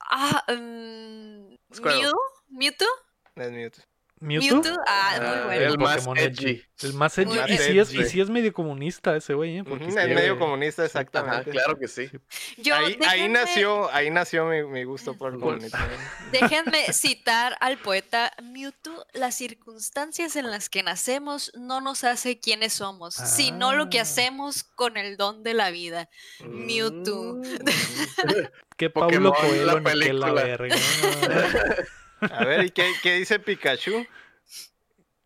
[0.01, 2.03] ah, mm, Squirtle.
[2.05, 2.12] Mew,
[2.49, 2.87] Mewtwo,
[3.34, 3.84] Es Mewtwo.
[4.19, 4.57] ¿Mewtwo?
[4.62, 5.64] Mewtwo, ah, Ah, muy bueno.
[5.67, 6.62] el más Pokémon edgy.
[6.83, 7.35] El más edgy.
[7.35, 7.59] Y edgy.
[7.59, 9.64] sí, es, y sí es medio comunista ese güey, ¿eh?
[9.64, 11.51] Porque es sí, medio eh, comunista, Ajá, exactamente.
[11.51, 12.11] claro que sí.
[12.57, 15.79] Yo, ahí, nació, ahí nació mi, mi gusto por el comunismo.
[16.33, 22.73] Déjenme citar al poeta Mewtwo, las circunstancias en las que nacemos no nos hace quienes
[22.73, 24.03] somos, sino lo que Ah.
[24.03, 26.09] hacemos con el don de la vida.
[26.43, 27.35] Mewtwo.
[27.37, 27.43] Mm.
[28.77, 30.33] Que Paulo la Coelho ni que la película.
[30.33, 30.77] verga.
[32.21, 34.07] A ver, ¿y qué, qué dice Pikachu?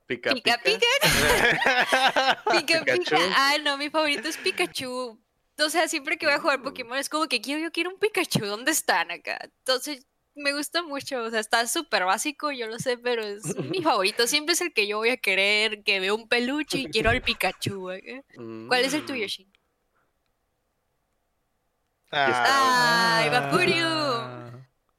[0.07, 0.87] Pica, Pica, pica.
[1.03, 3.01] pica, pica, Pikachu.
[3.01, 3.17] pica.
[3.37, 5.21] Ah, no, mi favorito es Pikachu.
[5.59, 6.43] O sea, siempre que voy a Mm.
[6.43, 8.45] jugar Pokémon es como que quiero, yo quiero un Pikachu.
[8.47, 9.39] ¿Dónde están acá?
[9.59, 11.23] Entonces, me gusta mucho.
[11.23, 14.27] O sea, está súper básico, yo lo sé, pero es mi favorito.
[14.27, 17.23] Siempre es el que yo voy a querer, que veo un peluche y quiero al
[17.23, 17.91] Pikachu.
[17.91, 18.23] acá.
[18.69, 19.29] ¿Cuál es el tuyo, Mm.
[19.29, 19.53] Shin?
[22.13, 24.20] Ah, Ay, Vaporeon.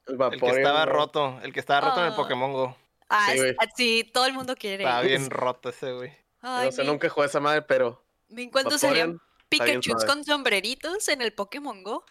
[0.06, 2.14] El, el que estaba roto, el que estaba roto en el.
[2.14, 2.76] Pokémon Go.
[3.08, 4.84] Ah, Sí, es- ah, sí, todo el mundo quiere.
[4.84, 6.12] Estaba bien roto ese, güey.
[6.40, 11.08] Ay, No sé, nunca jugué esa madre, pero me- cuando salían está Pikachu con sombreritos
[11.08, 12.04] en el Pokémon Go.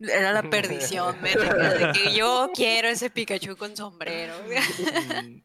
[0.00, 4.34] Era la perdición, men, de que yo quiero ese Pikachu con sombrero.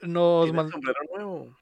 [0.00, 1.56] Nos, tiene man- sombrero nuevo.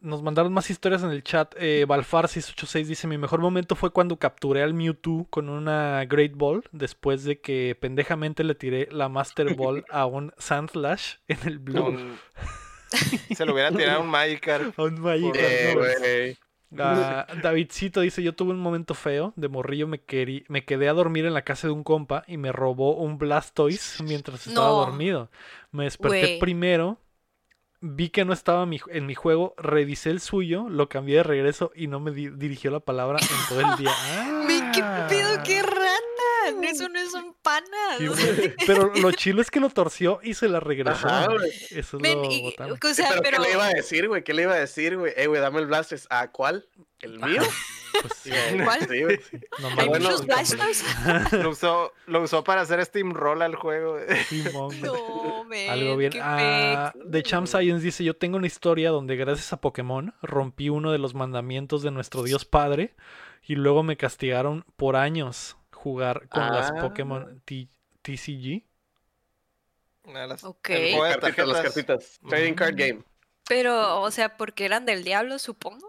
[0.00, 1.54] Nos mandaron más historias en el chat.
[1.58, 6.64] Eh, Balfar686 dice: Mi mejor momento fue cuando capturé al Mewtwo con una Great Ball.
[6.72, 11.86] Después de que pendejamente le tiré la Master Ball a un Sandslash en el Blue.
[11.86, 12.18] Un-
[13.36, 14.74] Se lo hubiera tirado un Magikarp.
[14.78, 16.36] A un Magikarp, Eh.
[16.78, 20.92] Ah, Davidcito dice, yo tuve un momento feo, de morrillo me, querí- me quedé a
[20.92, 24.74] dormir en la casa de un compa y me robó un Blastoise mientras estaba No.
[24.76, 25.30] dormido.
[25.72, 27.00] Me desperté primero,
[27.80, 31.72] vi que no estaba mi- en mi juego, revisé el suyo, lo cambié de regreso
[31.74, 33.90] y no me di- dirigió la palabra en todo el día.
[34.46, 35.42] Men, ¿Qué pedo?
[35.44, 35.62] ¡Qué
[36.62, 37.98] Eso no son panas.
[37.98, 38.54] Sí, güey.
[38.66, 41.08] Pero lo chilo es que lo torció y se la regresó.
[41.08, 41.28] Ajá.
[41.70, 43.42] Eso es Men, lo y- o sea, pero, pero.
[43.42, 44.24] ¿qué le iba a decir, güey?
[44.24, 45.12] ¿Qué le iba a decir, güey?
[45.16, 46.06] Eh, güey, dame el Blastoise.
[46.10, 46.66] ¿A cuál?
[47.00, 47.42] ¿El mío?
[48.02, 48.30] Pues, sí,
[48.62, 48.80] ¿Cuál?
[48.88, 49.18] Sí, güey.
[49.60, 50.84] nomás Hay bueno, muchos Blastoise.
[51.42, 53.98] Lo usó, lo usó para hacer Steamroll al juego.
[54.28, 54.80] Simón.
[54.80, 55.70] No, men.
[55.70, 56.12] Algo bien.
[56.12, 56.92] qué Ah.
[57.10, 60.98] The Champ Science dice: Yo tengo una historia donde, gracias a Pokémon, rompí uno de
[60.98, 62.94] los mandamientos de nuestro Dios Padre
[63.42, 66.80] y luego me castigaron por años jugar con las Ah.
[66.80, 67.68] Pokémon T-
[68.02, 68.64] TCG.
[70.04, 70.70] Las- Ok.
[70.70, 72.20] el de Cartitas, las cartitas.
[72.28, 73.04] Trading card game.
[73.48, 75.86] Pero, o sea, porque eran del diablo, supongo.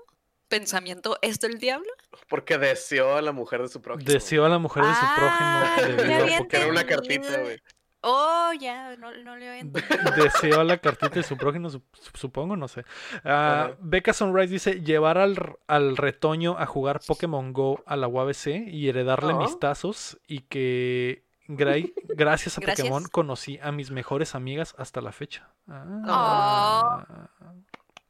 [0.47, 1.89] Pensamiento, ¿es del diablo?
[2.27, 4.11] Porque deseó a la mujer de su prójimo.
[4.11, 7.61] Deseó a la mujer de su Ah, prójimo debido Porque era una cartita, güey.
[8.03, 10.11] Oh, ya, no, no le entendido.
[10.15, 11.83] Deseó a la cartita de su prójimo, sup-
[12.15, 12.83] supongo, no sé.
[13.23, 13.75] Ajá.
[13.79, 15.37] Becca Sunrise dice: Llevar al,
[15.67, 19.37] al retoño a jugar Pokémon Go a la UABC y heredarle Ah.
[19.37, 22.87] mis tazos y que gra- gracias a Gracias.
[22.87, 25.49] Pokémon conocí a mis mejores amigas hasta la fecha.
[25.67, 27.05] Ah,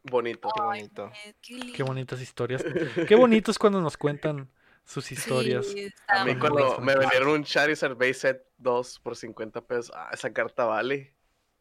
[0.04, 0.50] Bonito.
[0.56, 1.12] Qué bonito.
[1.42, 1.74] Qué lindo.
[1.76, 2.64] qué bonitas historias.
[3.08, 4.50] Qué bonito es cuando nos cuentan
[4.92, 5.68] sus historias.
[5.68, 10.10] Sí, A mí cuando me vendieron un Charizard Base Set 2 por 50 pesos, ah,
[10.14, 11.16] esa carta vale.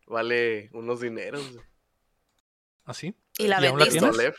[0.06, 1.56] Vale unos dineros.
[2.84, 3.14] ¿Así?
[3.38, 4.00] ¿Y la ¿Y la vendiste?
[4.00, 4.36] Dolef.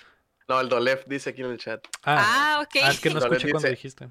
[0.49, 1.81] No, el Dolef dice aquí en el chat.
[2.03, 2.75] Ah, Ah, ok.
[2.83, 4.09] ah, es que no escuché cuando dijiste.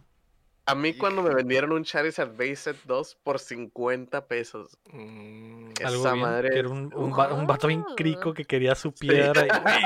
[0.71, 4.79] A mí cuando me vendieron un Charizard Base Set 2 por 50 pesos.
[4.93, 8.45] Mm, Esa Algo bien, madre que era un, un, va- un vato bien crico que
[8.45, 9.47] quería su piedra.
[9.47, 9.83] y, "Güey,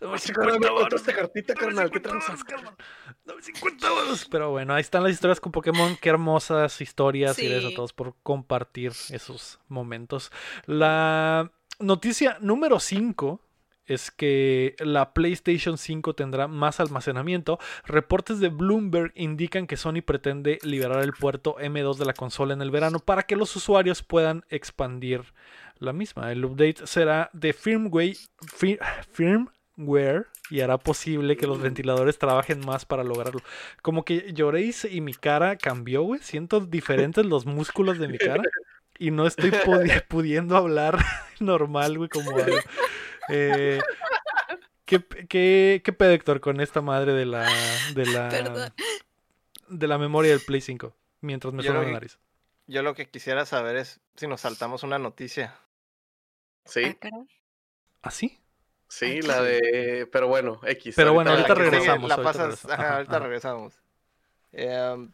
[0.00, 2.26] dame Oye, 50 carnal, me varos, encontré esta cartita, dame carnal, ¿qué 50 tranza?
[2.28, 2.76] varos, carnal,
[3.24, 4.28] dame 50 varos".
[4.30, 5.96] Pero bueno, ahí están las historias con Pokémon.
[6.00, 7.38] Qué hermosas historias.
[7.38, 7.74] Y gracias a Sí.
[7.74, 10.32] todos por compartir esos momentos.
[10.66, 11.50] La
[11.80, 13.40] noticia número 5
[13.88, 17.58] es que la PlayStation 5 tendrá más almacenamiento.
[17.84, 22.62] Reportes de Bloomberg indican que Sony pretende liberar el puerto M2 de la consola en
[22.62, 25.22] el verano para que los usuarios puedan expandir
[25.78, 26.30] la misma.
[26.32, 28.16] El update será de firmware,
[28.58, 28.78] fir-
[29.12, 33.40] firmware y hará posible que los ventiladores trabajen más para lograrlo.
[33.82, 36.20] Como que lloré y, mi cara cambió, güey.
[36.22, 38.42] Siento diferentes los músculos de mi cara
[38.98, 40.98] y no estoy pudi- pudiendo hablar
[41.40, 42.56] normal, güey, como hablo.
[43.28, 43.80] Eh,
[44.84, 47.48] ¿qué, qué, ¿Qué pedo, Héctor, con esta madre de la,
[47.94, 48.72] de la, Perdón.
[49.68, 50.94] de la memoria del Play 5?
[51.20, 52.18] Mientras me suena la nariz.
[52.66, 55.54] Yo lo que quisiera saber es si nos saltamos una noticia.
[56.64, 57.26] Sí, Ah, caray.
[58.02, 58.38] ¿Así?
[58.88, 60.06] sí, la de.
[60.12, 60.94] Pero bueno, X.
[60.96, 62.72] Pero bueno, ahorita regresamos, La ahorita pasas, regresamos.
[62.72, 63.24] ajá, Ajá, ahorita ajá.
[63.24, 63.74] regresamos.
[64.52, 65.12] Em,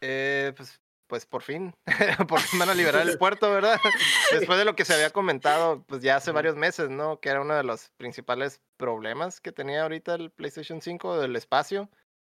[0.00, 1.74] eh, pues, pues por fin,
[2.28, 3.80] por fin van a liberar el puerto, ¿verdad?
[4.32, 7.18] Después de lo que se había comentado, pues ya hace varios meses, ¿no?
[7.18, 11.88] Que era uno de los principales problemas que tenía ahorita el PlayStation 5 del espacio.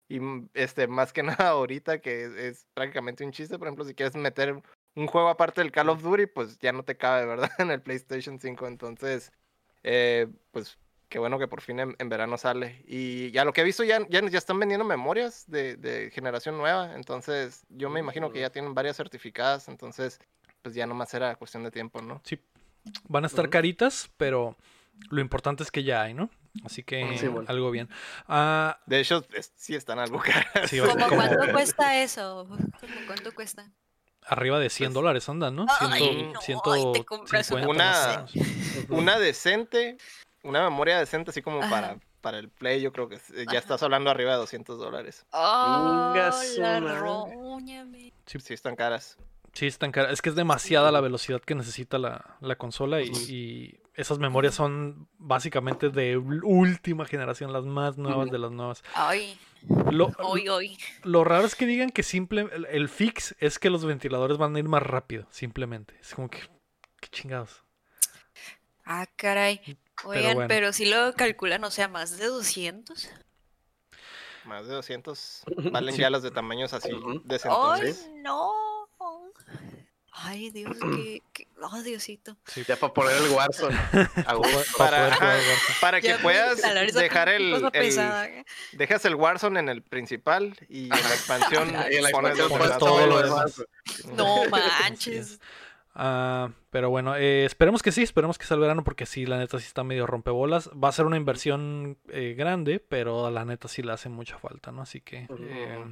[0.10, 3.86] Y mm, este, más que nada ahorita que es, es prácticamente un chiste, por ejemplo,
[3.86, 4.62] si quieres meter
[4.96, 7.52] un juego aparte del Call of Duty, pues ya no te cabe, ¿verdad?
[7.60, 8.68] En el PlayStation 5.
[8.68, 9.32] Entonces,
[9.84, 10.78] eh, pues
[11.14, 12.84] qué bueno que por fin en, en verano sale.
[12.88, 16.58] Y ya lo que he visto, ya, ya, ya están vendiendo memorias de, de generación
[16.58, 16.96] nueva.
[16.96, 19.68] Entonces, yo me imagino que ya tienen varias certificadas.
[19.68, 20.20] Entonces,
[20.64, 22.20] pues ya nomás era cuestión de tiempo, ¿no?
[22.26, 22.40] Sí.
[23.08, 24.58] Van a estar caritas, pero
[25.12, 26.32] lo importante es que ya hay, ¿no?
[26.66, 27.48] Así que Sí, bueno.
[27.48, 27.90] algo bien.
[28.28, 30.68] Ah, De hecho, es- sí están algo caras.
[30.68, 32.48] Sí, ¿Cómo como- cuánto cuesta eso?
[32.50, 33.72] ¿Cómo cuánto cuesta?
[34.26, 35.66] arriba de 100 Pues- dólares andan, ¿no?
[35.82, 38.34] Ay, Ciento- no, ciento ay, te una- más o menos.
[38.90, 39.98] Una decente,
[40.44, 41.70] una memoria decente, así como Ajá.
[41.70, 45.26] para, para el Play, yo creo que es- ya estás hablando arriba de 200 dólares.
[45.32, 48.14] ¡Oh, la roñame!
[48.26, 49.18] Sí, están caras.
[49.54, 50.12] Sí, es tan cara.
[50.12, 54.56] Es que es demasiada la velocidad que necesita la, la consola y, y esas memorias
[54.56, 58.84] son básicamente de última generación, las más nuevas de las nuevas.
[58.96, 59.38] ¡Ay!
[59.92, 60.78] Lo, ¡Hoy, hoy!
[61.04, 64.56] lo raro es que digan que simple, el, el fix es que los ventiladores van
[64.56, 65.96] a ir más rápido, simplemente.
[66.02, 66.40] Es como que,
[67.00, 67.64] qué chingados.
[68.86, 69.78] ¡Ah, caray!
[70.06, 70.48] Oigan, bueno.
[70.48, 73.10] pero si lo calculan, o sea, más de 200.
[74.46, 75.44] Más de 200.
[75.72, 76.02] Valen Sí.
[76.02, 77.24] ya las de tamaños así Ujú.
[77.50, 78.52] ¡Ay, no!
[80.16, 80.78] ¡Ay, Dios!
[80.80, 82.38] qué, qué- ¡Oh, Diosito!
[82.68, 83.76] Ya para poner el Warzone.
[85.82, 86.62] Para, que Ya puedas
[86.94, 87.70] dejar el.
[87.74, 88.46] ¿eh?
[88.74, 92.50] dejas el Warzone en el principal y en la expansión Y en la pones expansión
[92.50, 93.64] pones pones todo lo demás.
[94.14, 95.40] No manches.
[95.96, 99.38] Ah, pero bueno, eh, esperemos que sí, esperemos que sea el verano porque sí, la
[99.38, 100.70] neta sí está medio rompebolas.
[100.72, 104.72] Va a ser una inversión eh, grande, pero la neta sí le hace mucha falta,
[104.72, 104.82] ¿no?
[104.82, 105.86] Así que eh,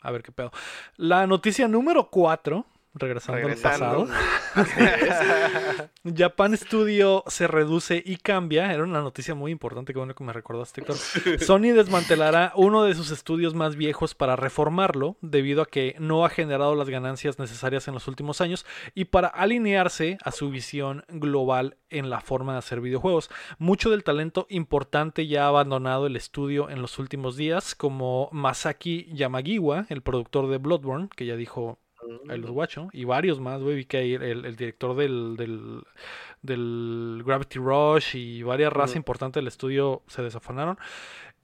[0.00, 0.50] a ver qué pedo.
[0.96, 3.86] La noticia número 4, regresando, Regresando.
[3.86, 5.90] al pasado.
[6.16, 8.72] Japan Studio se reduce y cambia.
[8.72, 10.96] Era una noticia muy importante, que bueno que me recordaste, Héctor.
[11.40, 16.30] Sony desmantelará uno de sus estudios más viejos para reformarlo, debido a que no ha
[16.30, 18.64] generado las ganancias necesarias en los últimos años
[18.94, 23.30] y para alinearse a su visión global en la forma de hacer videojuegos.
[23.58, 29.08] Mucho del talento importante ya ha abandonado el estudio en los últimos días, como Masaki
[29.12, 31.78] Yamagiwa, el productor de Bloodborne, que ya dijo
[32.28, 32.88] Ahí los guacho.
[32.92, 33.76] Y varios más, güey.
[33.76, 35.82] Vi que ahí el, el director del, del,
[36.42, 38.98] del Gravity Rush y varias razas Ujú.
[38.98, 40.78] importantes del estudio se desafanaron.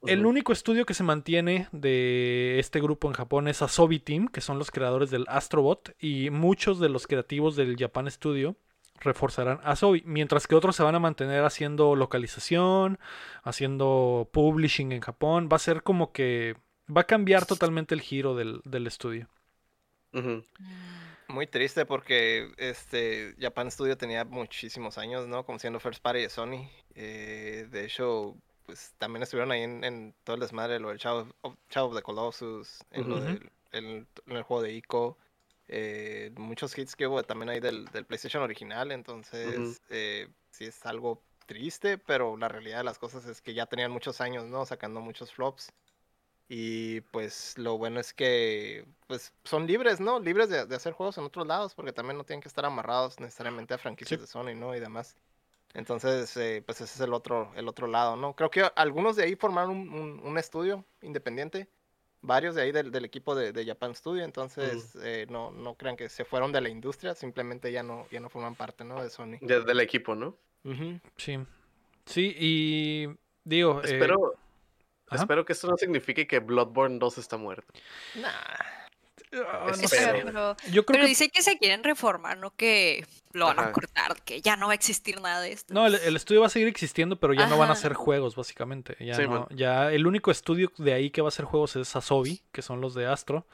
[0.07, 4.41] El único estudio que se mantiene de este grupo en Japón es Asobi Team, que
[4.41, 5.95] son los creadores del Astrobot.
[5.99, 8.57] Y muchos de los creativos del Japan Studio
[8.99, 10.03] reforzarán Asobi.
[10.07, 12.99] Mientras que otros se van a mantener haciendo localización,
[13.43, 15.51] haciendo publishing en Japón.
[15.53, 16.57] Va a ser como que...
[16.95, 19.29] Va a cambiar totalmente el giro del, del estudio.
[20.13, 20.45] Ujú.
[21.29, 25.45] Muy triste porque este Japan Studio tenía muchísimos años, ¿no?
[25.47, 26.69] Como siendo first party de Sony.
[26.95, 28.37] Eh, de hecho,
[28.67, 31.97] pues también estuvieron ahí en, en todo el desmadre, lo del Shadow of, Shadow of
[31.97, 35.17] the Colossus, en, lo del- en- en el juego de Ico.
[35.69, 40.85] eh, muchos hits que hubo también ahí del, del PlayStation original, entonces eh, sí es
[40.85, 44.67] algo triste, pero la realidad de las cosas es que ya tenían muchos años, ¿no?
[44.67, 45.73] Sacando muchos flops.
[46.53, 50.19] Y pues lo bueno es que pues son libres, ¿no?
[50.19, 53.21] Libres de, de hacer juegos en otros lados, porque también no tienen que estar amarrados
[53.21, 54.21] necesariamente a franquicias Sí.
[54.21, 54.75] de Sony, ¿no?
[54.75, 55.17] Y demás.
[55.75, 58.35] Entonces, eh, pues ese es el otro, el otro lado, ¿no?
[58.35, 61.69] Creo que algunos de ahí formaron un, un- un estudio independiente
[62.23, 65.97] varios de ahí del, del equipo de, de Japan Studio, entonces eh, no, no crean
[65.97, 69.01] que se fueron de la industria, simplemente ya no, ya no forman parte, ¿no?
[69.01, 69.39] De Sony.
[69.41, 70.37] Desde el equipo, ¿no?
[71.17, 71.39] Sí.
[72.07, 73.07] Sí, y
[73.45, 73.81] digo.
[73.85, 74.35] eh, Espero,
[75.11, 75.23] ajá.
[75.23, 77.73] espero que esto no signifique que Bloodborne 2 está muerto.
[78.17, 78.29] Nah.
[78.29, 79.89] ah, no espero.
[80.19, 80.23] sé.
[80.25, 83.71] Pero, Yo creo pero que dice que se quieren reformar, no que lo van a
[83.73, 85.73] cortar, que ya no va a existir nada de esto.
[85.73, 88.35] No, el, el estudio va a seguir existiendo, pero ya no van a hacer juegos,
[88.35, 88.97] básicamente.
[88.99, 91.95] Ya Sí, no, ya el único estudio de ahí que va a hacer juegos es
[91.95, 93.47] Asobi, que son los de Astro.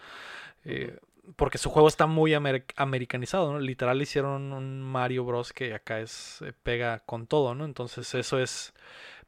[0.64, 0.98] eh,
[1.34, 3.58] porque su juego está muy amer- americanizado, ¿no?
[3.58, 5.52] Literal hicieron un Mario Bros.
[5.52, 7.64] que acá es eh, pega con todo, ¿no?
[7.64, 8.72] Entonces eso es.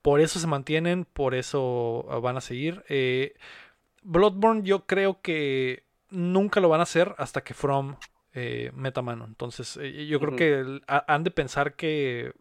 [0.03, 2.85] Por eso se mantienen, por eso ah, van a seguir.
[2.89, 3.35] Eh,
[4.03, 7.97] Bloodborne yo creo que nunca lo van a hacer hasta que From
[8.33, 9.25] eh, meta mano.
[9.25, 12.33] Entonces eh, yo creo que el- han de pensar que...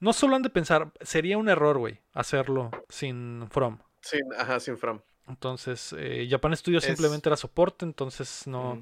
[0.00, 3.78] No solo han de pensar, sería un error, güey, hacerlo sin From.
[4.00, 5.00] Sin, ajá, sin From.
[5.26, 8.80] Entonces, eh, Japan Studio Es- simplemente era soporte, entonces no...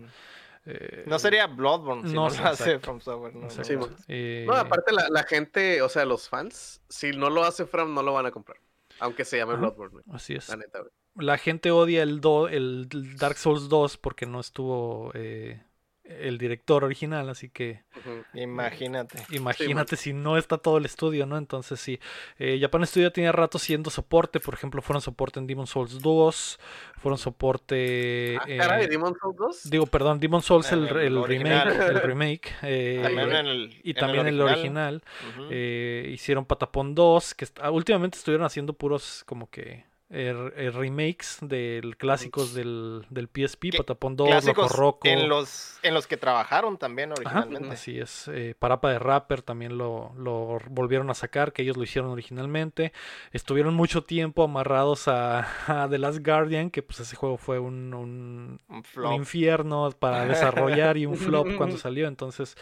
[0.67, 2.79] eh, No sería Bloodborne si no lo hace.
[2.81, 3.35] From Software.
[3.35, 3.65] No, exacto.
[3.65, 3.81] Sí, no.
[3.87, 4.47] man.
[4.47, 8.03] No, aparte la, la gente, o sea, los fans, si no lo hace From, no
[8.03, 8.59] lo van a comprar.
[8.99, 9.61] Aunque se llame Ajá.
[9.61, 10.05] Bloodborne, güey.
[10.13, 10.49] Así es.
[10.49, 10.81] La neta.
[11.15, 12.89] La gente odia el, do- el
[13.19, 15.63] Dark Souls 2 porque no estuvo eh,
[16.09, 17.83] el director original, así que...
[17.99, 18.25] Ujú.
[18.35, 19.19] Imagínate.
[19.31, 21.37] Imagínate si no está todo el estudio, ¿no?
[21.37, 21.99] Entonces sí.
[22.39, 26.61] Eh, Japan Studio tenía rato siendo soporte, por ejemplo, fueron soporte en Demon Souls 2,
[26.99, 28.37] fueron soporte...
[28.41, 29.71] Ah, eh, caray, Demon Souls 2.
[29.71, 32.53] digo, perdón, Demon Souls el, El remake, el remake.
[32.63, 35.03] eh, También en el, y en también el original.
[35.51, 39.85] Eh, hicieron Patapon 2, que ah, últimamente estuvieron haciendo puros como que...
[40.09, 45.09] eh, eh, remakes del clásicos del, del PSP, Patapon 2, Loco Roco.
[45.09, 47.75] en los, en los que trabajaron también Ajá, originalmente.
[47.75, 48.29] así es.
[48.29, 52.93] Eh, Parapa de Rapper también lo, lo volvieron a sacar, que ellos lo hicieron originalmente.
[53.33, 55.41] Estuvieron mucho tiempo amarrados a,
[55.85, 59.13] a The Last Guardian, que pues ese juego fue un, un- Un un flop.
[59.15, 62.07] infierno para desarrollar y un flop cuando salió.
[62.07, 62.57] Entonces,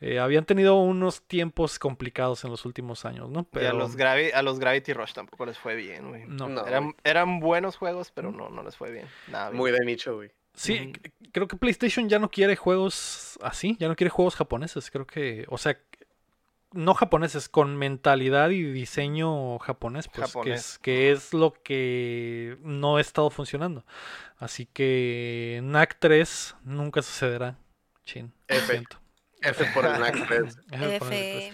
[0.00, 3.40] eh, habían tenido unos tiempos complicados en los últimos años, ¿no?
[3.40, 6.24] Y a Pero los, Gravi- a los Gravity Rush tampoco les fue bien, güey.
[6.28, 6.48] no.
[6.48, 9.06] No, Eran, eran buenos juegos, pero no, no les fue bien.
[9.28, 9.58] Nada bien.
[9.58, 10.30] Muy de nicho, güey.
[10.54, 10.92] Sí,
[11.32, 14.90] creo que PlayStation ya no quiere juegos así, ya no quiere juegos japoneses.
[14.90, 15.76] Creo que, o sea,
[16.74, 22.96] no japoneses, con mentalidad y diseño japonés, pues, que es, que es lo que no
[22.96, 23.84] ha estado funcionando.
[24.38, 27.56] Así que NAC 3 nunca sucederá.
[28.04, 28.82] Chin, F.
[29.40, 30.58] F por el NAC 3.
[30.72, 31.52] F por el F.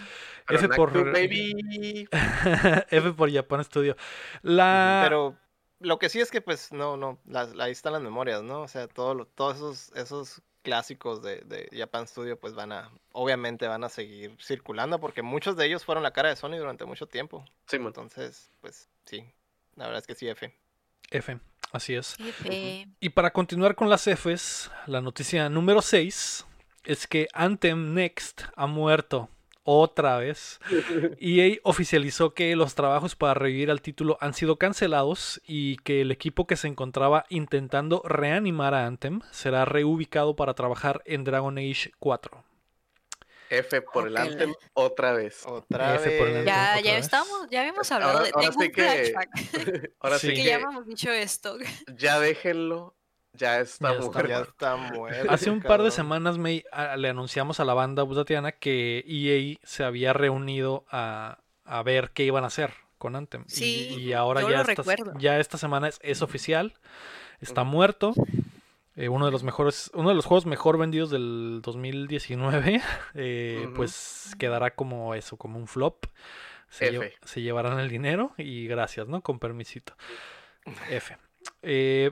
[0.51, 2.07] Pero F por- 2, baby.
[2.09, 2.85] 3.
[2.89, 3.95] F por Japan Studio.
[4.41, 5.01] La...
[5.03, 5.35] Pero
[5.79, 7.19] lo que sí es que, pues, no, no,
[7.59, 8.61] ahí están las memorias, ¿no?
[8.61, 13.67] O sea, todo todos esos, esos clásicos de, de Japan Studio, pues van a, obviamente
[13.67, 17.07] van a seguir circulando, porque muchos de ellos fueron la cara de Sony durante mucho
[17.07, 17.45] tiempo.
[17.67, 17.87] Sí, man.
[17.87, 19.25] Entonces, pues, sí,
[19.75, 20.53] la verdad es que sí, F.
[21.09, 21.39] F,
[21.71, 22.15] así es.
[22.19, 22.87] F.
[22.99, 26.45] Y para continuar con las Fs, la noticia número 6
[26.85, 29.29] es que Anthem Next ha muerto
[29.63, 30.59] otra vez.
[31.19, 36.11] EA oficializó que los trabajos para revivir al título han sido cancelados y que el
[36.11, 41.91] equipo que se encontraba intentando reanimar a Anthem será reubicado para trabajar en Dragon Age
[41.99, 42.43] 4.
[43.49, 44.15] F por el.
[44.15, 45.43] Anthem otra vez.
[45.45, 46.45] Otra F por el.
[46.45, 47.03] Ya, otra ya vez.
[47.05, 49.91] estamos, ya habíamos hablado Ahora- de ahora tengo sí un que- flashback.
[49.99, 50.27] Ahora Sí.
[50.27, 51.57] sí que que ya habíamos dicho esto.
[51.97, 52.95] ya déjenlo.
[53.33, 54.27] Ya está Ya está muerto.
[54.27, 55.31] Ya está muerto.
[55.31, 59.57] Hace un par de semanas me, a- le anunciamos a la banda Busatiana que EA
[59.63, 63.43] se había reunido a, a ver qué iban a hacer con Anthem.
[63.47, 65.13] Y- Sí, y, ahora yo ya lo esta, recuerdo.
[65.17, 66.73] ya esta semana es, es oficial.
[67.39, 68.13] Está muerto.
[68.97, 72.81] Eh, uno de los mejores, uno de los juegos mejor vendidos del 2019.
[73.15, 73.69] eh.
[73.75, 76.05] Pues quedará como eso, como un flop.
[76.69, 79.21] Se, lle- se llevarán el dinero y gracias, ¿no?
[79.21, 79.95] Con permisito.
[80.89, 81.17] F.
[81.63, 82.11] Eh,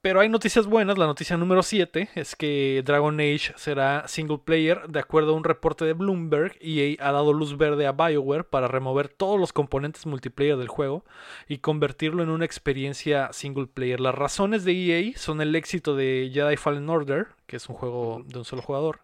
[0.00, 0.96] pero hay noticias buenas.
[0.98, 4.88] La noticia número 7 es que Dragon Age será single player.
[4.88, 8.68] De acuerdo a un reporte de Bloomberg, EA ha dado luz verde a BioWare para
[8.68, 11.04] remover todos los componentes multiplayer del juego
[11.48, 14.00] y convertirlo en una experiencia single player.
[14.00, 18.22] Las razones de EA son el éxito de Jedi Fallen Order, que es un juego
[18.24, 19.00] de un solo jugador,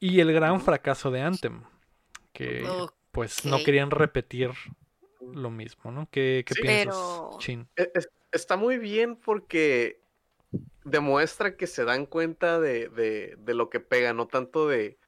[0.00, 1.62] y el gran fracaso de Anthem,
[2.32, 2.66] que
[3.12, 4.50] pues no querían repetir
[5.34, 6.08] lo mismo, ¿no?
[6.10, 6.62] ¿Qué, qué Sí.
[6.62, 7.68] piensas, Pero- Chin?
[7.76, 10.00] Es- está muy bien porque
[10.90, 14.98] demuestra que se dan cuenta de, de- de lo que pega, no tanto de.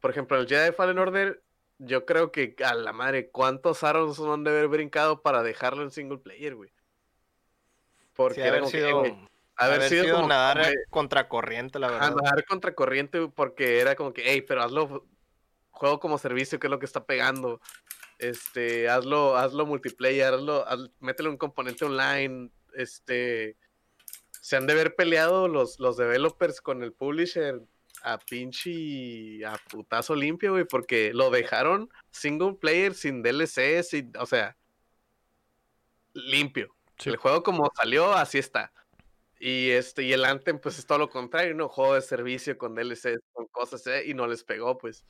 [0.00, 1.42] Por ejemplo, el Jedi Fallen Order,
[1.78, 5.82] yo creo que a la madre, ¿cuántos arrows no han de haber brincado para dejarlo
[5.82, 6.70] en single player, güey?
[8.14, 9.12] Porque Sí, era haber como que, sido, güey,
[9.56, 12.14] haber, haber sido, sido como nadar como contracorriente, la verdad.
[12.14, 15.06] nadar contracorriente, porque era como que, hey, pero hazlo
[15.70, 17.60] juego como servicio, que es lo que está pegando.
[18.18, 23.56] Este, hazlo, hazlo multiplayer, hazlo, haz- métele un componente online, este,
[24.44, 27.62] se han de haber peleado los, los developers con el publisher
[28.02, 34.26] a pinche a putazo limpio, güey, porque lo dejaron single player sin DLC, sin, o
[34.26, 34.54] sea,
[36.12, 36.76] limpio.
[36.98, 37.08] Sí.
[37.08, 38.70] El juego como salió, así está.
[39.40, 41.70] Y este, y el Anthem, pues es todo lo contrario, ¿no?
[41.70, 44.02] Juego de servicio con DLC, con cosas, ¿eh?
[44.04, 45.06] y no les pegó, pues.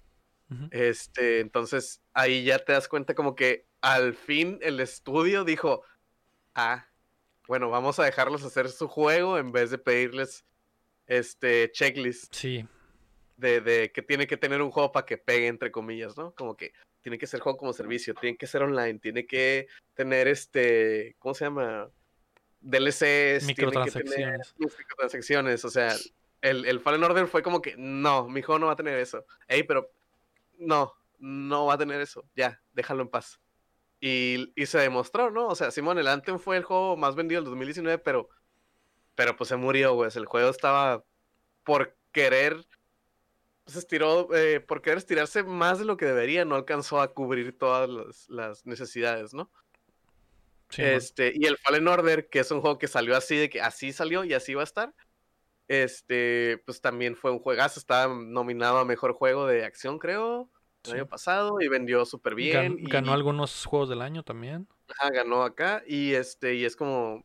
[0.70, 5.82] Este, entonces ahí ya te das cuenta como que al fin el estudio dijo,
[6.54, 6.86] ah,
[7.46, 10.44] bueno, vamos a dejarlos hacer su juego en vez de pedirles
[11.06, 12.66] este checklist Sí,
[13.36, 16.32] de, de que tiene que tener un juego para que pegue, entre comillas, ¿no?
[16.34, 16.72] Como que
[17.02, 21.34] tiene que ser juego como servicio, tiene que ser online, tiene que tener este, ¿cómo
[21.34, 21.90] se llama?
[22.60, 24.54] DLCs, tiene que tener Microtransacciones.
[24.58, 25.94] microtransacciones, o sea,
[26.40, 29.26] el, el Fallen Order fue como que, no, mi juego no va a tener eso.
[29.48, 29.92] Ey, pero
[30.56, 33.38] no, no va a tener eso, ya, déjalo en paz.
[34.06, 35.46] Y, y se demostró, ¿no?
[35.46, 38.28] O sea, Simón, el Anthem fue el juego más vendido del 2019, pero,
[39.14, 40.10] pero pues se murió, güey.
[40.14, 41.02] El juego estaba
[41.62, 42.66] por querer,
[43.64, 47.56] se estiró, eh, por querer estirarse más de lo que debería, no alcanzó a cubrir
[47.56, 49.50] todas las, las necesidades, ¿no?
[50.68, 50.90] sí, man.
[50.90, 53.94] Este, y el Fallen Order, que es un juego que salió así, de que así
[53.94, 54.94] salió y así va a estar.
[55.66, 60.50] Este, pues también fue un juegazo, estaba nominado a mejor juego de acción, creo,
[60.84, 60.96] el Sí.
[60.98, 62.76] año pasado, y vendió súper Gan- bien.
[62.78, 64.68] y, ganó algunos juegos del año también.
[64.98, 67.24] ajá, ganó acá, y este, y es como,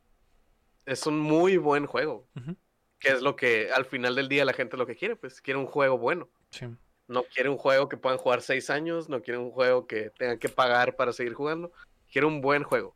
[0.85, 2.27] es un muy buen juego,
[2.99, 5.59] que es lo que al final del día la gente lo que quiere, pues quiere
[5.59, 6.29] un juego bueno.
[6.51, 6.65] Sí.
[7.07, 10.37] No quiere un juego que puedan jugar seis años, no quiere un juego que tengan
[10.39, 11.71] que pagar para seguir jugando,
[12.11, 12.95] quiere un buen juego.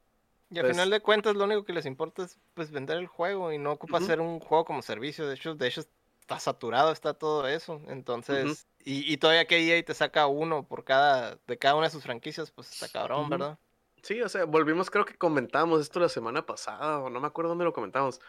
[0.49, 3.07] Y al Pues- final de cuentas lo único que les importa es pues vender el
[3.07, 5.28] juego y no ocupa ser un juego como servicio.
[5.28, 5.84] De hecho, de hecho
[6.24, 7.82] está saturado, está todo eso.
[7.89, 11.91] Entonces, y, y todavía que EA te saca uno por cada, de cada una de
[11.91, 13.30] sus franquicias, pues está cabrón.
[13.30, 13.59] ¿verdad?
[14.01, 17.49] Sí, o sea, volvimos, creo que comentamos esto la semana pasada, o no me acuerdo
[17.49, 18.21] dónde lo comentamos.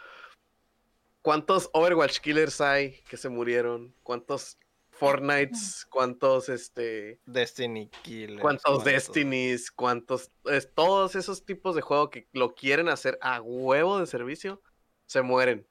[1.23, 3.95] ¿Cuántos Overwatch Killers hay que se murieron?
[4.03, 4.59] ¿Cuántos
[4.91, 5.87] Fortnites?
[5.91, 8.41] ¿Cuántos, este, Destiny Killers.
[8.41, 9.71] cuántos cuántos- Destinies?
[9.71, 14.61] ¿Cuántos, es, todos esos tipos de juego que lo quieren hacer a huevo de servicio,
[15.07, 15.65] se mueren.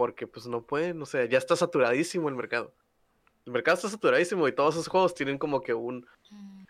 [0.00, 2.72] Porque pues no pueden, o sea, ya está saturadísimo el mercado.
[3.44, 6.64] El mercado está saturadísimo y todos esos juegos tienen como que un, Mm,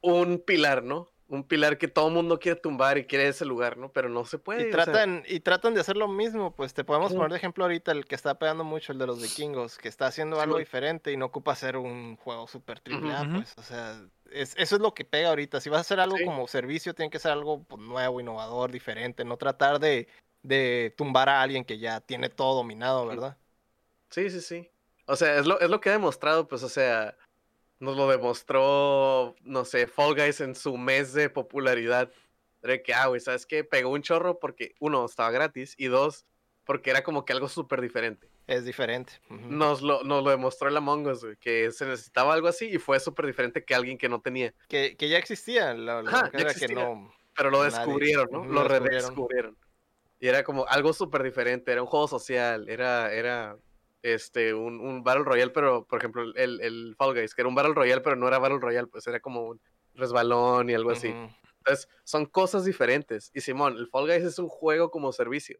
[0.00, 1.10] un pilar, ¿no?
[1.28, 3.90] Un pilar que todo mundo quiere tumbar y quiere ese lugar, ¿no?
[3.92, 4.68] Pero no se puede.
[4.68, 7.36] Y o sea, tratan, y tratan de hacer lo mismo, pues te podemos poner de
[7.36, 10.56] ejemplo ahorita el que está pegando mucho, el de los vikingos, que está haciendo algo
[10.56, 14.00] diferente y no ocupa ser un juego super triple A, pues, o sea,
[14.30, 15.60] es- eso es lo que pega ahorita.
[15.60, 16.24] Si vas a hacer algo Sí.
[16.24, 20.08] como servicio, tiene que ser algo pues, nuevo, innovador, diferente, no tratar de,
[20.46, 23.36] de tumbar a alguien que ya tiene todo dominado, ¿verdad?
[24.10, 24.70] Sí, sí, sí.
[25.06, 27.16] O sea, es lo, es lo que ha demostrado, pues, o sea,
[27.78, 32.10] nos lo demostró, no sé, Fall Guys en su mes de popularidad.
[32.62, 33.64] De que, ah, güey, ¿sabes qué?
[33.64, 36.26] Pegó un chorro porque, uno, estaba gratis y dos,
[36.64, 38.28] porque era como que algo súper diferente.
[38.46, 39.14] Es diferente.
[39.28, 42.78] Nos lo, nos lo demostró el Among Us, güey, que se necesitaba algo así y
[42.78, 44.54] fue súper diferente que alguien que no tenía.
[44.68, 47.12] Que, que ya existía, la, la Ajá, ya era que no.
[47.36, 47.76] Pero lo Nadie.
[47.76, 48.44] descubrieron, ¿no?
[48.44, 48.84] Lo descubrieron.
[48.84, 49.56] redescubrieron.
[50.18, 53.58] Y era como algo súper diferente, era un juego social, era, era
[54.02, 57.54] este, un, un Battle Royale, pero, por ejemplo, el, el Fall Guys, que era un
[57.54, 59.60] Battle Royale, pero no era Battle Royale, pues era como un
[59.94, 61.08] resbalón y algo así.
[61.08, 63.30] Entonces, son cosas diferentes.
[63.34, 65.58] Y Simón, el Fall Guys es un juego como servicio,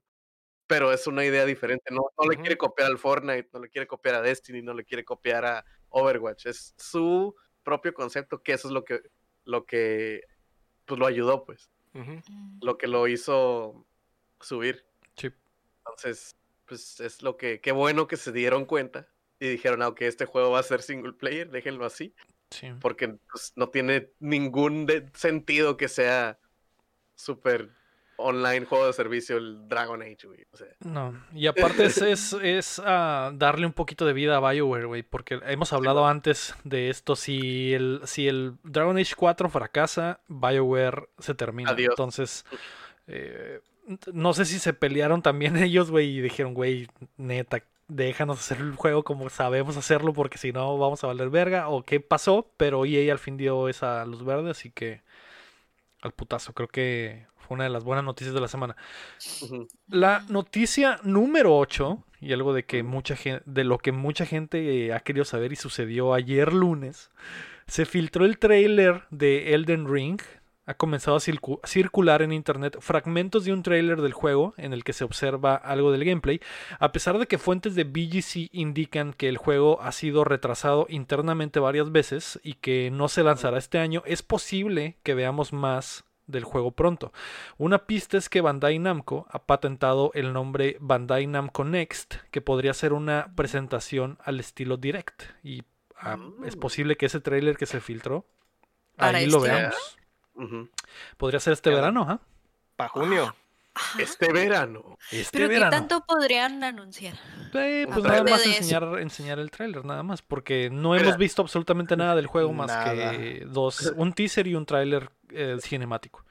[0.67, 1.93] pero es una idea diferente.
[1.93, 4.85] No, no le quiere copiar al Fortnite, no le quiere copiar a Destiny, no le
[4.85, 6.47] quiere copiar a Overwatch.
[6.47, 9.01] Es su propio concepto, que eso es lo que,
[9.45, 10.23] lo que,
[10.85, 12.61] pues lo ayudó, pues mm.
[12.63, 13.87] lo que lo hizo
[14.41, 14.85] subir.
[15.17, 15.31] Sí.
[15.79, 19.07] Entonces, pues es lo que, qué bueno que se dieron cuenta
[19.39, 22.15] y dijeron, ah, ok, este juego va a ser single player, déjenlo así,
[22.51, 22.69] Sí.
[22.81, 26.39] porque pues, no tiene ningún sentido que sea
[27.15, 27.71] súper
[28.19, 30.47] online juego de servicio el Dragon Age, güey.
[30.51, 34.41] O sea, No, y aparte es, es, es, ah, darle un poquito de vida a
[34.53, 39.51] BioWare, güey, porque hemos hablado antes de esto, si el, si el Dragon Age 4
[39.51, 41.71] fracasa, BioWare se termina.
[41.73, 41.91] Adiós.
[41.91, 42.47] Entonces,
[43.07, 43.61] eh,
[44.13, 48.75] no sé si se pelearon también ellos, güey, y dijeron, güey, neta, déjanos hacer el
[48.75, 52.85] juego como sabemos hacerlo, porque si no vamos a valer verga, o qué pasó, pero
[52.85, 55.03] EA al fin dio esa luz verde, así que
[56.03, 58.77] al putazo, creo que fue una de las buenas noticias de la semana.
[59.89, 64.87] La noticia número 8, y algo de que mucha gente, de lo que mucha gente
[64.87, 67.11] eh, ha querido saber y sucedió ayer lunes,
[67.67, 70.21] se filtró el tráiler de Elden Ring.
[70.67, 74.83] Ha comenzado a circu- circular en internet fragmentos de un tráiler del juego en el
[74.83, 76.41] que se observa algo del gameplay,
[76.81, 81.61] a pesar de que fuentes de BGC indican que el juego ha sido retrasado internamente
[81.61, 86.43] varias veces y que no se lanzará este año, es posible que veamos más del
[86.43, 87.13] juego pronto.
[87.57, 92.75] Una pista es que Bandai Namco ha patentado el nombre Bandai Namco Next, que podría
[92.75, 95.23] ser una presentación al estilo Direct.
[95.45, 95.63] Y
[95.97, 96.61] ah, es Mm.
[96.61, 98.27] posible que ese trailer que se filtró,
[98.99, 99.57] ahí lo este
[101.17, 102.21] Podría ser este verano, ¿ah?
[102.77, 103.35] Para junio.
[103.75, 104.03] Ajá.
[104.03, 104.97] Este verano.
[105.11, 105.71] Este Pero ¿qué verano.
[105.71, 107.15] tanto podrían anunciar?
[107.53, 111.95] Eh, pues nada más enseñar, enseñar el tráiler, nada más, porque no hemos visto absolutamente
[111.95, 116.25] nada del juego más que dos, un teaser y un tráiler eh, cinemático.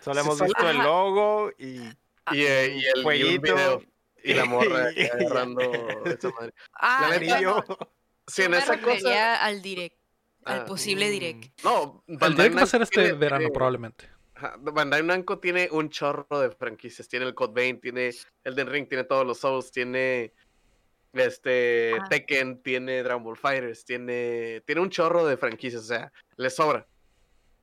[0.00, 1.80] Solo hemos visto el logo y
[2.30, 3.82] Y, eh, y el Jueguito.
[4.24, 5.60] Y la morra agarrando
[6.04, 6.54] esa madre.
[6.74, 7.18] Ah, La
[8.28, 9.44] Sí, yo en me esa cosa.
[9.44, 9.96] al direct,
[10.44, 11.62] al Ah, posible mm, direct.
[11.64, 14.08] No, El Bandai direct va a ser este tiene- verano, tiene- probablemente.
[14.60, 17.06] Bandai Namco tiene un chorro de franquicias.
[17.06, 18.10] Tiene el Code Vein, tiene
[18.42, 20.32] Elden Ring, tiene todos los Souls, tiene
[21.12, 22.08] este Ah.
[22.08, 26.86] Tekken, tiene Dragon Ball Fighters, tiene tiene un chorro de franquicias, o sea, le sobra.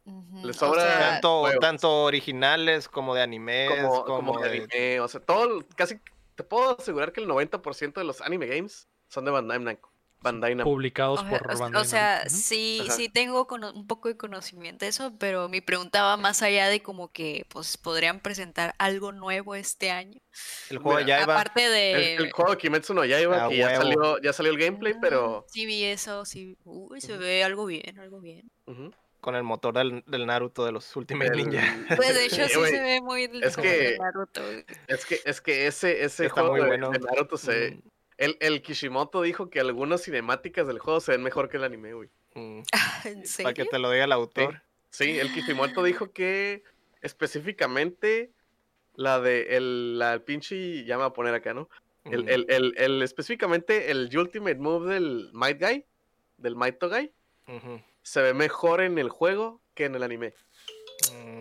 [0.05, 1.21] Ujú, le o sobra sea,
[1.59, 5.99] tanto, originales como de animes, Como, como, de- anime, o sea, todo, casi
[6.35, 9.88] te puedo asegurar que el 90% de los anime games son de Bandai Namco.
[10.21, 10.69] Bandai Namco.
[10.71, 12.91] Publicados o por o- Bandai o sea, sí, Ajá.
[12.93, 16.81] sí tengo un poco de conocimiento de eso, pero mi pregunta va más allá de
[16.81, 20.19] como que pues podrían presentar algo nuevo este año.
[20.69, 21.33] el juego de Mira, Yaiba.
[21.35, 24.57] Aparte de El, el juego de Kimetsu no Yaiba, que ya salió, ya salió el
[24.57, 26.57] gameplay, Ah, pero sí vi eso, sí.
[26.65, 28.49] Uy, se ve algo bien, algo bien.
[28.65, 28.91] ujú,
[29.21, 31.61] con el motor del, del Naruto de los Ultimate el- Ninja.
[31.97, 34.41] Pues de hecho Sí, se ve muy es como de que- Naruto.
[34.87, 36.89] Es que, es que ese, ese Está juego muy de, bueno.
[36.91, 37.71] de Naruto se.
[37.71, 37.88] Mm,
[38.19, 41.93] El, el Kishimoto dijo que algunas cinemáticas del juego se ven mejor que el anime,
[41.93, 42.09] güey.
[42.35, 42.61] mm,
[43.05, 44.61] ¿En Para que te lo diga el autor.
[44.91, 46.63] Sí, el Kishimoto dijo que
[47.01, 48.31] específicamente
[48.95, 51.69] la de el, la el pinche, ya me voy a poner acá, ¿no?
[52.05, 55.85] El, Mm, el, el, el- específicamente el Ultimate Move del Might Guy,
[56.37, 57.11] del Mighto Guy,
[58.01, 60.33] se ve mejor en el juego que en el anime.
[61.13, 61.38] Mm,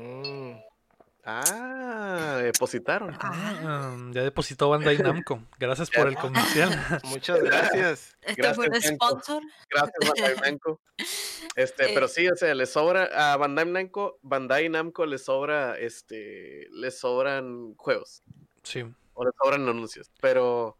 [1.30, 3.14] Ah, depositaron.
[3.20, 5.42] Ah, ya depositó Bandai Namco.
[5.58, 6.70] Gracias por el comercial.
[7.04, 8.16] Muchas gracias.
[8.22, 8.80] ¿Este fue Franco.
[9.10, 9.42] sponsor?
[9.70, 10.80] Gracias, Bandai Namco.
[11.54, 11.90] Este, Eh.
[11.92, 16.90] pero sí, o sea, le sobra a Bandai Namco, Bandai Namco le sobra, este, le
[16.92, 18.22] sobran juegos
[18.62, 18.84] Sí.
[19.14, 20.78] o le sobran anuncios, pero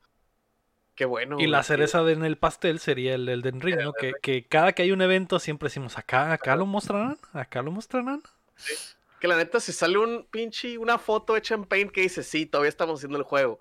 [0.95, 1.37] qué bueno.
[1.41, 3.93] Y la que- cereza de en el pastel sería el Elden Ring, ¿no?
[3.93, 7.73] Que, que cada que hay un evento siempre decimos, acá, acá lo mostrarán, acá lo
[7.73, 8.23] mostrarán.
[9.21, 12.47] Que la neta, si sale un pinche, una foto hecha en Paint que dice, sí,
[12.47, 13.59] todavía estamos haciendo el juego.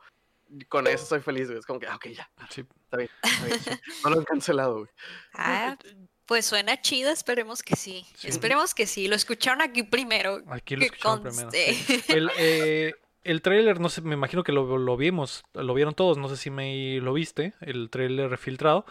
[0.70, 1.60] Con eso soy feliz, güey.
[1.60, 2.64] Es como que, ah, ok, ya, Sí.
[2.86, 3.10] está bien.
[3.24, 3.72] está bien, sí.
[4.03, 4.89] No lo han cancelado, güey.
[5.34, 5.78] Ah,
[6.26, 8.05] pues suena chido, esperemos que sí.
[8.16, 8.28] Sí.
[8.28, 9.08] Esperemos que sí.
[9.08, 10.41] Lo escucharon aquí primero.
[10.49, 11.51] Aquí lo escucharon primero.
[11.51, 12.03] sí.
[12.08, 12.93] El, eh,
[13.24, 16.38] el trailer, no sé, me imagino que lo, lo vimos, lo vieron todos, no sé
[16.38, 18.86] si me lo viste, el trailer filtrado.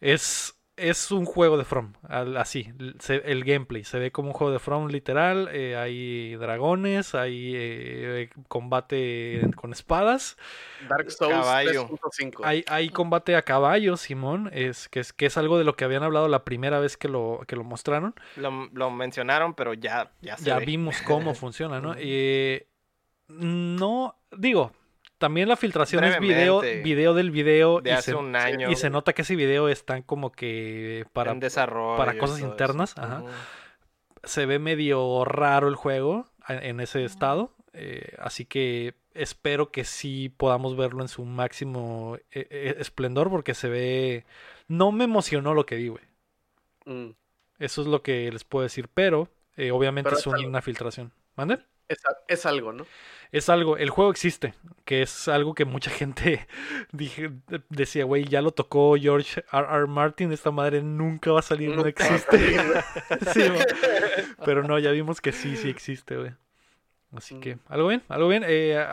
[0.00, 4.52] Es, es un juego de From, así, se- el gameplay, se ve como un juego
[4.52, 10.36] de From literal, eh, hay dragones, hay eh, combate con espadas,
[10.88, 11.88] Dark Souls Caballo.
[11.88, 12.44] 3.5.
[12.44, 15.84] hay, hay combate a caballo, Simón, es, que, es, que es algo de lo que
[15.84, 18.14] habían hablado la primera vez que lo, que lo mostraron.
[18.36, 20.64] Lo, lo mencionaron, pero ya, ya se ya ve.
[20.64, 21.94] vimos cómo funciona, ¿no?
[21.98, 22.66] Eh,
[23.28, 24.72] no, digo,
[25.22, 28.68] también la filtración es video, video del video de y, hace se, un año.
[28.68, 31.96] y se nota que ese video está como que para en desarrollo.
[31.96, 33.22] para cosas internas, ajá.
[34.24, 40.28] Se ve medio raro el juego en ese estado, eh, así que espero que sí
[40.28, 44.24] podamos verlo en su máximo eh, eh, esplendor porque se ve
[44.66, 46.04] no me emocionó lo que vi, güey.
[46.84, 47.10] Mm.
[47.60, 51.12] Eso es lo que les puedo decir, pero eh, obviamente Pero es una filtración.
[51.36, 51.60] ¿Mande?
[51.86, 52.86] Es, es algo, ¿no?
[53.32, 54.52] Es algo, el juego existe,
[54.84, 56.46] que es algo que mucha gente
[56.92, 57.30] dije,
[57.70, 59.66] decía, güey, ya lo tocó George R.
[59.70, 59.86] R.
[59.86, 62.38] Martin, esta madre nunca va a salir, no existe.
[63.32, 63.42] Sí,
[64.44, 66.32] pero no, ya vimos que sí, sí existe, güey.
[67.16, 67.60] Así que, Mm.
[67.68, 68.42] algo bien, algo bien.
[68.46, 68.84] Eh,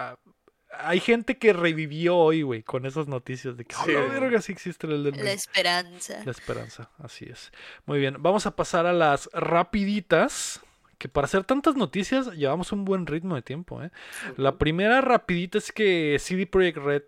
[0.82, 3.94] hay gente que revivió hoy, güey, con esas noticias de que, Sí.
[3.96, 6.22] oh, verga, sí existe el del La esperanza.
[6.24, 7.52] la esperanza, así es.
[7.86, 10.62] Muy bien, vamos a pasar a las rapiditas.
[11.00, 13.82] Que para hacer tantas noticias llevamos un buen ritmo de tiempo.
[13.82, 13.90] ¿eh?
[14.38, 17.04] La primera rapidita es que CD Projekt Red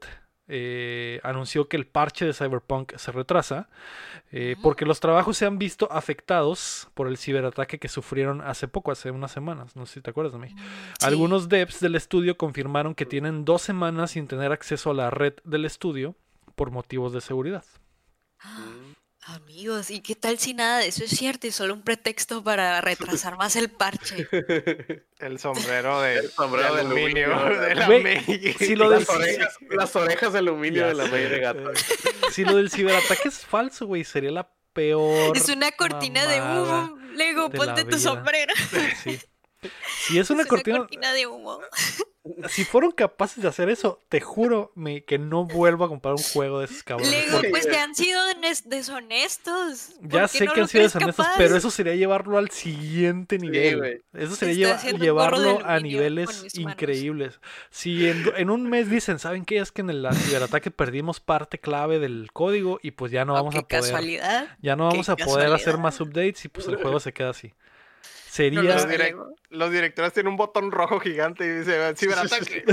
[0.48, 3.70] eh, anunció que el parche de Cyberpunk se retrasa
[4.32, 8.92] eh, porque los trabajos se han visto afectados por el ciberataque que sufrieron hace poco,
[8.92, 9.76] hace unas semanas.
[9.76, 10.50] No sé si te acuerdas de mí.
[10.50, 10.56] Sí.
[11.06, 15.36] Algunos devs del estudio confirmaron que tienen dos semanas sin tener acceso a la red
[15.44, 16.16] del estudio
[16.56, 17.64] por motivos de seguridad.
[19.24, 22.82] Amigos, ¿y qué tal si nada de eso es cierto y solo un pretexto para
[22.82, 24.28] retrasar más el parche?
[25.20, 28.56] El sombrero de, El sombrero de de aluminio de la May.
[28.58, 31.12] si lo del- las, orejas, las orejas de aluminio Ya de la sé.
[31.12, 31.72] May de gato.
[32.32, 35.38] Si lo del ciberataque es falso, güey, sería la peor.
[35.38, 36.98] Es una cortina de humo.
[37.14, 38.00] Lego, ponte tu vida.
[38.00, 38.54] sombrero.
[39.04, 39.20] Sí.
[40.08, 41.60] Si es una Es cortina, de humo.
[42.50, 46.22] si fueron capaces de hacer eso, te juro me, que no vuelvo a comprar un
[46.22, 47.12] juego de esos cabrones.
[47.12, 49.94] Luego, porque pues te han sido des- deshonestos.
[50.02, 51.38] ¿Por ya sé no que han sido deshonestos, capaz?
[51.38, 54.04] pero eso sería llevarlo al siguiente nivel.
[54.14, 57.40] eso sería lleva- llevarlo a niveles increíbles.
[57.70, 59.58] Si en, en un mes dicen, ¿saben qué?
[59.58, 63.36] Es que en el ciberataque perdimos parte clave del código y pues ya no Oh,
[63.36, 63.82] vamos a poder.
[63.82, 64.58] casualidad.
[64.62, 67.54] Ya no vamos a poder hacer más updates y pues el juego se queda así.
[68.32, 68.62] Sería.
[69.50, 72.64] Los, directores tienen un botón rojo gigante y dice ciberataque.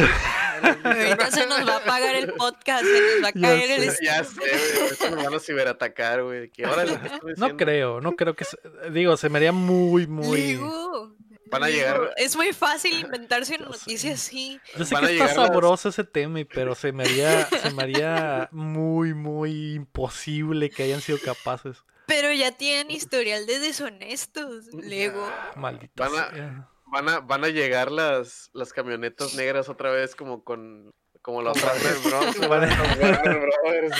[0.85, 3.91] Ahorita se nos va a apagar el podcast, se nos va a Ya caer el
[3.91, 4.05] sé.
[4.05, 5.27] Ya sé, güey.
[5.27, 6.49] A ciberatacar, güey.
[6.51, 8.45] ¿Qué hora lo que estoy No creo, no creo que.
[8.45, 8.57] se-
[8.93, 10.61] Digo, se me haría muy, muy.
[11.51, 14.61] Van a llegar- Es muy fácil inventarse una noticia así.
[14.77, 17.47] Yo sé Van que a está llegar las- sabroso ese tema, pero se me haría,
[17.47, 21.79] se me haría muy, muy imposible que hayan sido capaces.
[22.07, 25.29] Pero ya tienen historial de deshonestos, Lego.
[25.57, 26.69] Maldita Van a- sea.
[26.91, 30.91] Van a, van a llegar las, las camionetas negras otra vez como con
[31.29, 31.75] como otra
[32.49, 32.71] Warner.
[33.39, 33.95] Bros.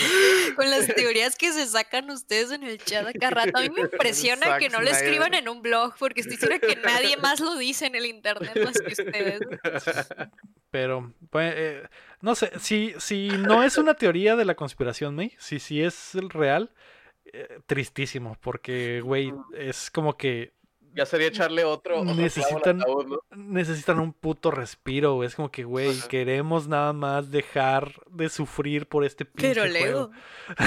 [0.55, 3.55] Con las teorías que se sacan ustedes en el chat acá rato.
[3.55, 6.57] A mí me impresiona Zack que no lo escriban en un blog, porque estoy segura
[6.57, 9.41] que nadie más lo dice en el internet más que ustedes.
[10.71, 11.83] Pero, pues, eh,
[12.21, 16.15] no sé, si, si no es una teoría de la conspiración, May, si, si es
[16.15, 16.71] el real,
[17.25, 20.53] eh, tristísimo, porque, güey, es como que
[20.93, 22.83] Ya sería echarle otro, Necesitan-
[23.35, 25.27] necesitan un puto respiro, güey.
[25.27, 29.71] Es como que, güey, queremos nada más dejar de sufrir por este pinche Pero juego.
[29.73, 30.11] Lego,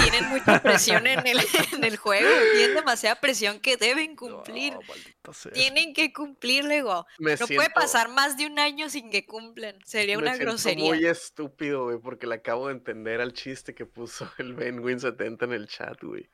[0.00, 1.38] tienen mucha presión en el,
[1.76, 2.28] en el juego.
[2.54, 4.74] Tienen demasiada presión que deben cumplir.
[4.74, 5.52] No, maldita sea.
[5.52, 7.04] Tienen que cumplir, Lego.
[7.18, 9.76] Me No puede pasar más de un año sin que cumplan.
[9.84, 10.84] Sería me una siento grosería.
[10.88, 15.52] muy estúpido, güey, porque le acabo de entender al chiste que puso el Benwin70 en
[15.52, 16.30] el chat, güey.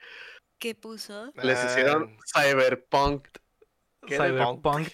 [0.58, 1.32] ¿Qué puso?
[1.42, 3.28] Les Ah, hicieron Cyberpunk.
[4.06, 4.88] Cyberpunk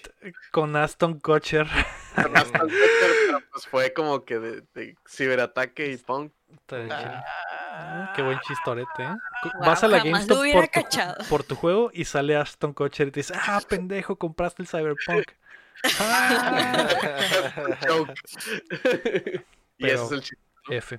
[0.50, 1.66] con Aston Kutcher.
[2.14, 6.32] Con Aston Kutcher, pero pues fue como que de, de ciberataque y punk.
[6.70, 7.24] Ah.
[7.76, 9.16] Ah, Qué buen chistorete, ¿eh?
[9.60, 11.24] Vas a la GameStop por tu, cachado.
[11.28, 15.24] por tu juego y sale Aston Kutcher y te dice, ah, pendejo, compraste el Cyberpunk.
[16.00, 16.88] Ah,
[17.86, 18.14] Joke.
[19.76, 20.38] y Pero- ese es el chiste.
[20.68, 20.98] F.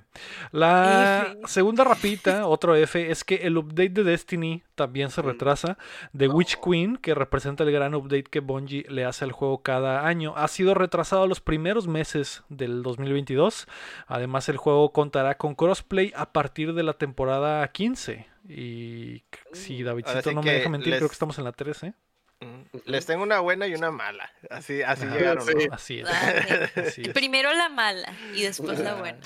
[0.52, 1.38] La F.
[1.48, 5.26] segunda rapita, otro F, es que el update de Destiny también se Mm.
[5.26, 5.78] retrasa.
[6.16, 10.06] The Witch Queen, que representa el gran update que Bungie le hace al juego cada
[10.06, 13.66] año, ha sido retrasado los primeros meses del 2022.
[14.06, 18.26] Además, el juego contará con crossplay a partir de la temporada 15.
[18.48, 21.94] Y c- si Davidcito no me deja mentir, creo que estamos en la 13.
[22.40, 24.30] Mm, Les tengo una buena y una mala.
[24.50, 25.16] Así, así Ajá.
[25.16, 25.52] llegaron, ¿no?
[25.60, 25.68] Sí.
[25.72, 26.04] Así es.
[26.04, 26.70] Dale.
[26.86, 27.08] Así es.
[27.08, 29.18] Primero la mala y después la buena.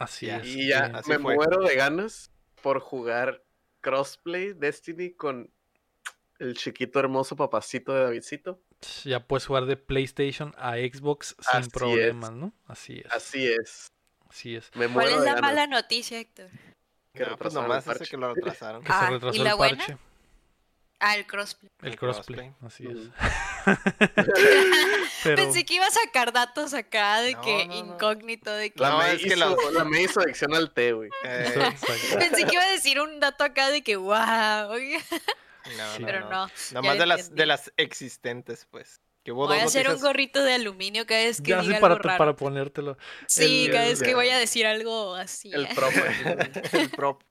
[0.00, 0.38] Así Ya.
[0.38, 0.46] es.
[0.48, 1.34] Y ya así me fue.
[1.36, 2.30] muero de ganas
[2.62, 3.44] por jugar
[3.80, 5.52] crossplay Destiny con
[6.38, 8.60] el chiquito hermoso papacito de Davidcito.
[9.04, 11.68] ya puedes jugar de PlayStation a Xbox sin Así es.
[11.68, 12.52] problemas, ¿no?
[12.66, 13.12] Así es.
[13.12, 13.86] Así es.
[14.28, 14.70] Así es.
[14.74, 15.42] Me ¿Cuál es de la ganas.
[15.42, 16.48] mala noticia, Héctor?
[17.12, 18.06] que No, pues el nomás parche.
[18.06, 18.82] que lo retrasaron.
[18.84, 19.84] Que Ah, se ¿y retrasó la el buena?
[21.00, 21.70] Ah, el crossplay.
[21.82, 22.66] El El crossplay, crossplay.
[22.66, 23.10] así es.
[25.22, 27.78] Pero Pensé que iba a sacar datos acá de No, que no, no.
[27.94, 28.80] incógnito, de que...
[28.80, 31.10] La, me es que la- la me hizo adicción al té, güey.
[31.24, 31.72] Eh.
[32.18, 36.00] Pensé que iba a decir un dato acá de que wow, no, Sí.
[36.00, 36.46] no, pero no.
[36.46, 36.50] no.
[36.72, 39.00] Nomás de las, de las existentes, pues.
[39.22, 42.02] Que Voy a hacer un gorrito de aluminio cada vez que Ya diga para, algo
[42.08, 42.18] raro.
[42.18, 42.96] para ponértelo.
[43.28, 45.50] Sí, el- cada el- vez que voy a decir algo así.
[45.52, 45.92] El promo.
[46.72, 47.22] el prop.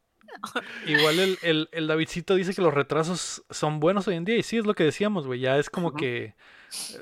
[0.86, 4.38] Igual el, el, el Davidcito dice que los retrasos son buenos hoy en día.
[4.38, 5.40] Y sí, es lo que decíamos, güey.
[5.40, 6.36] Ya es como que.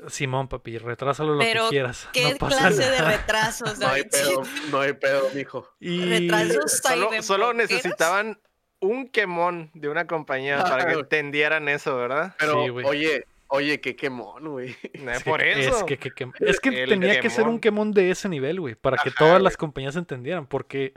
[0.08, 2.08] Simón, papi, retrásalo lo Pero, que quieras.
[2.12, 5.68] ¿Qué no pasa clase de retrasos, No hay pedo, no hay pedo, mijo.
[5.78, 8.40] Y Retrasos Solo, solo necesitaban
[8.80, 11.00] un quemón de una compañía para que Ah.
[11.00, 12.34] entendieran eso, ¿verdad?
[12.38, 12.86] Pero, Sí, güey.
[12.86, 14.74] oye, oye, qué quemón, güey.
[15.02, 15.76] No es es que- por eso.
[15.76, 17.92] Es que, que- que- es que El tenía que ser un quemón.
[17.92, 18.74] de ese nivel, güey.
[18.74, 19.44] Para que todas güey.
[19.44, 20.46] las compañías entendieran.
[20.46, 20.94] Porque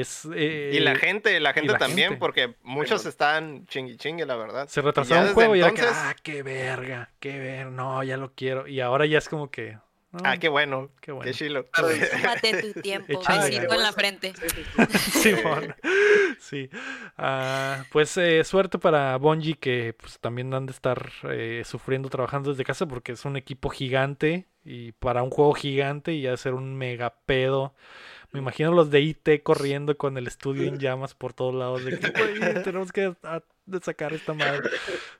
[0.00, 0.28] es.
[0.34, 2.20] eh, Y la gente, la gente la también, gente.
[2.20, 4.68] porque muchos Pero- están chingui chingue, la verdad.
[4.68, 8.02] Se Y retrasó un juego y era entonces- que, ah, qué verga, qué ver, no,
[8.02, 8.66] ya lo quiero.
[8.66, 9.78] Y ahora ya es como que,
[10.12, 10.90] no, Ah, qué bueno.
[11.00, 11.30] qué bueno.
[11.30, 11.64] Qué chilo.
[11.74, 14.32] Tómate tu tiempo, besito en la frente.
[15.10, 15.74] Simón.
[16.38, 16.68] Sí.
[17.16, 22.50] Ah, pues eh, suerte para Bungie que pues, también han de estar eh, sufriendo trabajando
[22.50, 26.36] desde casa porque es un equipo gigante y para un juego gigante y ha de
[26.36, 27.74] ser un mega pedo.
[28.34, 31.98] Me imagino los de IT corriendo con el estudio en llamas por todos lados de
[31.98, 33.14] que "Güey, tenemos que
[33.82, 34.68] sacar esta madre.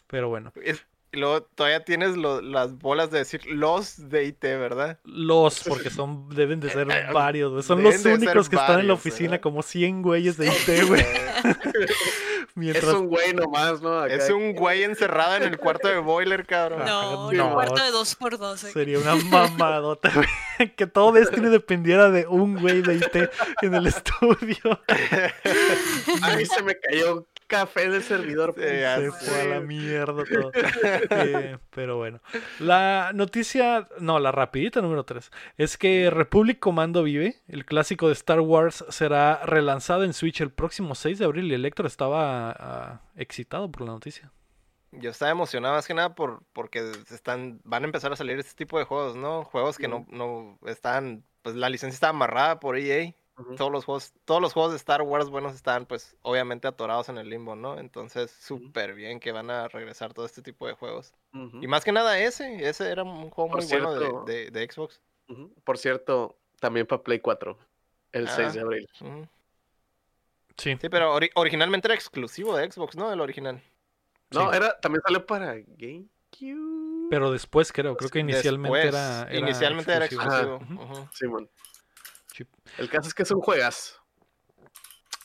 [0.09, 4.43] Pero bueno, Es- y luego todavía tienes lo- las bolas de decir los de IT,
[4.59, 4.99] ¿verdad?
[5.05, 7.63] los porque son deben de ser varios, güey.
[7.63, 9.41] son Deben los únicos que están en la varios, oficina ¿eh?
[9.41, 11.05] como 100 güeyes de IT, güey.
[12.55, 12.85] Mientras...
[12.85, 14.01] Es un güey nomás, ¿no?
[14.01, 16.85] Acá Es un que- güey encerrado en el cuarto de boiler, cabrón.
[16.85, 18.65] No, no, un cuarto de dos por dos.
[18.65, 18.71] ¿eh?
[18.73, 20.11] Sería una mamadota.
[20.77, 23.17] Que todo Destiny dependiera de un güey de IT
[23.63, 24.81] en el estudio.
[26.23, 28.55] Ay, se me cayó café del servidor.
[28.57, 30.51] Ya Se fue a la mierda todo.
[31.11, 32.21] Eh, pero bueno.
[32.59, 37.43] La noticia, no, la rapidita número 3, es que Republic Commando vive.
[37.49, 41.55] El clásico de Star Wars será relanzado en Switch el próximo 6 de abril y
[41.55, 44.33] el Héctor estaba ah, excitado por la noticia.
[44.93, 48.55] Yo estaba emocionado más que nada por, porque están, van a empezar a salir este
[48.55, 49.45] tipo de juegos, ¿no?
[49.45, 53.15] Juegos que no, no están, pues la licencia está amarrada por EA.
[53.57, 57.19] Todos los juegos, todos los juegos de Star Wars buenos están, pues, obviamente atorados en
[57.19, 57.79] el limbo, ¿no?
[57.81, 61.13] Entonces, súper bien que van a regresar todo este tipo de juegos.
[61.61, 64.71] Y más que nada ese, ese era un juego Por muy bueno de, de- de
[64.73, 65.01] Xbox.
[65.65, 67.59] Por cierto, también para Play 4,
[68.13, 68.33] el Ah.
[68.37, 68.89] 6 de abril.
[70.57, 70.77] Sí.
[70.81, 73.13] Sí, pero ori- originalmente era exclusivo de Xbox, ¿no?
[73.13, 73.61] El original.
[74.31, 74.57] No, Sí.
[74.57, 77.09] era, también salió para GameCube.
[77.11, 80.57] Pero después creo, creo que inicialmente Después, era, era Inicialmente era exclusivo.
[80.57, 80.83] exclusivo.
[80.93, 81.11] Ajá.
[82.79, 84.05] El caso es que es un juegazo.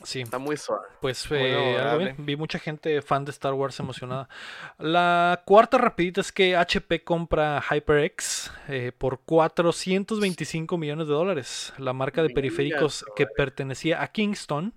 [0.04, 0.22] Sí.
[0.22, 0.88] Está muy suave.
[1.02, 2.16] Pues Muy eh, algo bien.
[2.20, 4.30] vi mucha gente fan de Star Wars emocionada.
[4.78, 11.74] La cuarta rapidita es que HP compra HyperX eh, por 425 millones de dólares.
[11.78, 14.74] La marca de periféricos que pertenecía a Kingston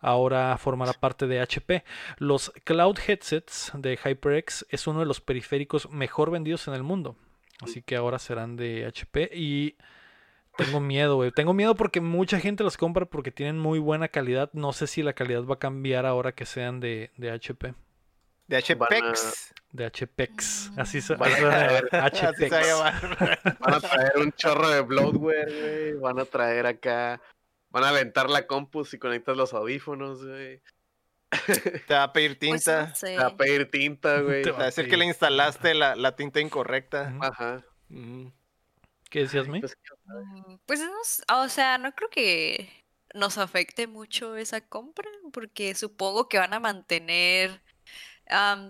[0.00, 1.84] ahora formará parte de HP.
[2.18, 7.16] Los Cloud Headsets de HyperX es uno de los periféricos mejor vendidos en el mundo.
[7.60, 9.76] Así que ahora serán de HP y
[10.58, 11.30] tengo miedo, güey.
[11.32, 14.50] Tengo miedo porque mucha gente los compra porque tienen muy buena calidad.
[14.52, 17.74] No sé si la calidad va a cambiar ahora que sean de, de HP.
[18.48, 19.54] De HPX.
[19.72, 20.72] De HPX.
[20.76, 22.68] Así se Van a a traer- llamar, Así se va a HPX.
[22.68, 23.58] llamar.
[23.60, 25.92] Van a traer un chorro de bloatware, güey.
[26.00, 27.20] Van a traer acá.
[27.70, 30.60] Van a aventar la compu si conectas los audífonos, güey.
[31.86, 32.86] Te va a pedir Pues tinta.
[32.88, 33.06] no sé.
[33.08, 34.42] Te va a pedir tinta, güey.
[34.42, 37.14] Te va a decir que le instalaste la, la tinta incorrecta.
[37.20, 37.62] Ajá.
[39.10, 39.60] ¿Qué decías, May?
[39.60, 39.97] Pues, Mm,
[40.66, 40.92] Pues no,
[41.42, 42.70] o sea, no creo que
[43.14, 47.62] nos afecte mucho esa compra, porque supongo que van a mantener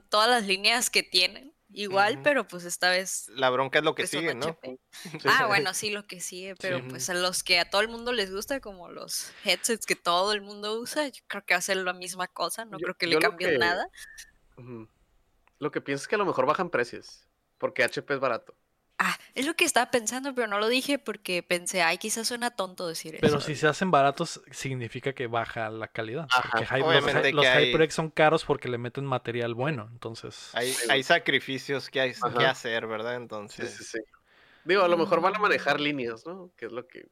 [0.09, 4.05] todas las líneas que tienen igual, pero pues esta vez La bronca es lo que
[4.05, 4.57] pues, sigue, ¿no?
[4.93, 5.19] Sí.
[5.27, 6.85] Ah, bueno, sí, lo que sigue, pero Sí.
[6.89, 10.33] pues a los que a todo el mundo les gusta, como los headsets que todo
[10.33, 12.95] el mundo usa, yo creo que va a ser la misma cosa, no Yo- creo
[12.97, 13.89] que le cambien que- nada.
[15.59, 17.25] Lo que pienso es que a lo mejor bajan precios.
[17.59, 18.55] Porque HP es barato.
[19.01, 22.51] Ah, es lo que estaba pensando, pero no lo dije porque pensé, ay, quizás suena
[22.51, 23.47] tonto decir Pero eso.
[23.47, 26.27] si se hacen baratos, significa que baja la calidad.
[26.33, 26.67] Ajá.
[26.81, 29.89] Porque los, hay- HyperX son caros porque le meten material bueno.
[29.93, 33.15] Entonces, Hay, hay sacrificios que hay que hacer, ¿verdad?
[33.15, 33.73] Entonces.
[33.73, 33.99] sí, sí.
[34.65, 35.43] Digo, a lo mejor van a Mm.
[35.43, 36.51] manejar líneas, ¿no?
[36.57, 37.07] Que es lo que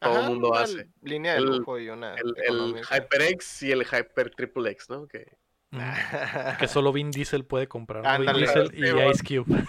[0.00, 0.88] todo el Ajá, mundo hace.
[1.02, 2.82] Línea de El- lujo y una El.
[2.90, 5.06] HyperX y el Hyper Triple X, ¿no?
[5.06, 5.36] Que
[5.70, 8.02] que solo Vin Diesel puede comprar.
[8.02, 8.18] ¿no?
[8.24, 8.32] Vin.
[8.44, 9.10] Diesel y.
[9.10, 9.64] Ice Cube.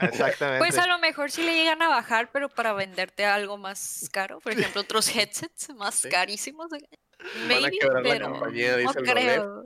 [0.00, 0.58] Exactamente.
[0.58, 4.40] Pues a lo mejor sí le llegan a bajar, pero para venderte algo más caro,
[4.40, 6.08] por ejemplo, otros headsets más Sí.
[6.08, 6.72] carísimos.
[6.72, 6.78] eh,
[7.48, 9.24] van a Maybe, quebrar la pero compañía, no dice el Dolev.
[9.24, 9.64] creo.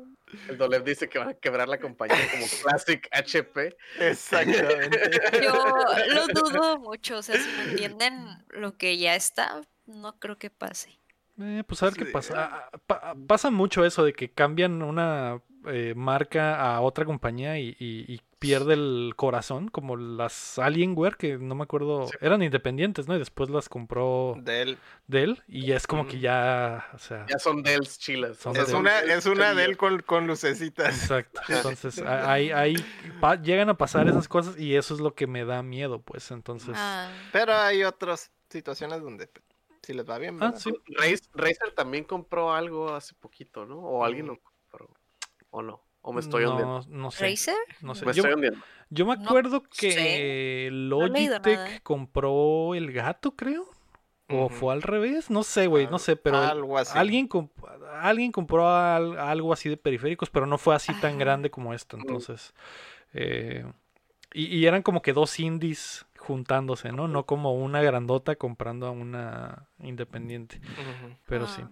[0.49, 3.77] El Dolev dice que van a quebrar la compañía como Classic HP.
[4.01, 5.01] Exactamente.
[5.43, 5.55] Yo
[6.13, 10.51] lo dudo mucho, o sea, si me entienden lo que ya está, no creo que
[10.51, 10.99] pase.
[11.41, 12.35] Eh, pues a ver qué pasa.
[12.45, 17.59] Ah, ah, pa- pasa mucho eso de que cambian una eh, marca a otra compañía
[17.59, 22.17] y, y- y pierde el corazón, como las Alienware, que no me acuerdo, Sí.
[22.21, 23.17] eran independientes, ¿no?
[23.17, 24.79] Y después las compró De él.
[25.09, 28.37] Dell y es como que ya, o sea, Ya son Dells chilas.
[28.37, 30.95] Son Es una, es una de Dells él con, con lucecitas.
[31.03, 31.41] exacto.
[31.49, 32.77] Entonces, ahí, ahí
[33.21, 36.31] pa- llegan a pasar esas cosas y eso es lo que me da miedo, pues.
[36.31, 39.29] Entonces, Ah, Pero hay otras situaciones donde
[39.87, 40.37] si les va bien.
[40.43, 40.59] ah, ¿verdad?
[40.61, 40.73] sí.
[40.89, 43.79] Razer, Razer también compró algo hace poquito, ¿no?
[43.79, 44.29] O alguien Mm.
[44.29, 44.91] lo compró.
[45.51, 45.83] ¿O no?
[46.03, 46.81] ¿O me estoy hundiendo?
[46.89, 47.25] no, no sé.
[47.31, 47.57] ¿Razer?
[47.81, 48.05] No sé.
[48.07, 48.61] Me Yo, estoy hundiendo.
[48.91, 50.69] yo me No acuerdo que sé.
[50.71, 53.69] Logitech compró el gato, creo.
[54.29, 56.99] O fue al revés, no sé, güey, no sé, pero algo así.
[56.99, 57.53] alguien, comp-
[58.01, 61.19] alguien compró al- algo así de periféricos, pero no fue así tan Ah.
[61.19, 62.53] grande como esto, entonces.
[63.15, 63.65] eh,
[64.35, 67.07] y, y eran como que dos indies juntándose, ¿no?
[67.07, 70.61] No como una grandota comprando a una independiente,
[71.27, 71.63] pero sí.
[71.65, 71.71] Ah.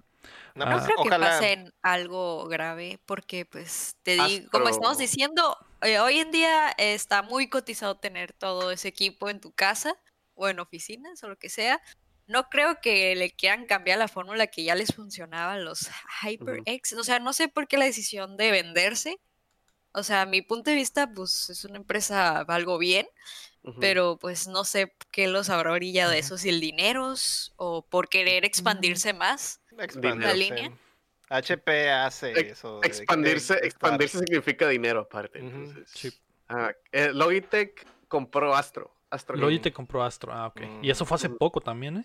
[0.54, 0.70] No, Ah.
[0.70, 1.26] No pues, creo que ojalá.
[1.26, 7.22] pasen algo grave, porque pues te digo, como estamos diciendo, eh, hoy en día está
[7.22, 9.96] muy cotizado tener todo ese equipo en tu casa
[10.34, 11.80] o en oficinas o lo que sea.
[12.26, 15.90] No creo que le quieran cambiar la fórmula que ya les funcionaba a los
[16.22, 16.94] HyperX.
[16.94, 19.20] O sea, no sé por qué la decisión de venderse.
[19.92, 23.06] O sea, a mi punto de vista, pues es una empresa algo bien,
[23.80, 27.14] Pero pues no sé qué los habrá orillado de eso, si el dinero
[27.56, 29.60] o por querer expandirse más.
[29.78, 30.36] Expandirse.
[30.36, 30.72] línea.
[31.30, 32.80] HP hace eso.
[32.80, 35.40] de- Expandirse, de- expandirse significa dinero aparte.
[35.40, 35.48] Ujú.
[35.48, 35.90] entonces.
[35.90, 36.12] Sí.
[36.48, 38.94] Ah, eh, Logitech compró Astro.
[39.10, 40.32] Astro Logitech compró Astro.
[40.32, 40.60] Ah, ok.
[40.60, 40.84] Mm.
[40.84, 41.38] Y eso fue hace Ujú.
[41.38, 42.04] poco también, ¿eh?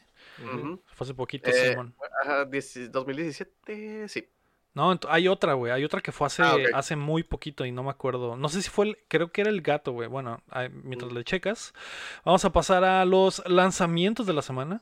[0.95, 1.93] Fue hace poquito, Eh, Simón.
[2.23, 4.29] Ajá, 10 2017, sí.
[4.75, 5.71] No, hay otra, güey.
[5.71, 8.37] Hay otra que fue hace, Ah, hace muy poquito y no me acuerdo.
[8.37, 8.97] No sé si fue el.
[9.07, 10.07] Creo que era el gato, güey.
[10.07, 10.41] Bueno,
[10.83, 11.15] mientras Mm.
[11.15, 11.73] le checas.
[12.23, 14.81] Vamos a pasar a los lanzamientos de la semana.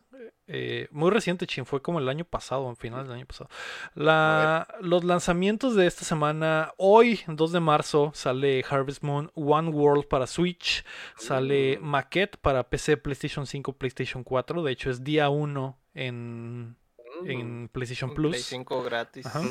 [0.49, 1.65] Eh, muy reciente, Chin.
[1.65, 3.49] Fue como el año pasado, en final del año pasado.
[3.95, 6.71] La, los lanzamientos de esta semana.
[6.77, 10.85] Hoy, 2 de marzo, sale Harvest Moon One World para Switch.
[11.17, 11.83] Sale Mm.
[11.85, 14.63] Maquette para PC, PlayStation 5, PlayStation 4.
[14.63, 16.77] De hecho, es día 1 en,
[17.23, 17.29] Mm.
[17.29, 18.31] en PlayStation Plus.
[18.31, 19.25] Play 5 gratis.
[19.25, 19.41] Ajá.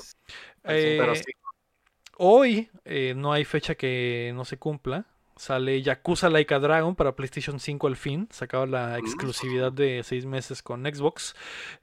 [0.65, 1.25] Eh, Pero sí.
[2.19, 5.05] Hoy eh, no hay fecha que no se cumpla.
[5.37, 8.27] Sale Yakuza Laika Dragon para PlayStation 5 al fin.
[8.31, 11.35] Sacaba la exclusividad de seis meses con Xbox.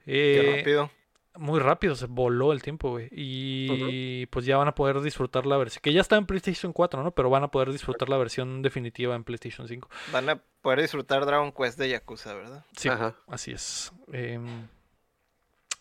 [0.04, 0.90] Qué Eh, rápido.
[1.36, 3.08] muy rápido, se voló el tiempo, güey.
[3.12, 5.82] Y pues ya van a poder disfrutar la versión.
[5.82, 7.12] Que ya está en PlayStation 4, ¿no?
[7.12, 9.88] Pero van a poder disfrutar la versión definitiva en PlayStation 5.
[10.12, 12.64] Van a poder disfrutar Dragon Quest de Yakuza, ¿verdad?
[12.76, 13.14] Sí, Ajá.
[13.28, 13.92] así es.
[14.12, 14.66] Em,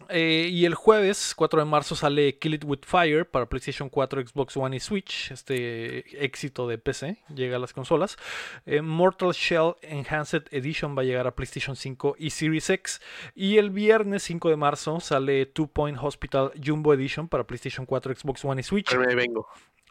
[0.09, 4.27] eh, y el jueves 4 de marzo sale Kill It With Fire para PlayStation 4,
[4.27, 5.31] Xbox One y Switch.
[5.31, 8.17] Este éxito de PC llega a las consolas.
[8.65, 13.01] Eh, Mortal Shell Enhanced Edition va a llegar a PlayStation 5 y Series X.
[13.35, 18.15] Y el viernes 5 de marzo sale Two Point Hospital Jumbo Edition para PlayStation 4,
[18.15, 18.89] Xbox One y Switch.
[18.89, 19.47] Pero me vengo.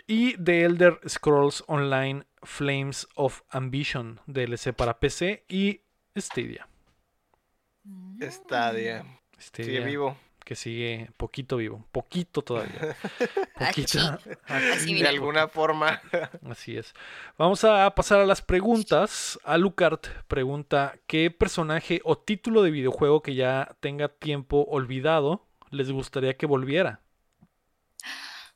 [0.07, 5.83] Y The Elder Scrolls Online Flames of Ambition DLC para PC y
[6.17, 6.69] Stadia.
[7.85, 8.23] Mm.
[8.31, 9.05] Stadia.
[9.43, 9.67] Stadia.
[9.67, 10.17] Sigue vivo.
[10.45, 12.97] que sigue poquito vivo, poquito todavía.
[13.59, 13.99] Poquito.
[14.49, 16.01] Así De alguna forma.
[16.51, 16.95] Así es.
[17.39, 19.39] Vamos a pasar a las preguntas.
[19.45, 26.37] Alucard pregunta, ¿qué personaje o título de videojuego que ya tenga tiempo olvidado les gustaría
[26.37, 27.01] que volviera?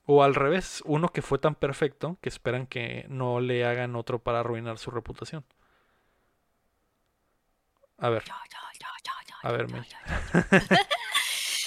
[0.06, 4.20] O al revés, uno que fue tan perfecto que esperan que no le hagan otro
[4.20, 5.44] para arruinar su reputación.
[7.98, 8.58] A ver, yo, yo,
[9.42, 9.88] A ver, yo, May.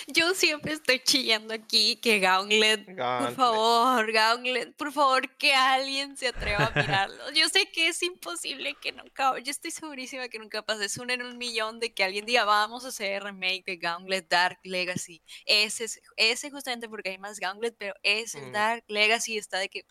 [0.07, 0.33] yo, yo.
[0.33, 6.65] Siempre estoy chillando aquí que Gauntlet, por favor, Gauntlet, por favor, que alguien se atreva
[6.65, 7.31] a mirarlo.
[7.31, 10.85] Yo sé que es imposible que nunca, yo estoy segurísima que nunca pase.
[10.85, 14.27] Es uno en un millón de que alguien diga, vamos a hacer remake de Gauntlet
[14.29, 15.21] Dark Legacy.
[15.45, 18.51] Ese es, ese justamente porque hay más Gauntlet, pero ese Mm.
[18.51, 19.83] Dark Legacy está de que,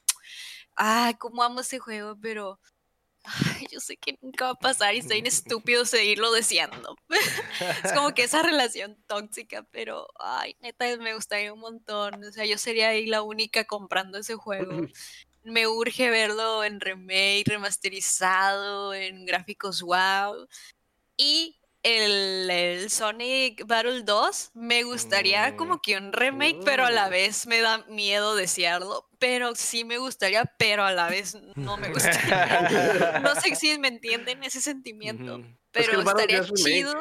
[0.74, 2.58] ay, cómo amo ese juego, pero
[3.28, 6.96] ay, yo sé que nunca va a pasar y está bien estúpido seguirlo deseando.
[7.84, 12.24] es como que esa relación tóxica, pero ay, neta, me gustaría un montón.
[12.24, 14.70] O sea, yo sería ahí la única comprando ese juego.
[15.44, 20.46] Me urge verlo en remake, remasterizado, en gráficos wow.
[21.16, 25.80] Y el, el Sonic Battle 2, me gustaría como Mm.
[25.80, 27.10] que un remake, pero a la Mm.
[27.10, 29.08] vez me da miedo desearlo.
[29.18, 32.68] Pero sí me gustaría, pero a la vez no me gustaría.
[33.22, 35.36] no sé si me entienden ese sentimiento.
[35.36, 35.44] Ujú.
[35.72, 36.94] Es que Pero estaría chido.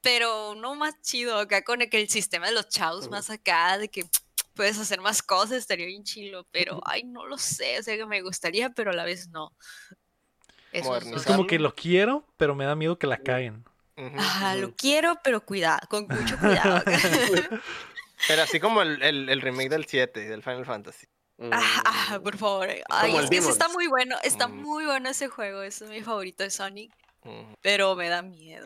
[0.00, 3.78] Pero no más chido acá con el, que el sistema de los chavos más acá,
[3.78, 4.04] de que
[4.52, 6.46] puedes hacer más cosas, estaría bien chilo.
[6.50, 7.78] Pero, ay, no lo sé.
[7.78, 9.50] O sea que me gustaría, pero a la vez no.
[10.82, 11.18] Modernizar.
[11.20, 13.64] es como que lo quiero, pero me da miedo que la caguen.
[14.18, 16.82] Ajá, lo quiero, pero cuidado, con mucho cuidado.
[18.26, 21.06] Pero así como el, el, el remake del 7, del Final Fantasy.
[21.52, 22.68] Ah, ah, por favor.
[22.88, 24.62] Ay, es que ese está muy bueno, está Mm.
[24.62, 26.90] muy bueno ese juego, es mi favorito de Sonic,
[27.24, 27.54] Ujú.
[27.60, 28.64] pero me da miedo.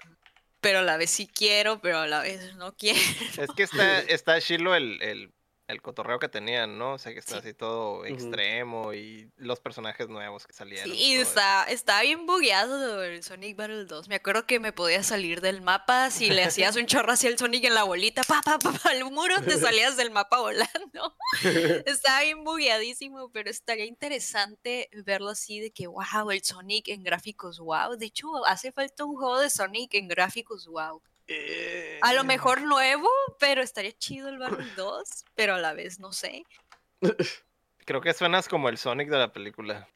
[0.61, 3.01] Pero a la vez sí quiero, pero a la vez no quiero.
[3.37, 5.33] Es que está, está chilo el, el,
[5.69, 6.95] el cotorreo que tenían, ¿no?
[6.95, 7.39] O sea, que está Sí.
[7.41, 10.91] así todo extremo y los personajes nuevos que salieron.
[10.91, 11.31] Sí, y todo eso.
[11.31, 14.09] está, está bien bugueado el Sonic Battle 2.
[14.09, 17.39] Me acuerdo que me podía salir del mapa si le hacías un chorro hacia el
[17.39, 21.15] Sonic en la bolita, pa, pa, pa, pa, al muro, te salías del mapa volando.
[21.87, 27.59] Está bien bugueadísimo, pero estaría interesante verlo así de que, wow, el Sonic en gráficos,
[27.61, 27.97] wow.
[27.97, 31.03] De hecho, hace falta un juego de Sonic en gráficos, wow.
[31.29, 36.01] Eh, A lo mejor nuevo, pero estaría chido el Battle 2, pero a la vez
[36.01, 36.45] no sé.
[37.85, 39.89] Creo que suenas como el Sonic de la película.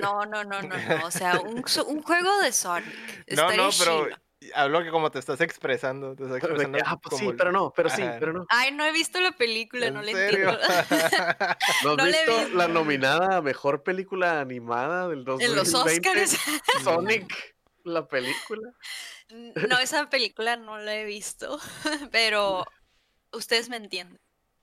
[0.00, 1.06] No, no, no, no, no.
[1.06, 2.86] O sea, un, un juego de Sonic.
[2.94, 4.16] No, Estaría no, pero chido.
[4.54, 6.14] hablo que como te estás expresando.
[6.14, 8.16] Te estás expresando ah, pues sí, el- pero no, pero sí, Ajá.
[8.20, 8.46] pero no.
[8.50, 10.50] Ay, no he visto la película, ¿En no le serio?
[10.50, 10.60] entiendo.
[11.84, 12.68] ¿No has No visto la visto.
[12.68, 15.44] nominada a mejor película animada del 2020?
[15.46, 16.38] en los Oscars.
[16.84, 18.72] Sonic, la película.
[19.68, 21.58] No, esa película no la he visto,
[22.12, 22.64] pero
[23.32, 24.20] ustedes me entienden.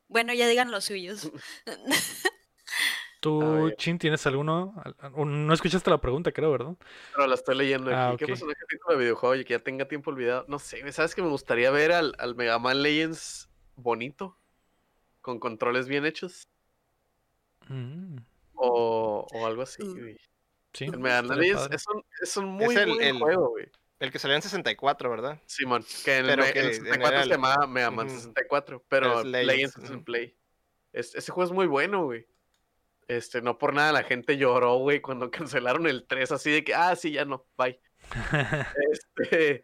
[0.08, 1.32] Bueno, ya digan los suyos.
[1.68, 3.72] A ¿Tú.
[3.78, 4.76] Chin, tienes alguno?
[4.86, 6.76] Al- al- No escuchaste la pregunta, creo, ¿verdad?
[7.16, 8.00] Pero la estoy leyendo aquí.
[8.00, 8.30] Ah, ¿Qué ok.
[8.30, 10.46] personaje título de videojuego y que ya tenga tiempo olvidado?
[10.48, 14.38] No sé, ¿sabes que me gustaría ver al, al Mega Man Legends bonito?
[15.22, 16.48] con controles bien hechos.
[17.68, 18.18] Mm,
[18.54, 20.00] O, o algo así, Mm.
[20.00, 20.18] güey.
[20.74, 21.50] sí, El Mega Man padre.
[21.76, 23.66] es un, es un muy el- buen el- juego, güey.
[24.00, 25.42] El que salió en 64, ¿verdad?
[25.48, 27.90] Simón, que en el, Pero me- en que el en 64 se el- llamaba Mega
[27.92, 28.16] Man Ujú.
[28.16, 29.26] 64, pero es
[29.90, 30.04] en.
[30.04, 30.38] Play.
[30.94, 32.28] Es- ese juego es muy bueno, güey.
[33.08, 35.32] Este, no por nada la gente lloró, güey, cuando
[35.82, 37.80] cancelaron el 3, así de que, ah, sí, ya no, bye.
[38.92, 39.64] Este,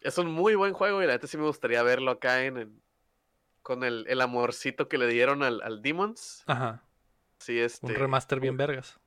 [0.00, 2.82] es un muy buen juego y la neta sí me gustaría verlo acá en, en-
[3.62, 6.44] con el, el amorcito que le dieron al, al Demons.
[6.46, 6.82] Ajá,
[7.38, 8.98] Sí, este, un remaster bien vergas.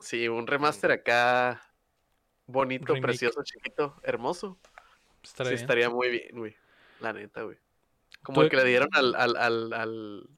[0.00, 1.62] sí, un remaster acá
[2.46, 3.02] bonito, Remake.
[3.02, 4.58] precioso, chiquito, hermoso.
[5.22, 5.60] Estaría sí, bien.
[5.62, 6.56] estaría muy bien, güey.
[7.00, 7.56] La neta, güey.
[8.22, 10.28] Como el que le dieron al, al, al, al,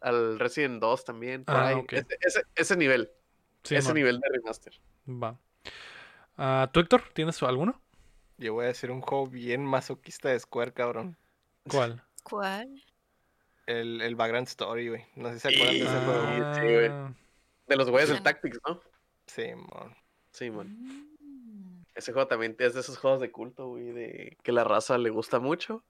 [0.00, 1.44] al Resident 2 también.
[1.44, 1.74] Por Ah, ahí.
[1.76, 1.92] ok.
[1.92, 3.10] Ese, ese, ese nivel.
[3.62, 4.72] Sí, ese man, nivel de remaster.
[5.08, 5.38] Va.
[6.36, 7.80] Ah, ¿Tú, Héctor, tienes alguno?
[8.38, 11.16] Yo voy a decir un juego bien masoquista de Square, cabrón.
[11.68, 12.02] ¿Cuál?
[12.22, 12.82] ¿Cuál?
[13.66, 15.04] El, el Vagrant Story, güey.
[15.16, 16.04] No sé si se acuerdan de ese Ah.
[16.04, 16.54] juego.
[16.54, 16.86] sí, güey.
[16.88, 17.12] Ah,
[17.66, 18.22] De los güeyes del.
[18.22, 18.80] Tactics, ¿no?
[19.26, 19.94] Sí, mon.
[20.32, 20.68] Sí, man.
[21.20, 21.84] Mm.
[21.94, 25.10] Ese juego también es de esos juegos de culto, güey, de que la raza le
[25.10, 25.82] gusta mucho.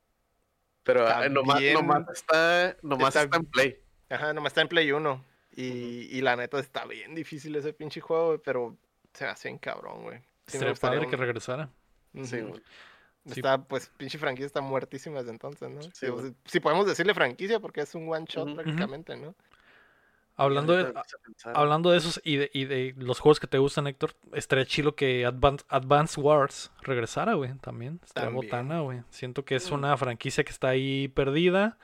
[0.84, 3.80] Pero ah, nomás, bien- nomás está, nomás está- está en play.
[4.08, 5.22] Ajá, nomás está en Play 1.
[5.54, 8.76] Y, y la neta está bien difícil ese pinche juego, güey, pero
[9.12, 10.18] se me hace bien cabrón, güey.
[10.46, 11.68] Sí gustaría padre que un- regresara.
[12.22, 12.38] Sí.
[13.26, 13.40] Sí.
[13.40, 15.82] Está, pues, pinche franquicia está muertísima desde entonces, ¿no?
[15.82, 16.32] Sí, si, güey.
[16.46, 18.54] si podemos decirle franquicia porque es un one shot Ujú.
[18.56, 19.34] prácticamente, ¿no?
[20.40, 23.18] Hablando de, Ahorita me puse a pensar, hablando de esos y de, y de los
[23.18, 28.00] juegos que te gustan, Héctor, estaría chido que Advance, Advance Wars regresara, güey, también.
[28.04, 29.02] Estaría botana, güey.
[29.10, 31.76] Siento que es una franquicia que está ahí perdida,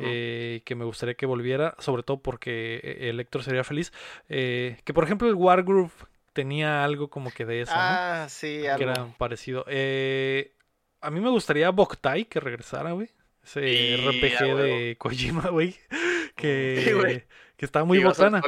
[0.00, 3.92] eh, que me gustaría que volviera, sobre todo porque eh, el Héctor sería feliz.
[4.30, 5.92] Eh, que, por ejemplo, el Wargroove
[6.32, 7.80] tenía algo como que de eso, ¿no?
[7.80, 8.90] Ah, sí, que algo.
[8.90, 9.66] era parecido.
[9.68, 10.54] Eh,
[11.02, 13.10] a mí me gustaría Boktai que regresara, güey.
[13.42, 15.76] Ese Y, RPG de Kojima, güey.
[16.36, 17.24] Que, Sí, güey.
[17.62, 18.42] Que estaba muy botana.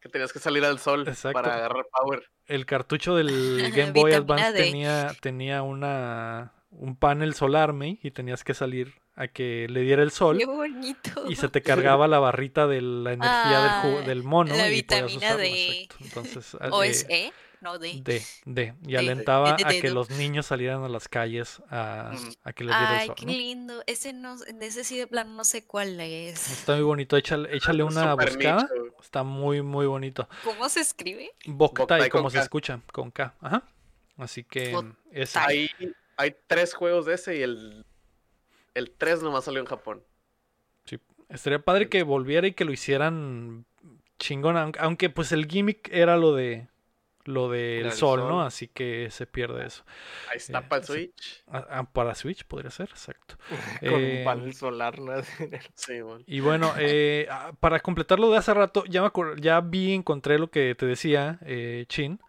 [0.00, 1.32] Que tenías que salir al sol Exacto.
[1.42, 2.22] para agarrar power.
[2.46, 4.62] El cartucho del Game Boy Advance D.
[4.62, 10.04] tenía, tenía una, un panel solar, me, y tenías que salir a que le diera
[10.04, 10.38] el sol.
[10.38, 11.28] Qué bonito.
[11.28, 14.54] Y se te cargaba la barrita de la energía del, Ah, del mono.
[14.54, 15.80] la y podías vitamina usarlo, D.
[15.82, 15.96] exacto.
[16.04, 17.32] Entonces, ¿O eh, es E?
[17.60, 18.00] No, D.
[18.02, 18.74] D, D.
[18.86, 22.32] Y alentaba de a que los niños salieran a las calles a, Ujú.
[22.44, 23.16] a que les diera el Ay, sol.
[23.16, 23.32] qué ¿no?
[23.32, 23.82] lindo.
[23.86, 26.50] Ese no, de ese sí de plano no sé cuál es.
[26.50, 27.16] Está muy bonito.
[27.16, 28.62] Échale, échale una Super buscada.
[28.62, 28.94] nicho.
[29.00, 30.28] Está muy, muy bonito.
[30.44, 31.30] ¿Cómo se escribe?
[31.46, 32.42] Boktai, como se K.
[32.42, 33.34] escucha, con K.
[33.40, 33.62] Ajá.
[34.16, 34.96] Así que Boktai.
[35.12, 35.38] ese.
[35.38, 35.70] Hay,
[36.16, 37.84] hay tres juegos de ese y el,
[38.74, 40.02] el 3 nomás salió en Japón.
[41.28, 43.64] Estaría padre que volviera y que lo hicieran
[44.18, 46.68] chingón, aunque, pues el gimmick era lo de
[47.28, 48.28] lo del del sol, sol.
[48.28, 48.42] ¿no?
[48.42, 49.84] Así que se pierde eso.
[50.30, 50.86] Ahí está Eh, para el.
[50.86, 51.44] Switch.
[51.48, 53.36] Ah, para Switch podría ser, exacto.
[53.80, 55.12] Con Eh, un panel solar, ¿no?
[55.74, 55.94] Sí.
[56.26, 57.28] Y bueno, eh,
[57.60, 61.38] para completar lo de hace rato, ya me ya vi, encontré lo que te decía,
[61.42, 62.20] eh, Chin.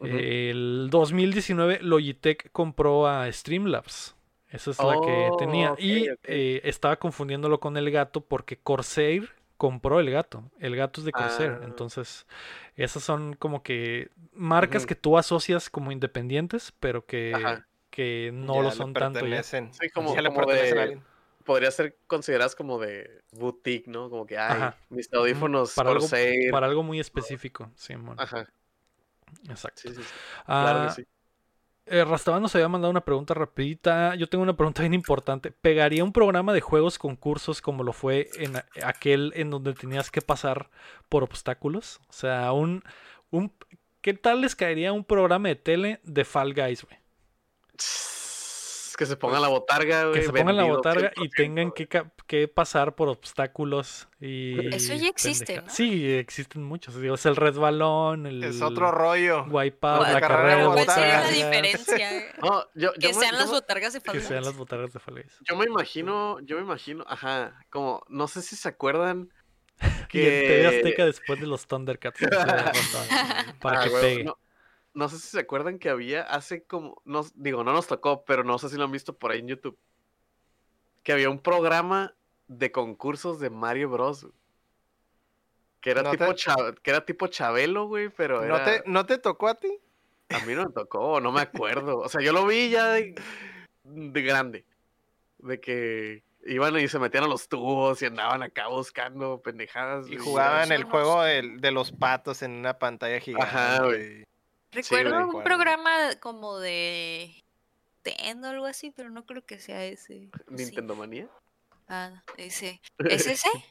[0.00, 4.16] El 2019 Logitech compró a Streamlabs.
[4.50, 5.72] Esa es la que Oh, tenía.
[5.72, 9.30] ok, y eh, estaba confundiéndolo con el gato porque Corsair
[9.62, 10.42] compró el gato.
[10.58, 11.58] El gato es de Corsair.
[11.60, 11.64] Ah.
[11.64, 12.26] Entonces,
[12.74, 17.64] esas son como que marcas que tú asocias como independientes, pero que, Ajá.
[17.88, 19.44] que no Ya lo le son tanto ya.
[19.72, 20.30] Sí, como- ya le
[20.80, 21.04] a alguien.
[21.44, 24.10] Podría ser consideradas como de boutique, ¿no?
[24.10, 24.76] Como que, ay, Ajá.
[24.90, 26.50] mis audífonos Para algo, Corsair.
[26.50, 27.70] para algo muy específico.
[27.76, 28.16] Simón.
[28.18, 28.48] Ajá,
[29.48, 29.80] Exacto.
[29.80, 30.08] sí, sí, sí.
[30.44, 31.08] Ah, Claro que sí.
[31.86, 34.14] Eh, Rastaban nos había mandado una pregunta rapidita.
[34.14, 35.50] Yo tengo una pregunta bien importante.
[35.50, 40.22] ¿Pegaría un programa de juegos concursos como lo fue en aquel en donde tenías que
[40.22, 40.70] pasar
[41.08, 42.00] por obstáculos?
[42.08, 42.82] O sea, un,
[43.30, 43.52] un
[44.00, 46.98] ¿qué tal les caería un programa de tele de Fall Guys, güey?
[49.02, 50.20] Que se pongan la botarga, güey.
[50.20, 51.88] Que se pongan la botarga y 100%, tengan que,
[52.26, 55.68] que pasar por obstáculos y Eso ya existe, ¿no?
[55.68, 57.00] Sí, existen muchos.
[57.00, 59.44] Digo, es el red balón, el Es otro rollo.
[59.48, 62.08] wipeout, Guay- la carrera carrera de de ¿Cuál sería la diferencia?
[62.42, 64.92] No, yo, yo Que me- sean yo las botargas de que Fall sean las botargas
[64.92, 65.36] de Fall Guys.
[65.48, 69.30] Yo me imagino, yo me imagino, ajá, como, no sé si se acuerdan
[70.12, 70.66] Y en TV que...
[70.66, 72.20] Azteca después de los Thundercats.
[73.60, 74.24] para Ah, que pegue.
[74.24, 74.38] No,
[74.94, 78.44] no sé si se acuerdan que había hace como, no, digo, no nos tocó, pero
[78.44, 79.78] no sé si lo han visto por ahí en YouTube.
[81.02, 82.14] Que había un programa
[82.48, 84.26] de concursos de Mario Bros.
[85.80, 89.18] Que era, No tipo, te- que era tipo Chabelo, güey, pero ¿No te, ¿No te
[89.18, 89.78] tocó a ti?
[90.28, 91.98] A mí no me tocó, no me acuerdo.
[91.98, 93.14] O sea, yo lo vi ya de,
[93.84, 94.64] de grande.
[95.38, 100.08] De que iban y se metían a los tubos y andaban acá buscando pendejadas.
[100.08, 103.44] Y jugaban el juego del- de los patos en una pantalla gigante.
[103.46, 104.24] Ajá, güey.
[104.72, 105.90] Recuerdo un programa
[106.20, 107.34] como de
[108.04, 110.30] Nintendo o algo así, pero no creo que sea ese.
[110.48, 111.28] Nintendo Manía.
[111.88, 112.80] Ah, ese.
[112.98, 113.48] ¿Es ese?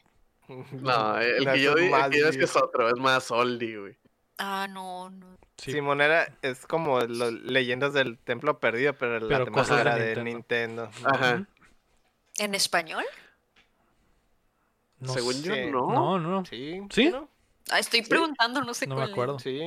[0.72, 3.78] No, el No, que yo, el que yo es que es otro, es más oldie,
[3.78, 3.96] güey.
[4.38, 5.38] Ah, no, no.
[5.56, 5.70] Sí.
[5.72, 9.94] Simonera es como lo- leyendas del templo perdido, pero la Pero temática cosas de era
[9.96, 10.86] de Nintendo.
[10.86, 11.08] Nintendo.
[11.08, 11.46] Ajá.
[12.38, 13.04] ¿En español?
[14.98, 15.42] No Según sé.
[15.66, 15.92] yo, no.
[15.92, 16.44] No, no.
[16.44, 16.80] Sí.
[16.90, 17.08] ¿Sí?
[17.10, 17.28] ¿no?
[17.70, 19.12] Ah, estoy preguntando, no sé No me cuál es.
[19.12, 19.38] acuerdo.
[19.38, 19.60] Sí.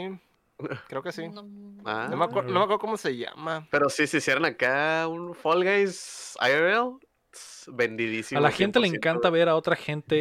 [0.88, 1.28] Creo que sí.
[1.30, 1.42] No,
[1.86, 2.08] Ah.
[2.10, 3.68] No me, acuer- no me acuerdo cómo se llama.
[3.70, 6.98] Pero sí, si hicieran acá un Fall Guys IRL,
[7.68, 8.40] vendidísimo.
[8.40, 10.16] A la gente le 100%, encanta ver a otra gente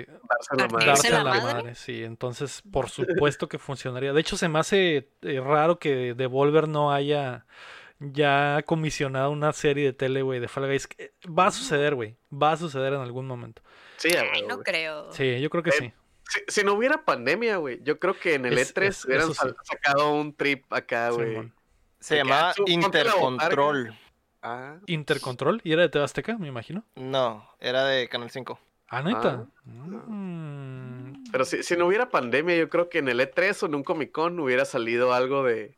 [0.00, 0.86] eh, darse la madre.
[0.86, 1.74] darse la a la madre?
[1.76, 4.12] Sí, entonces por supuesto que funcionaría.
[4.12, 7.46] De hecho, se me hace eh, raro que Devolver no haya
[8.00, 10.88] ya comisionado una serie de tele, güey, de Fall Guys.
[10.98, 12.16] Eh, Va a suceder, güey.
[12.32, 13.62] Va a suceder en algún momento.
[13.96, 15.12] Sí, a Ay, no creo.
[15.12, 15.92] Sí, yo creo que Eh, sí.
[16.28, 19.34] Si, si no hubiera pandemia, güey, yo creo que en el Es- E3 es- hubieran
[19.34, 19.48] sí.
[19.64, 21.50] sacado un trip acá, güey.
[22.00, 23.98] Se De llamaba ah, Intercontrol.
[24.42, 25.60] Ah, Intercontrol.
[25.64, 26.84] ¿Y era de TV Azteca, me imagino?
[26.94, 28.58] No, era de Canal 5.
[28.88, 29.46] Ah, neta.
[29.66, 30.04] Ah.
[30.06, 31.24] Mm.
[31.30, 33.82] pero si, si no hubiera pandemia, yo creo que en el E3 o en un
[33.82, 35.76] Comic Con hubiera salido algo de,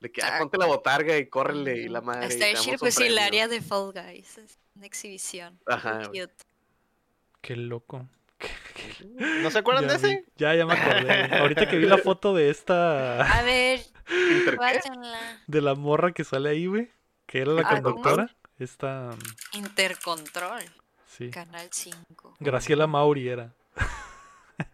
[0.00, 2.26] de que, ah, ponte la botarga y córrele y la madre.
[2.26, 4.38] Está chido, pues sí, la área de Fall Guys.
[4.38, 5.58] Es una exhibición.
[5.66, 6.30] Ajá, cute.
[7.40, 8.08] Qué loco.
[9.42, 10.24] ¿No se acuerdan Ya de ese?
[10.36, 11.36] Ya, ya me acordé.
[11.38, 13.80] Ahorita que vi la foto de esta, A ver,
[15.46, 16.90] de la morra que sale ahí, güey,
[17.26, 17.82] que era la Ah, ¿cómo?
[17.82, 19.10] conductora, esta,
[19.52, 20.62] Intercontrol,
[21.06, 22.36] sí, Canal 5.
[22.40, 23.52] Graciela Mauri era.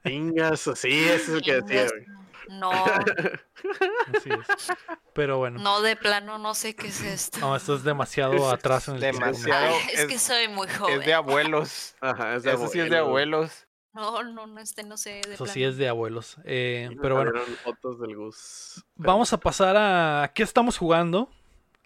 [0.03, 2.05] Pingas, sí, ese es el que decía, güey.
[2.51, 2.71] No,
[4.15, 4.77] Así es.
[5.15, 7.39] Pero bueno, no, de plano no sé qué es esto.
[7.39, 9.21] no, esto es demasiado atrás en el tiempo.
[9.25, 9.67] Demasiado.
[9.77, 11.01] Ay, es, es- que soy muy joven.
[11.01, 11.95] Es de abuelos.
[12.01, 13.37] Ajá, es de Eso sí es de abuelo.
[13.39, 13.67] abuelos.
[13.93, 15.21] No, no, no, este no sé.
[15.27, 16.37] De Eso sí es de abuelos.
[16.45, 17.33] Eh, pero bueno,
[17.65, 18.85] fotos del Gus.
[18.97, 21.29] Pero vamos a pasar a ¿qué estamos jugando?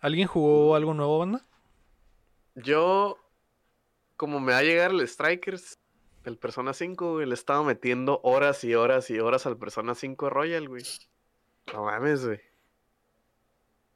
[0.00, 1.40] ¿Alguien jugó algo nuevo, banda?
[2.54, 3.18] Yo,
[4.16, 5.78] como me va a llegar el Strikers,
[6.24, 10.30] el Persona 5, güey, le estaba metiendo horas y horas y horas al Persona 5
[10.30, 10.82] Royal, güey.
[11.72, 12.40] No mames, güey.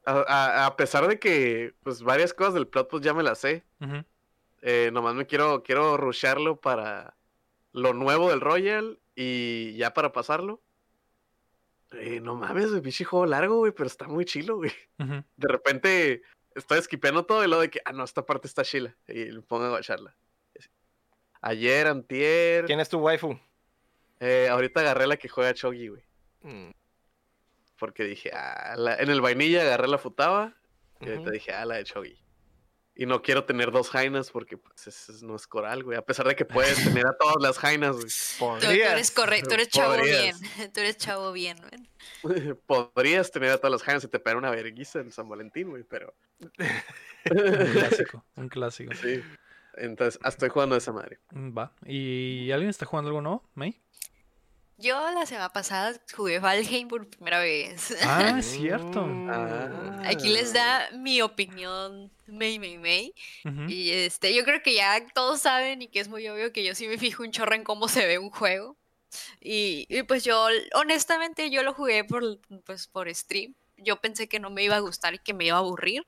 [0.04, 3.38] A, a- a pesar de que, pues, varias cosas del plot, pues, ya me las
[3.38, 3.64] sé.
[3.80, 4.04] Ujú.
[4.62, 7.14] eh, nomás me quiero, quiero rusharlo para
[7.72, 10.60] lo nuevo del Royal y ya para pasarlo.
[11.92, 14.72] Eh, no mames, güey, pinche juego largo, güey, pero está muy chilo, güey.
[14.98, 16.22] De repente
[16.54, 18.96] estoy esquipeando todo y lo de que, ah, no, esta parte está chila.
[19.06, 20.14] Y me pongo a guacharla.
[21.40, 22.64] Ayer, antier.
[22.66, 23.38] ¿Quién es tu waifu?
[24.20, 26.02] eh, ahorita agarré la que juega Chogi, güey.
[26.42, 26.70] Mm,
[27.78, 30.54] Porque dije, ah, la- en el vainilla agarré la Futaba.
[31.00, 32.18] Y ahorita dije, ah, la de Chogi.
[32.96, 35.96] Y no quiero tener dos jainas porque pues es- es- no es coral, güey.
[35.96, 38.08] A pesar de que puedes tener a todas las jainas, güey.
[38.60, 40.40] Tú, eres correcto, tú eres chavo Podrías.
[40.40, 40.72] bien.
[40.72, 41.56] Tú eres chavo bien,
[42.24, 42.54] güey.
[42.66, 45.84] Podrías tener a todas las jainas y te pegar una verguiza en San Valentín, güey,
[45.84, 48.92] pero Un clásico, un clásico.
[48.94, 49.22] sí.
[49.80, 51.18] Entonces, ah, estoy jugando a esa madre.
[51.30, 51.72] Mm, Va.
[51.86, 53.48] ¿Y alguien está jugando algo nuevo?
[53.54, 53.80] ¿May?
[54.80, 57.96] Yo la semana pasada jugué Valheim por primera vez.
[58.04, 59.04] Ah, es cierto.
[59.28, 60.02] Ah.
[60.04, 63.14] Aquí les da mi opinión, May May May.
[63.44, 63.62] Ujú.
[63.68, 66.76] Y este, yo creo que ya todos saben y que es muy obvio que yo
[66.76, 68.76] sí me fijo un chorro en cómo se ve un juego.
[69.40, 73.54] Y, y pues yo, honestamente, yo lo jugué por, pues, por stream.
[73.78, 76.06] Yo pensé que no me iba a gustar y que me iba a aburrir,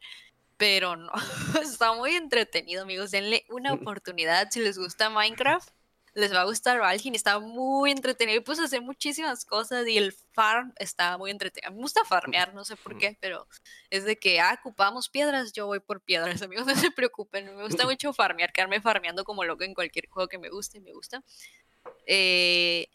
[0.61, 1.11] pero no.
[1.63, 3.11] Está muy entretenido, amigos.
[3.11, 4.51] Denle una oportunidad.
[4.51, 5.71] Si les gusta Minecraft,
[6.13, 7.15] les va a gustar Valheim.
[7.15, 8.37] Está muy entretenido.
[8.37, 11.73] Y puse a hacer muchísimas cosas y el farm está muy entretenido.
[11.73, 13.49] Me gusta farmear, no sé por qué, pero
[13.89, 17.57] es de que, ah, ocupamos piedras, yo voy por piedras, amigos, no se preocupen.
[17.57, 20.93] Me gusta mucho farmear, quedarme farmeando como loco en cualquier juego que me guste, me
[20.93, 21.25] gusta.
[22.05, 22.91] Eh,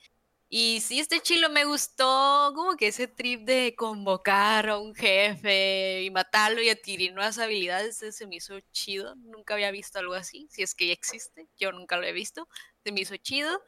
[0.49, 6.03] y sí, este chilo me gustó como que ese trip de convocar a un jefe
[6.03, 9.15] y matarlo y adquirir nuevas habilidades, se me hizo chido.
[9.15, 12.47] Nunca había visto algo así, si es que ya existe, yo nunca lo he visto,
[12.84, 13.61] se me hizo chido.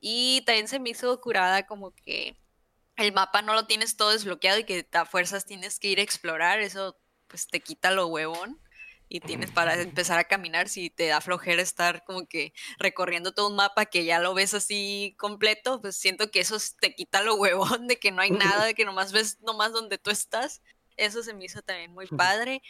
[0.00, 2.36] Y también se me hizo curada como que
[2.96, 6.02] el mapa no lo tienes todo desbloqueado y que a fuerzas tienes que ir a
[6.02, 6.98] explorar, eso
[7.28, 8.60] pues te quita lo huevón
[9.14, 13.48] y tienes para empezar a caminar si te da flojera estar como que recorriendo todo
[13.48, 17.36] un mapa que ya lo ves así completo, pues siento que eso te quita lo
[17.36, 20.62] huevón de que no hay nada, de que nomás ves nomás donde tú estás.
[20.96, 22.60] Eso se me hizo también muy padre.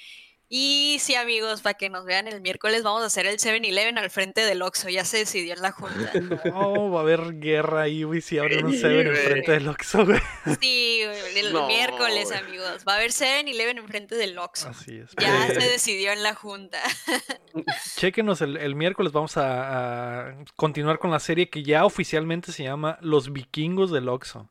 [0.49, 4.11] Y sí, amigos, para que nos vean el miércoles vamos a hacer el 7-Eleven al
[4.11, 6.12] frente del Oxxo, ya se decidió en la junta.
[6.45, 9.07] No, va a haber guerra ahí, güey, si abren un Sí, 7 güey.
[9.09, 10.21] enfrente del Oxxo, güey.
[10.61, 12.39] Sí, güey, el No, miércoles, güey.
[12.39, 12.85] amigos.
[12.87, 14.69] Va a haber 7-Eleven enfrente del Oxxo.
[14.69, 15.11] Así es.
[15.21, 16.79] Ya Eh, se decidió en la junta.
[17.97, 22.62] Chéquenos el, el miércoles, vamos a, a continuar con la serie que ya oficialmente se
[22.65, 24.51] llama Los Vikingos del Oxxo.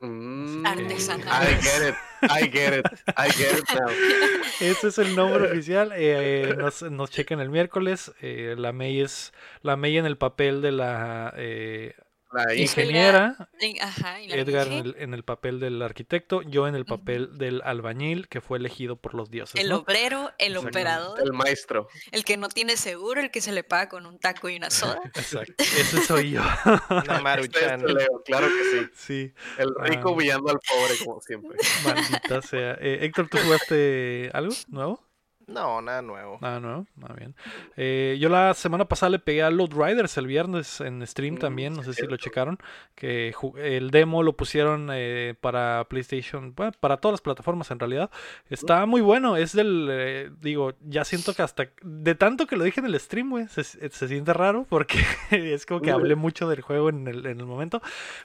[0.00, 1.58] Mm, Artesanales.
[1.58, 1.94] I get it.
[2.22, 2.86] I get it.
[3.16, 3.88] I get it now.
[4.60, 5.92] Ese es el nombre oficial.
[5.96, 8.12] eh, nos, nos checan el miércoles.
[8.20, 11.94] eh, la May es la May en el papel de la eh,
[12.30, 13.48] La ingeniera.
[13.60, 16.84] En- Ajá, y la Edgar en el, en el papel del arquitecto, yo en el
[16.84, 19.58] papel del albañil que fue elegido por los dioses.
[19.60, 19.76] el ¿no?
[19.78, 21.88] obrero, el operador, El maestro.
[22.12, 24.70] el que no tiene seguro, el que se le paga con un taco y una
[24.70, 25.00] soda.
[25.14, 25.54] Exacto.
[25.58, 26.42] Ese soy yo.
[26.90, 27.86] Una Este es maruchan.
[27.86, 28.90] Leo, claro que sí.
[28.94, 30.12] sí, El rico Ah.
[30.12, 31.56] humillando al pobre, como siempre.
[31.84, 32.72] maldita sea.
[32.80, 35.07] Eh, Héctor, ¿tú jugaste algo nuevo?
[35.48, 36.38] No, nada nuevo.
[36.42, 37.34] Nada nuevo, nada bien.
[37.76, 41.38] Eh, yo la semana pasada le pegué a Load Riders el viernes en stream Mm,
[41.38, 42.16] también, no sé si lo cierto.
[42.18, 42.58] checaron,
[42.94, 48.10] que el demo lo pusieron eh, para PlayStation, bueno, para todas las plataformas en realidad.
[48.50, 52.64] Está muy bueno, es del, eh, digo, ya siento que hasta, de tanto que lo
[52.64, 54.98] dije en el stream, güey, se, se siente raro porque
[55.30, 57.80] es como que hablé mucho del juego en el, en el momento,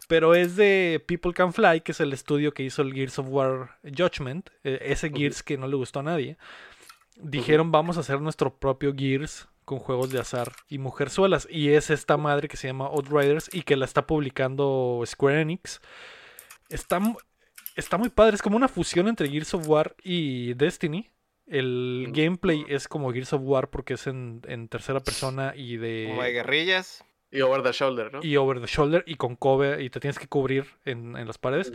[0.09, 3.27] pero es de People Can Fly, que es el estudio que hizo el Gears of
[3.29, 5.09] War Judgment, eh, ese.
[5.13, 6.37] Gears que no le gustó a nadie.
[7.17, 11.47] Dijeron, vamos a hacer nuestro propio Gears con juegos de azar y mujerzuelas.
[11.49, 15.79] Y es esta madre que se llama Outriders y que la está publicando Square Enix.
[16.69, 16.99] Está,
[17.75, 21.09] está muy padre, es como una fusión entre Gears of War y Destiny.
[21.45, 22.11] El Mm.
[22.13, 26.23] gameplay es como Gears of War porque es en, en tercera persona y Como de
[26.27, 27.03] de, guerrillas.
[27.31, 28.19] Y over the shoulder, ¿no?
[28.23, 31.39] y over the shoulder y con cover y te tienes que cubrir en, en las
[31.39, 31.73] paredes.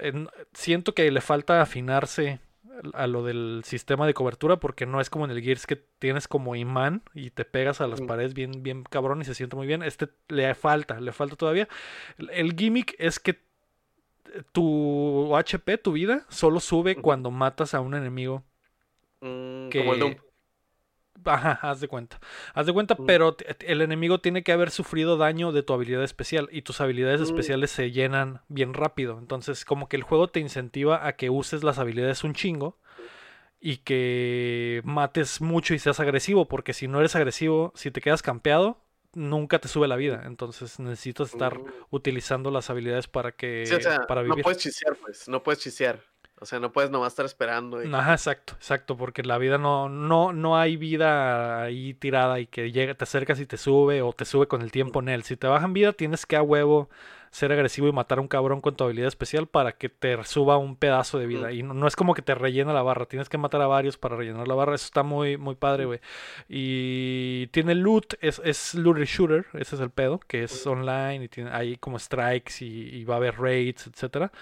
[0.00, 2.40] En- siento que le falta afinarse
[2.94, 6.28] a lo del sistema de cobertura porque no es como en el Gears que tienes
[6.28, 9.66] como imán y te pegas a las paredes bien, bien cabrón y se siente muy
[9.66, 9.82] bien.
[9.82, 11.68] Este le falta, le falta todavía.
[12.18, 13.38] El- gimmick es que
[14.52, 18.42] tu HP, tu vida, solo sube cuando matas a un enemigo
[19.22, 19.78] Mm, que...
[19.78, 20.14] Como el Doom.
[21.26, 22.18] Ajá, haz de cuenta.
[22.54, 23.06] Haz de cuenta, Mm.
[23.06, 27.20] pero el enemigo tiene que haber sufrido daño de tu habilidad especial y tus habilidades
[27.20, 27.24] Mm.
[27.24, 29.18] especiales se llenan bien rápido.
[29.18, 32.78] Entonces, como que el juego te incentiva a que uses las habilidades un chingo
[33.60, 38.22] y que mates mucho y seas agresivo, porque si no eres agresivo, si te quedas
[38.22, 38.82] campeado,
[39.14, 40.22] nunca te sube la vida.
[40.26, 41.64] Entonces, necesitas estar Mm.
[41.90, 44.42] utilizando las habilidades para que Sí, o sea, para no vivir.
[44.42, 45.26] puedes chisear, pues.
[45.28, 46.02] No puedes chisear.
[46.38, 47.82] O sea, no puedes nomás estar esperando.
[47.82, 52.46] y- Ajá, exacto, exacto, porque la vida no, no, no hay vida ahí tirada y
[52.46, 55.22] que llega, te acercas y te sube o te sube con el tiempo en él.
[55.22, 56.90] Si te bajan vida, tienes que a huevo
[57.30, 60.56] ser agresivo y matar a un cabrón con tu habilidad especial para que te suba
[60.58, 61.52] un pedazo de vida.
[61.52, 63.96] Y no, no es como que te rellena la barra, tienes que matar a varios
[63.98, 64.74] para rellenar la barra.
[64.74, 66.00] Eso está muy, muy padre, güey.
[66.48, 71.28] Y tiene loot, es, es loot shooter, ese es el pedo, que es online y
[71.28, 74.32] tiene ahí como strikes y, y va a haber raids, etcétera.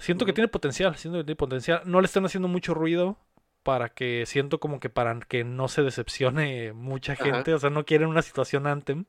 [0.00, 1.82] Siento que tiene potencial, siento que tiene potencial.
[1.84, 3.16] No le están haciendo mucho ruido
[3.62, 7.24] para que siento como que para que no se decepcione mucha Ajá.
[7.24, 9.04] gente, o sea, no quieren una situación Anthem.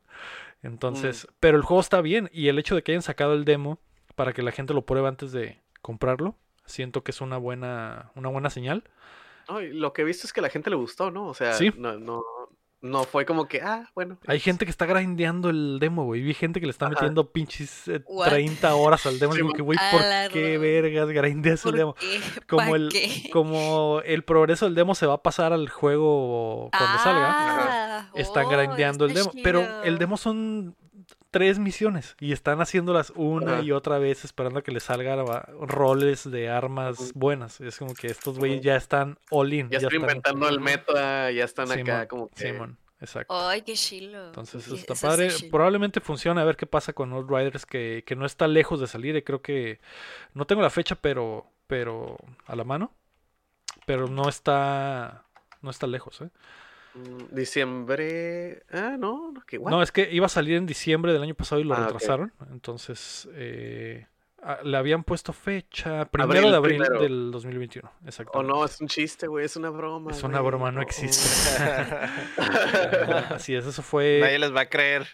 [0.64, 3.80] Entonces, pero el juego está bien y el hecho de que hayan sacado el demo
[4.16, 6.36] para que la gente lo pruebe antes de comprarlo,
[6.66, 8.84] siento que es una buena una buena señal.
[9.50, 11.26] No, y lo que he visto es que a la gente le gustó, ¿no?
[11.28, 11.72] O sea, Sí.
[11.78, 12.22] no, no,
[12.82, 14.18] no fue como que, ah, bueno.
[14.28, 16.22] Hay gente que está grindeando el demo, güey.
[16.22, 16.96] Vi gente que le está Ajá.
[16.96, 18.30] metiendo pinches eh, What?
[18.30, 19.34] 30 horas al demo.
[19.34, 20.02] Sí, Digo mo- que, güey, ¿por
[20.34, 21.94] qué ro- vergas grindeas el ¿Por demo?
[21.96, 22.20] qué?
[22.48, 23.30] Como ¿Pa' el, qué?
[23.32, 28.46] como el progreso del demo se va a pasar al juego cuando salga, Ah, están
[28.46, 29.32] oh, grindeando el demo.
[29.44, 30.76] Pero el demo son
[31.32, 33.64] tres misiones y están haciéndolas una Ajá.
[33.64, 35.26] y otra vez esperando a que les salgan
[35.62, 37.62] roles de armas buenas.
[37.62, 39.70] Es como que estos güeyes ya están all in.
[39.70, 42.82] Ya están están inventando el meta, ya están acá Simón, como que.
[43.00, 43.34] Exacto.
[43.36, 44.28] Ay, qué chilo.
[44.28, 45.30] Entonces está eso padre.
[45.50, 49.16] Probablemente funcione a ver qué pasa con Outriders que, que no está lejos de salir.
[49.16, 49.80] Y creo que
[50.36, 52.94] no tengo la fecha, pero pero a la mano.
[53.88, 55.24] Pero no está
[55.62, 56.30] no está lejos, ¿eh?
[56.94, 58.64] Mm, Diciembre.
[58.72, 59.72] Ah, no, no, que igual.
[59.74, 62.34] No, es que iba a salir en diciembre del año pasado y lo Ah, retrasaron.
[62.52, 64.08] Entonces eh,
[64.44, 67.02] ah, le habían puesto fecha primero Abril, de abril primero.
[67.02, 67.90] del 2021.
[68.06, 68.38] Exacto.
[68.38, 70.12] O no, es un chiste, güey, es una broma.
[70.12, 71.64] Es una broma, no existe.
[73.30, 74.20] Así es, eso fue.
[74.22, 75.08] Nadie les va a creer.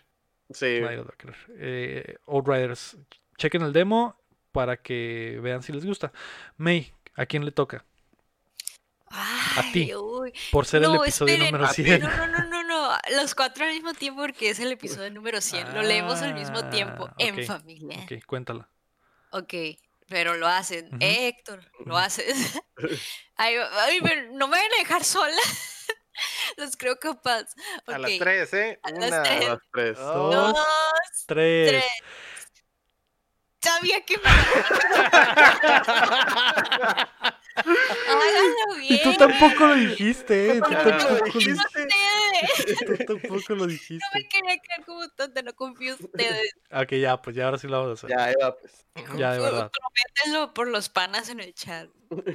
[0.52, 0.80] sí.
[0.82, 1.38] Nadie lo va a creer.
[1.58, 2.98] Eh, Outriders,
[3.38, 4.16] chequen el demo
[4.52, 6.12] para que vean si les gusta.
[6.58, 7.86] May, ¿a quién le toca?
[9.10, 9.92] Ay, ti.
[10.28, 10.34] Uy.
[10.52, 11.52] Por ser el No, episodio esperen.
[11.54, 11.84] número a ti.
[11.84, 12.02] 100.
[12.02, 12.98] No, no, no, no, no.
[13.16, 15.74] Los cuatro al mismo tiempo porque es el episodio número 100.
[15.74, 17.98] Lo leemos al mismo tiempo Ah, en familia.
[18.04, 18.70] Ok, cuéntala.
[19.32, 19.54] Ok,
[20.08, 20.88] pero lo hacen.
[20.88, 20.98] Ujú.
[21.02, 22.62] Héctor, lo haces.
[23.36, 24.00] ay, ay,
[24.34, 25.36] no me van a dejar sola.
[26.58, 27.46] Los creo capaz.
[27.86, 28.80] A las tres, ¿eh?
[28.82, 29.48] A las Una, tres.
[29.48, 29.98] las tres.
[29.98, 30.66] dos, Dos, Dos,
[31.28, 31.70] tres.
[31.70, 31.84] tres.
[33.62, 34.24] Sabía que me.
[37.58, 38.94] Háganlo bien.
[38.94, 40.62] Y tú tampoco lo dijiste, ¿eh?
[40.62, 41.50] Tú tampoco lo dijiste.
[41.52, 41.88] dijiste.
[41.88, 42.86] dije.
[42.86, 46.54] Tú tampoco lo No me quería quedar como tonta, no confío en ustedes.
[46.72, 48.18] Ok, ya, pues ya ahora sí lo vamos a hacer.
[48.18, 48.86] Ya, pues.
[49.18, 49.72] Ya, de verdad.
[49.72, 51.90] Prométenlo por los panas en el chat.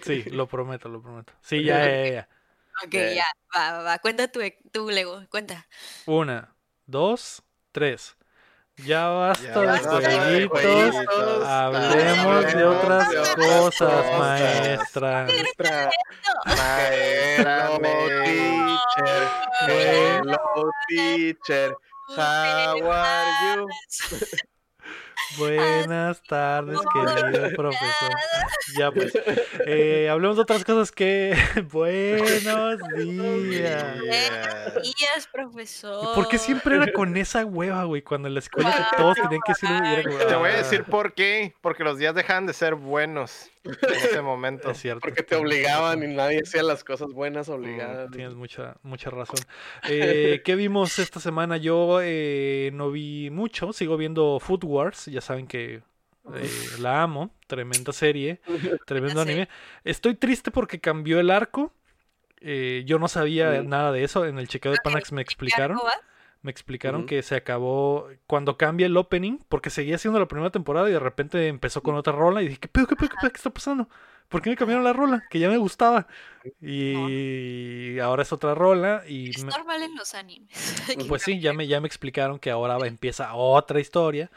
[0.05, 1.33] Sí, lo prometo, lo prometo.
[1.43, 2.29] Sí, ya, ya, ya.
[2.85, 2.95] Ok, Ok.
[3.15, 3.99] ya, va, va, va.
[3.99, 4.41] Cuenta tu,
[4.73, 5.67] tu Lego, cuenta.
[6.07, 6.55] Una,
[6.87, 8.17] dos, tres.
[8.85, 11.47] Ya basta Ya de jueguitos.
[11.47, 15.27] Hablemos de otras cosas, maestra.
[15.27, 15.91] Maestra.
[16.45, 19.29] Maestra, Hello, me- teacher.
[19.69, 21.77] Hello, teacher.
[22.17, 23.69] How are you?
[25.39, 28.11] Buenas tardes, querido profesor.
[28.79, 29.13] Ya pues,
[29.67, 31.35] eh, hablemos de otras cosas que...
[31.73, 34.01] Buenos días.
[34.03, 34.73] Yeah.
[34.83, 36.15] Días, profesor.
[36.15, 38.03] ¿Por qué siempre era con esa hueva, güey?
[38.03, 40.05] Cuando en la escuela que todos tenían que decir...
[40.05, 40.57] como, Te voy a "Ah".
[40.59, 41.55] decir por qué.
[41.61, 44.71] Porque los días dejan de ser buenos en ese momento.
[44.71, 45.01] Es cierto.
[45.01, 48.11] Porque te obligaban y nadie hacía las cosas buenas Mm, obligadas.
[48.11, 49.39] Tienes mucha, mucha razón.
[49.89, 51.57] Eh, ¿Qué vimos esta semana?
[51.57, 55.83] Yo eh, no vi mucho, sigo viendo Food Wars, ya saben que
[56.35, 58.41] eh, la amo, tremenda serie,
[58.87, 59.31] tremendo Ya sé.
[59.33, 59.49] anime.
[59.85, 61.73] Estoy triste porque cambió el arco.
[62.41, 65.79] eh, yo no sabía nada de eso, en el chequeo de Panax me explicaron.
[66.43, 70.89] Me explicaron que se acabó cuando cambia el opening, porque seguía siendo la primera temporada
[70.91, 73.31] y de repente empezó con otra rola y dije, ¿qué pedo, qué pedo, qué pedo,
[73.31, 73.89] qué está pasando?
[74.29, 75.23] ¿Por qué me cambiaron la rola?
[75.31, 76.09] Que ya me gustaba.
[76.61, 80.51] Y ahora es otra rola y Es me- normal en los animes.
[81.09, 84.31] pues sí, ya me, ya me explicaron que ahora empieza otra historia.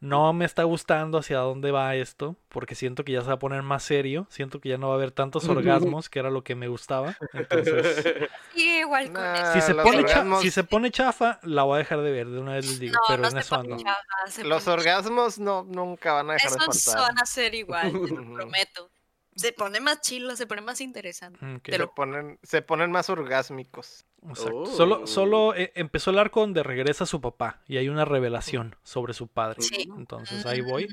[0.00, 3.38] No me está gustando hacia dónde va esto, porque siento que ya se va a
[3.40, 6.44] poner más serio, siento que ya no va a haber tantos orgasmos, que era lo
[6.44, 7.16] que me gustaba.
[7.32, 8.04] Entonces,
[8.54, 9.52] Sigue igual con Nah, eso.
[9.54, 12.28] si se pone, cha- orgasmos- si se pone chafa, la voy a dejar de ver,
[12.28, 13.76] de una vez les digo, No, pero no en eso ando.
[13.76, 17.08] chafa, Los pone- orgasmos no, nunca van a dejar de Esos faltar.
[17.14, 18.34] van a ser igual, te lo Ujú.
[18.34, 18.90] prometo.
[19.34, 21.44] Se pone más chilo, se pone más interesante.
[21.44, 21.62] Mm, ok.
[21.62, 24.04] Te Se ponen, se ponen más orgásmicos.
[24.28, 24.62] Exacto.
[24.62, 24.66] Oh.
[24.66, 29.14] Solo, solo eh, empezó el arco donde regresa su papá y hay una revelación sobre
[29.14, 29.62] su padre.
[29.62, 29.88] Sí.
[29.96, 30.88] Entonces ahí voy,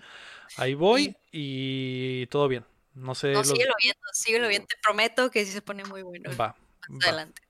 [0.58, 2.66] ahí voy y todo bien.
[2.94, 4.68] No sé, No, los- síguelo viendo, síguelo viendo.
[4.68, 6.30] Te prometo que sí se pone muy bueno.
[6.40, 6.56] va,
[6.88, 7.10] Más va.
[7.10, 7.42] adelante.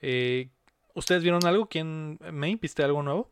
[0.00, 0.48] Eh,
[0.94, 1.68] ¿Ustedes vieron algo?
[1.68, 3.30] ¿Quién, May, viste algo nuevo?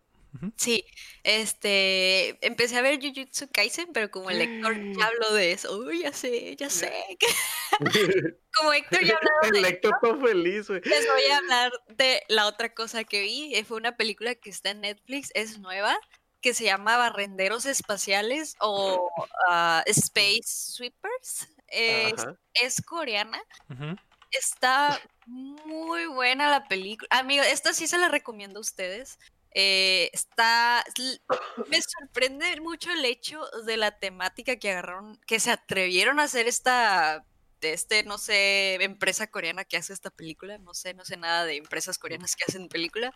[0.57, 0.85] Sí,
[1.23, 6.03] este, empecé a ver Jujutsu Kaisen, pero como el lector ya habló de eso, uy,
[6.03, 6.93] ya sé, ya sé.
[8.57, 10.81] como Héctor ya habló El de lector todo feliz, güey.
[10.85, 13.55] Les voy a hablar de la otra cosa que vi.
[13.55, 15.97] eh, Fue una película que está en Netflix, es nueva,
[16.41, 19.11] que se llama Barrenderos Espaciales o
[19.49, 21.49] ah, Space Sweepers.
[21.69, 23.43] Es, coreana.
[24.31, 27.09] Está muy buena la película.
[27.11, 29.19] Amigo, esta sí se la recomiendo a ustedes.
[29.59, 30.85] Eh, está.
[31.69, 36.47] Me sorprende mucho el hecho de la temática que agarraron, que se atrevieron a hacer
[36.47, 37.25] esta.
[37.63, 40.59] De este, no sé, empresa coreana que hace esta película.
[40.59, 43.15] No sé, no sé nada de empresas coreanas que hacen película.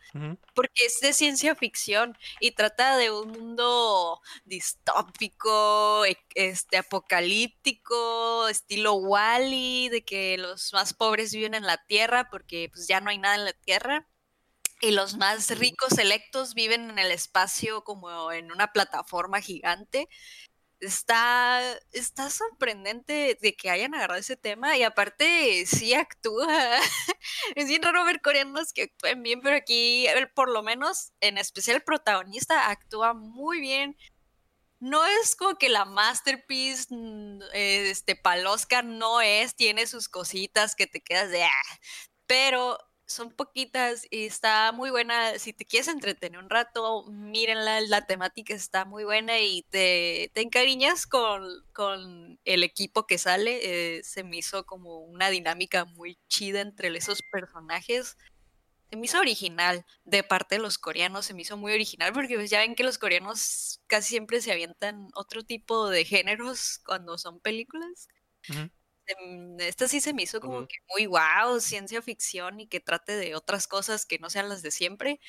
[0.55, 8.95] Porque es de ciencia ficción y trata de un mundo distópico, e- este, apocalíptico, estilo
[8.95, 13.19] Wally, de que los más pobres viven en la tierra porque pues ya no hay
[13.19, 14.07] nada en la tierra.
[14.81, 20.09] Y los más ricos selectos viven en el espacio como en una plataforma gigante.
[20.81, 21.63] Está,
[21.93, 26.47] está sorprendente de que hayan agarrado ese tema y aparte sí actúa.
[27.57, 31.39] Es bien raro ver coreanos que actúen bien, pero aquí el- por lo menos en
[31.39, 33.97] especial el protagonista actúa muy bien.
[34.81, 39.87] No es como que la masterpiece, mm, eh, este, para el Oscar no es, tiene
[39.87, 41.51] sus cositas que te quedas de, "Ah",
[42.27, 42.79] pero
[43.11, 45.39] son poquitas y está muy buena.
[45.39, 50.43] Si te quieres entretener un rato, mírenla, la temática está muy buena y te, te
[50.43, 51.43] encariñas con,
[51.73, 53.99] con el equipo que sale.
[53.99, 58.17] eh, se me hizo como una dinámica muy chida entre esos personajes.
[58.91, 62.37] Se me hizo original de parte de los coreanos, se me hizo muy original porque
[62.37, 67.19] pues, ya ven que los coreanos casi siempre se avientan otro tipo de géneros cuando
[67.19, 68.09] son películas.
[68.49, 68.71] Em,
[69.59, 70.67] Esta sí se me hizo como Ujú.
[70.67, 74.63] que muy wow, ciencia ficción y que trate de otras cosas que no sean las
[74.63, 75.21] de siempre.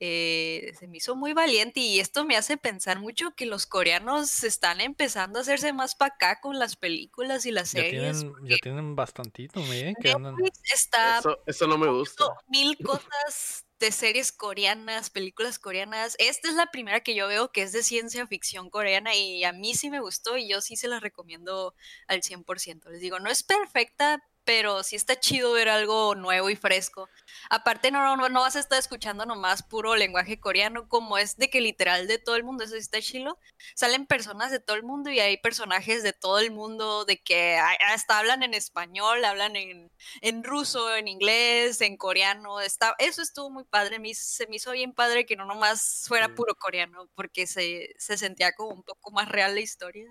[0.00, 4.44] Eh, se me hizo muy valiente y esto me hace pensar mucho que los coreanos
[4.44, 7.84] están empezando a hacerse más para acá con las películas y las Ya series.
[7.84, 9.96] tienen, ya tienen bastantito, ¿eh?
[9.98, 10.52] Que andan...
[10.74, 12.42] Está Eso, eso no me gusta.
[12.48, 16.14] mil cosas de series coreanas, películas coreanas.
[16.20, 19.52] Esta es la primera que yo veo que es de ciencia ficción coreana y a
[19.52, 21.74] mí sí me gustó y yo sí se la recomiendo
[22.06, 22.90] al 100%.
[22.90, 27.08] Les digo, no es perfecta, pero sí está chido ver algo nuevo y fresco.
[27.50, 31.48] Aparte, no, no, no vas a estar escuchando nomás puro lenguaje coreano, como es de
[31.50, 33.38] que literal de todo el mundo, eso sí está chilo.
[33.74, 37.56] Salen personas de todo el mundo y hay personajes de todo el mundo, de que
[37.56, 39.90] hasta hablan en español, hablan en,
[40.20, 42.60] en ruso, en inglés, en coreano.
[42.60, 43.96] Está, eso estuvo muy padre.
[43.96, 47.94] a mí se me hizo bien padre que no nomás fuera puro coreano, porque se,
[47.98, 50.06] se sentía como un poco más real la historia.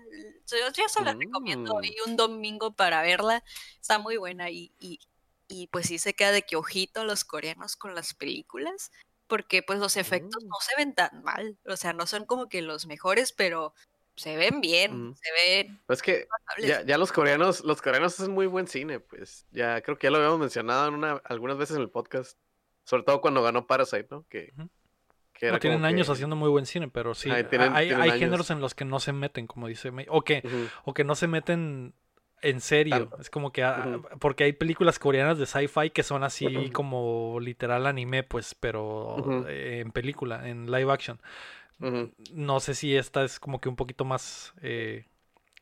[0.50, 1.76] Yo, yo se la recomiendo Mm.
[1.76, 3.42] hoy un domingo para verla.
[3.80, 5.00] Está muy buena y, y,
[5.48, 8.92] y, pues sí se queda de que ojito a los coreanos con las películas,
[9.26, 10.48] porque pues los efectos Mm.
[10.48, 13.74] no se ven tan mal, o sea, no son como que los mejores, pero
[14.14, 15.14] se ven bien, Mm.
[15.16, 16.26] se ven Pues es que
[16.64, 19.44] ya, ya los coreanos, los coreanos hacen muy buen cine, pues.
[19.50, 22.38] Ya creo que ya lo habíamos mencionado en una, algunas veces en el podcast.
[22.84, 24.24] Sobre todo cuando ganó Parasite, ¿no?
[24.28, 24.52] Que,
[25.50, 27.28] No tienen años que- haciendo muy buen cine, pero sí.
[27.30, 30.06] Ay, tienen- hay tienen hay géneros en los que no se meten, como dice May.
[30.08, 30.42] O que,
[30.84, 31.94] o que no se meten
[32.42, 33.08] en serio.
[33.08, 33.20] Tanto.
[33.20, 33.62] Es como que.
[33.62, 34.18] ah, Ujú.
[34.18, 39.80] Porque hay películas coreanas de sci-fi que son así como literal anime, pues, pero eh,
[39.84, 41.20] en película, en live action.
[42.32, 45.06] No sé si esta es como que un poquito más eh,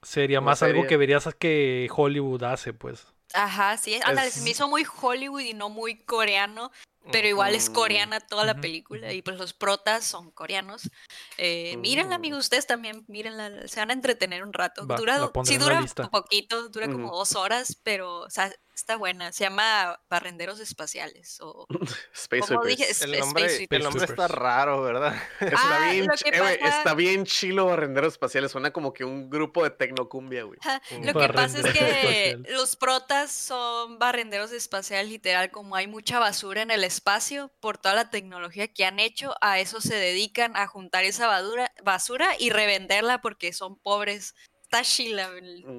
[0.02, 3.06] seria, Más más algo que verías que Hollywood hace, pues.
[3.32, 6.72] Ajá, sí, ándale, se me hizo muy Hollywood y no muy coreano,
[7.12, 10.90] pero igual es coreana toda la película y pues los protas son coreanos.
[11.38, 12.20] Eh, mírenla, Mm.
[12.20, 14.86] amigos, ustedes también, mírenla, se van a entretener un rato.
[14.86, 19.30] Va, dura, sí dura un poquito, dura como dos horas, pero o sea, está buena.
[19.32, 21.66] Se llama Barrenderos Espaciales o
[22.14, 23.78] Space como dije, es- El Space nombre, Sweepers.
[23.78, 25.14] el nombre está raro, ¿verdad?
[25.40, 28.52] Está, Ah, bien, ch- que eh, pasa- está bien chilo Barrenderos Espaciales.
[28.52, 30.58] Suena como que un grupo de tecnocumbia, güey.
[31.02, 36.62] Lo que pasa es que los protas son barrenderos espaciales, literal, como hay mucha basura
[36.62, 40.66] en el espacio por toda la tecnología que han hecho, a eso se dedican a
[40.66, 44.34] juntar esa basura, basura y revenderla porque son pobres.
[44.62, 45.30] Está chila,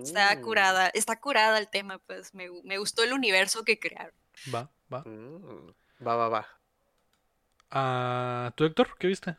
[0.03, 0.41] está Mm.
[0.41, 4.13] curada, está curada el tema, pues me, me gustó el universo que crearon.
[4.53, 5.03] Va, va.
[5.05, 5.71] Mm,
[6.05, 6.47] Va, va, va.
[7.69, 8.97] Ah, ¿Tú, Héctor?
[8.97, 9.35] ¿Qué viste?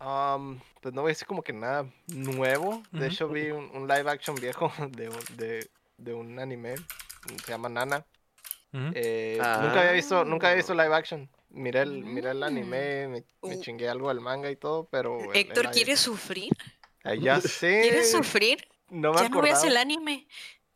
[0.00, 2.82] Um, pues no voy a decir como que nada nuevo.
[2.92, 4.72] De hecho, vi un, un live action viejo
[5.36, 6.76] de, de un anime.
[7.44, 8.06] Se llama Nana.
[8.72, 10.82] Eh, Nunca había visto, nunca había visto Ah.
[10.84, 11.30] live action.
[11.50, 13.60] Miré el, miré el anime, me, me Uh.
[13.62, 15.18] chingué algo del manga y todo, pero.
[15.20, 16.52] el- el Héctor, live- ¿quieres sufrir?
[17.04, 17.80] Ah, ya sé.
[17.82, 18.68] ¿Quieres sufrir?
[18.90, 20.26] No me Ya no veas el anime,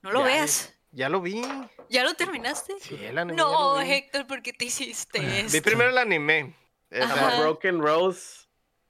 [0.01, 0.75] no lo Ya, veas.
[0.91, 1.43] Ya lo vi.
[1.89, 2.75] ¿Ya lo terminaste?
[2.81, 3.37] Sí, el anime.
[3.37, 3.91] No, vi.
[3.93, 5.63] Héctor, ¿por qué te hiciste Vi esto?
[5.63, 6.55] primero el anime.
[6.91, 8.47] Broken Rose.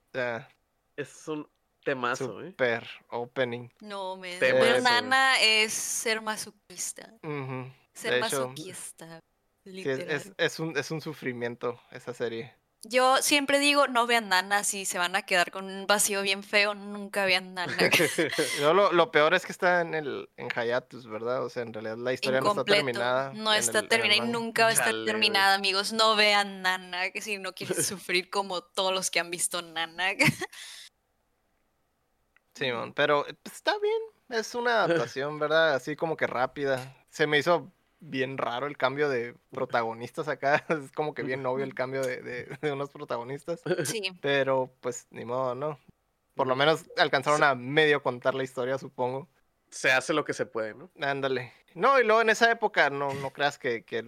[0.07, 0.49] Está
[0.97, 1.49] Es un
[1.85, 2.49] temazo, ¿eh?
[2.51, 3.69] super opening.
[3.81, 4.81] No, me eso.
[4.83, 7.12] nana es ser masoquista.
[7.23, 7.73] Ujú.
[7.94, 9.20] Ser De hecho, masoquista.
[9.64, 10.10] Sí, es, Literal.
[10.10, 12.55] es, es un, es un sufrimiento esa serie.
[12.85, 16.43] Yo siempre digo, no vean nana, si se van a quedar con un vacío bien
[16.43, 17.77] feo, nunca vean nana.
[18.60, 21.44] No, lo, lo peor es que está en el en hiatus, ¿verdad?
[21.44, 23.32] O sea, en realidad la historia no está terminada.
[23.35, 25.93] No está el- en el terminada y nunca va a estar terminada, amigos.
[25.93, 30.09] No vean nana, que si no quieren sufrir como todos los que han visto nana.
[32.55, 34.40] Simón, pero eh, pues, está bien.
[34.40, 35.74] Es una adaptación, ¿verdad?
[35.74, 36.97] Así como que rápida.
[37.10, 37.70] Se me hizo
[38.03, 40.65] bien raro el cambio de protagonistas acá.
[40.69, 43.62] Es como que bien obvio el cambio de, de, de unos protagonistas.
[43.85, 44.12] Sí.
[44.20, 45.79] Pero pues ni modo, ¿no?
[46.35, 49.29] Por lo menos alcanzaron a medio contar la historia, supongo.
[49.70, 50.91] Se hace lo que se puede, ¿no?
[51.01, 51.53] Ándale.
[51.74, 54.05] No, y luego en esa época no, no creas que, que,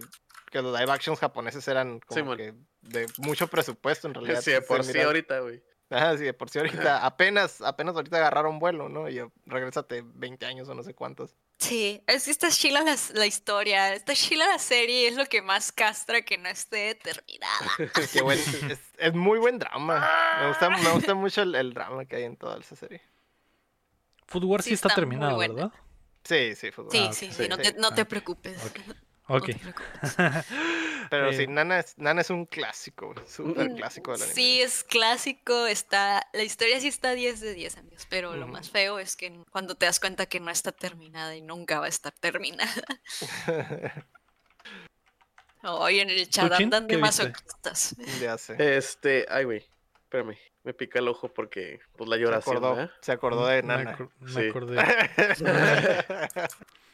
[0.51, 4.41] que los live actions japoneses eran como que de mucho presupuesto en realidad.
[4.41, 5.63] Sí, de por sí ahorita, güey.
[5.89, 9.09] Ajá, sí, de por sí ahorita apenas, apenas ahorita agarraron vuelo, ¿no?
[9.09, 11.35] Y regrésate 20 años o no sé cuántos.
[11.67, 15.41] Sí, es que está chila la, la historia, está chila la serie, es lo que
[15.41, 17.71] más castra que no esté terminada.
[18.13, 20.07] Qué buen, es, es muy buen drama.
[20.41, 23.01] Me gusta, me gusta mucho el, el drama que hay en toda esa serie.
[24.27, 25.35] Food Wars sí, Sí, está, está buena.
[25.37, 25.71] ¿verdad?
[26.23, 26.69] Sí, sí.
[26.91, 27.61] Sí, Ah, sí, sí, no Sí.
[27.63, 28.57] te, no te Ah, preocupes.
[29.27, 29.49] Ok.
[29.63, 29.73] No.
[31.09, 34.33] Pero Eh, sí, Nana es, Nana es un clásico, súper Mm, clásico del anime.
[34.35, 38.71] Sí, es clásico, está, la historia sí está 10 de 10, amigos, pero lo más
[38.71, 41.89] feo es que cuando te das cuenta que no está terminada y nunca va a
[41.89, 42.71] estar terminada.
[45.63, 47.23] Hoy en el chat andan de ¿Qué viste?
[47.23, 47.95] ya masoquistas.
[48.41, 48.77] sé.
[48.77, 49.65] Este, ay, güey.
[50.03, 50.37] Espérame.
[50.63, 52.91] Me pica el ojo porque, pues, la Se lloración, acordó, ¿verdad?
[53.01, 53.97] se acordó de Me Nana.
[53.97, 54.49] acor- Me, Sí.
[54.49, 54.75] acordé.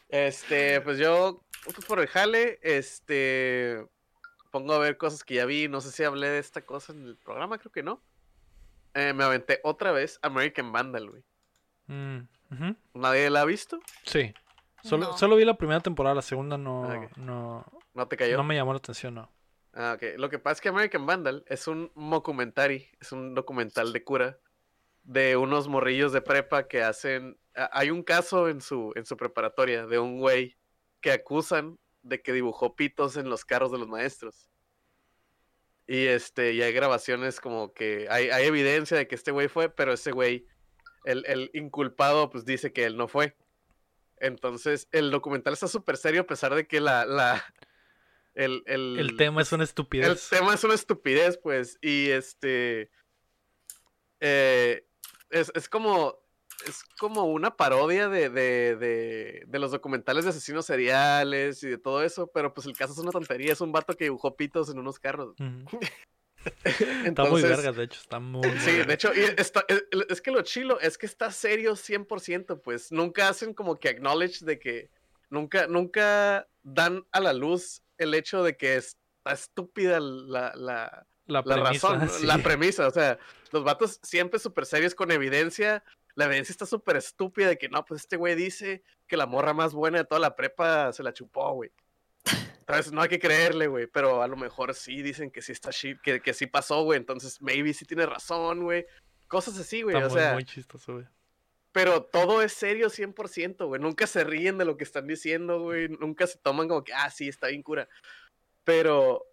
[0.08, 3.84] Este, pues yo, pues, por el jale, este,
[4.50, 5.68] pongo a ver cosas que ya vi.
[5.68, 8.02] No sé si hablé de esta cosa en el programa, creo que no.
[8.94, 11.22] Eh, me aventé otra vez American Vandal, güey.
[11.86, 12.28] Mm.
[12.94, 13.80] ¿Nadie la ha visto?
[14.04, 14.34] Sí.
[14.82, 15.16] Solo, No.
[15.16, 17.64] solo vi la primera temporada, la segunda no, Ah, no,
[17.94, 18.36] ¿No te cayó?
[18.36, 19.32] no me llamó la atención, no.
[19.74, 20.18] Ah, ok.
[20.18, 24.38] Lo que pasa es que American Vandal es un mockumentary, es un documental de cura
[25.04, 27.38] de unos morrillos de prepa que hacen.
[27.54, 30.56] Hay un caso en su, en su preparatoria de un güey
[31.02, 34.48] que acusan de que dibujó pitos en los carros de los maestros.
[35.86, 39.68] Y este, y hay grabaciones como que hay, hay evidencia de que este güey fue,
[39.68, 40.46] pero ese güey,
[41.04, 43.36] el, el inculpado, pues dice que él no fue.
[44.18, 47.44] Entonces, el documental está súper serio a pesar de que la, la,
[48.34, 50.28] el, el, El tema es una el estupidez.
[50.30, 51.78] tema es una estupidez, pues.
[51.82, 52.90] Y este.
[54.20, 54.86] eh,
[55.30, 56.21] es, es como.
[56.66, 61.78] Es como una parodia de, de, de, de los documentales de asesinos seriales y de
[61.78, 63.52] todo eso, pero pues el caso es una tontería.
[63.52, 65.34] Es un vato que dibujó pitos en unos carros.
[67.04, 68.50] Está muy vergas, de hecho, está muy.
[68.58, 69.64] Sí, de hecho, y está-
[70.08, 74.44] es, que lo chilo es que está serio 100%, pues nunca hacen como que acknowledge
[74.44, 74.90] de que
[75.30, 78.98] nunca, nunca dan a la luz el hecho de que está
[79.32, 83.18] estúpida la, la, La, la premisa, razón, la premisa, o sea,
[83.52, 85.84] los vatos siempre súper serios con evidencia,
[86.14, 89.54] la evidencia está súper estúpida de que no, pues este güey dice que la morra
[89.54, 91.70] más buena de toda la prepa se la chupó, güey.
[92.60, 95.70] Entonces no hay que creerle, güey, pero a lo mejor sí dicen que sí está
[95.70, 98.86] shit, que, que sí pasó, güey, entonces maybe sí tiene razón, güey.
[99.26, 101.06] Cosas así, güey, o muy, sea, muy chistoso, güey.
[101.72, 103.80] pero todo es serio 100%, güey.
[103.80, 105.88] Nunca se ríen de lo que están diciendo, güey.
[105.88, 107.88] Nunca se toman como que, ah, sí, está bien cura.
[108.64, 109.26] Pero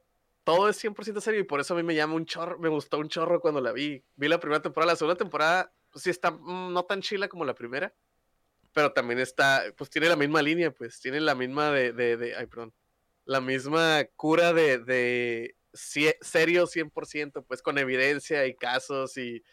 [0.43, 2.97] todo es 100% serio y por eso a mí me llama un chorro, me gustó
[2.97, 4.03] un chorro cuando la vi.
[4.15, 7.53] Vi la primera temporada, la segunda temporada, sí está mm, no tan chila como la
[7.55, 7.93] primera,
[8.73, 12.35] pero también está, pues tiene la misma línea, pues tiene la misma de, de, de-
[12.35, 12.73] ay, perdón,
[13.25, 19.43] la misma cura de, de serio 100%, pues con evidencia y casos y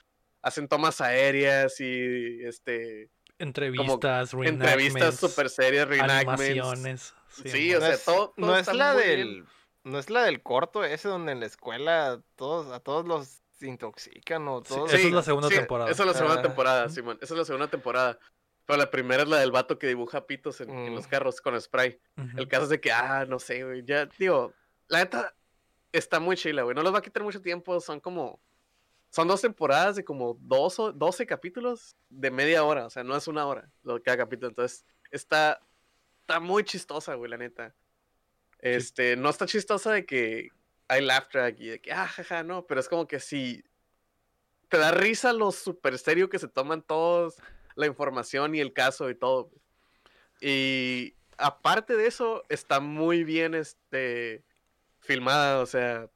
[0.42, 7.14] hacen tomas aéreas y este Entrevistas, entrevistas reenactments, súper serias, reenactments.
[7.28, 9.32] Sí, o sea, todo- todo no es la del.
[9.34, 9.46] bien.
[9.84, 14.46] No es la del corto ese donde en la escuela todos, a todos los intoxican
[14.48, 14.92] o Sí, todos.
[14.92, 15.90] esa es la segunda temporada.
[15.90, 16.42] Esa es la segunda Ah.
[16.42, 17.18] temporada, Simón.
[17.22, 18.18] Esa es la segunda temporada.
[18.66, 21.10] Pero la primera es la del vato que dibuja pitos en, en los Mm.
[21.10, 22.00] carros con spray.
[22.36, 23.84] El caso es de que, ah, no sé, güey.
[23.84, 24.52] Ya, digo,
[24.88, 25.34] la neta
[25.92, 26.74] está muy chila, güey.
[26.74, 27.80] No los va a quitar mucho tiempo.
[27.80, 28.40] Son como.
[29.10, 32.86] Son dos temporadas de como dos o 12 capítulos de media hora.
[32.86, 34.48] O sea, no es una hora lo, cada capítulo.
[34.48, 35.60] Entonces, está,
[36.22, 37.74] está muy chistosa, güey, la neta.
[38.58, 40.48] Este, no está chistosa de que
[40.88, 42.66] hay laugh track y de que, ah, jaja, no.
[42.66, 43.64] Pero es como que si
[44.68, 47.36] te da risa lo super serio que se toman todos
[47.74, 49.50] la información y el caso y todo.
[50.40, 54.44] Y aparte de eso, está muy bien este
[55.00, 56.10] filmada, o sea,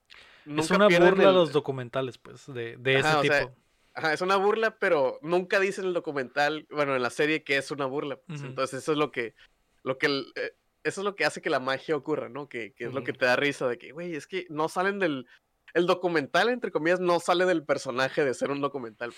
[0.57, 3.35] Es una burla a el- los documentales, pues, de, de ese Ajá, o tipo.
[3.35, 3.51] sea,
[3.93, 7.57] Ajá, es una burla, pero nunca dicen en el documental, bueno, en la serie que
[7.57, 8.17] es una burla.
[8.21, 8.41] pues.
[8.43, 9.35] Entonces eso es lo que,
[9.83, 10.07] lo que,
[10.37, 10.53] eh,
[10.85, 12.49] eso es lo que hace que la magia ocurra, ¿no?
[12.49, 14.99] Que, que es lo que te da risa de que, güey, es que no salen
[14.99, 15.27] del,
[15.75, 19.13] el documental, entre comillas, no sale del personaje de ser un documental.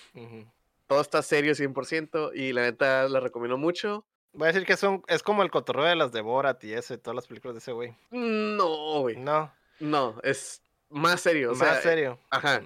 [0.87, 4.05] Todo está serio 100% y la neta la recomiendo mucho.
[4.33, 6.95] Voy a decir que son, es como el cotorreo de las de Borat y eso,
[6.95, 7.95] y todas las películas de ese güey.
[8.11, 9.17] No, güey.
[9.17, 11.53] No, No, es más serio.
[11.53, 12.19] O más sea, serio.
[12.31, 12.63] Ajá.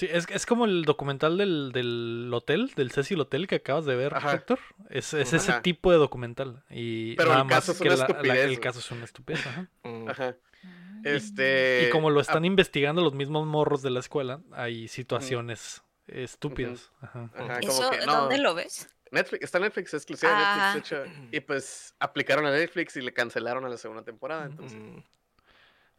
[0.00, 0.06] Mm.
[0.06, 3.96] Sí, es, es como el documental del, del hotel, del Cecil Hotel que acabas de
[3.96, 4.34] ver, Ajá.
[4.34, 4.58] Héctor.
[4.88, 5.62] Es, es ese Ajá.
[5.62, 6.62] tipo de documental.
[6.70, 8.90] Y Pero nada el caso más es que una la- la- estupidez, el caso es
[8.90, 9.46] una estupidez.
[9.46, 9.68] ajá.
[9.84, 10.08] Mm.
[10.08, 10.36] Ajá.
[10.62, 11.06] Mm.
[11.06, 11.86] Este.
[11.86, 16.90] Y como lo ah, están investigando los mismos morros de la escuela, hay situaciones estúpidas.
[17.00, 17.30] Ajá.
[17.34, 18.88] ajá, ¿Eso que, no, dónde lo ves?
[19.10, 20.72] Netflix, está Netflix, es exclusiva de Ah.
[20.74, 21.12] Netflix, de hecho.
[21.32, 24.44] Y pues aplicaron a Netflix y le cancelaron a la segunda temporada.
[24.46, 24.98] Entonces, Mm.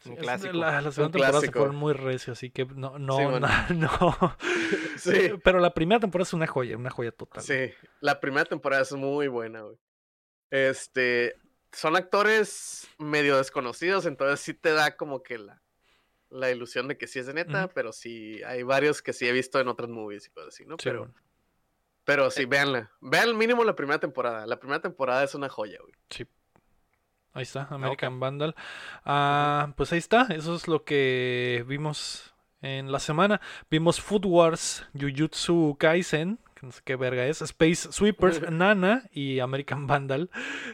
[0.01, 0.53] Sí, Un clásico.
[0.53, 3.47] La, la segunda temporada se fueron muy recio, así que no, no, Sí, no, bueno.
[3.75, 4.37] no.
[4.97, 7.43] sí, Pero la primera temporada es una joya, una joya total.
[7.43, 7.71] sí.
[7.99, 9.77] La primera temporada es muy buena, güey.
[10.49, 11.35] Este.
[11.71, 15.61] Son actores medio desconocidos, entonces sí te da como que la,
[16.29, 19.31] la ilusión de que sí es de neta, pero sí hay varios que sí he
[19.31, 20.75] visto en otras movies y cosas así, ¿no?
[20.75, 21.13] Sí, pero, bueno.
[22.03, 22.91] pero sí, véanla.
[22.99, 24.45] Vean mínimo la primera temporada.
[24.47, 25.93] La primera temporada es una joya, güey.
[27.33, 28.55] Ahí está, American Vandal.
[29.05, 33.39] Ah, pues ahí está, eso es lo que vimos en la semana.
[33.69, 39.39] Vimos Food Wars, Jujutsu Kaisen, que no sé qué verga es, Space Sweepers, Nana y
[39.39, 40.29] American Vandal.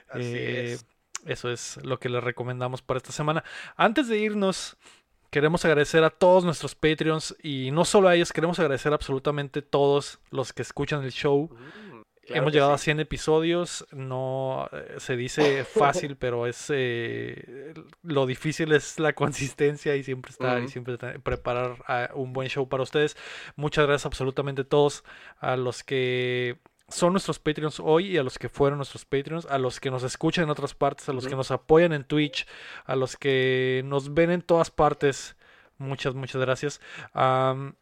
[0.10, 0.86] Así Eh, es.
[1.26, 3.44] Eso es lo que les recomendamos para esta semana.
[3.76, 4.78] Antes de irnos,
[5.30, 9.62] queremos agradecer a todos nuestros Patreons y no solo a ellos, queremos agradecer a absolutamente
[9.62, 11.50] todos los que escuchan el show.
[12.28, 12.86] Claro Hemos llegado a sí.
[12.86, 17.74] 100 episodios, no eh, se dice fácil, pero es eh,
[18.04, 22.70] lo difícil es la consistencia y siempre estar y siempre preparar ah, un buen show
[22.70, 23.18] para ustedes.
[23.56, 25.04] Muchas gracias absolutamente a todos
[25.40, 26.60] a los que
[26.90, 30.04] son nuestros Patreons hoy y a los que fueron nuestros Patreons, a los que nos
[30.04, 32.48] escuchan en otras partes, a los que nos apoyan en Twitch,
[32.86, 35.36] a los que nos ven en todas partes.
[35.78, 36.82] Muchas, muchas gracias.
[37.14, 37.76] Am,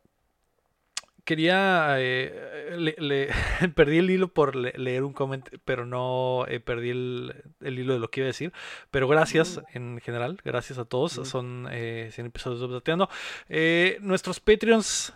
[1.26, 1.96] quería.
[2.00, 3.30] eh, le- le-
[3.76, 7.94] perdí el hilo por le- leer un comentario, pero no eh, perdí el, el hilo
[7.94, 8.54] de lo que iba a decir.
[8.92, 11.14] Pero gracias en general, gracias a todos.
[11.28, 13.10] Son eh, 100 episodios de Updateando.
[13.50, 15.14] Eh, nuestros Patreons.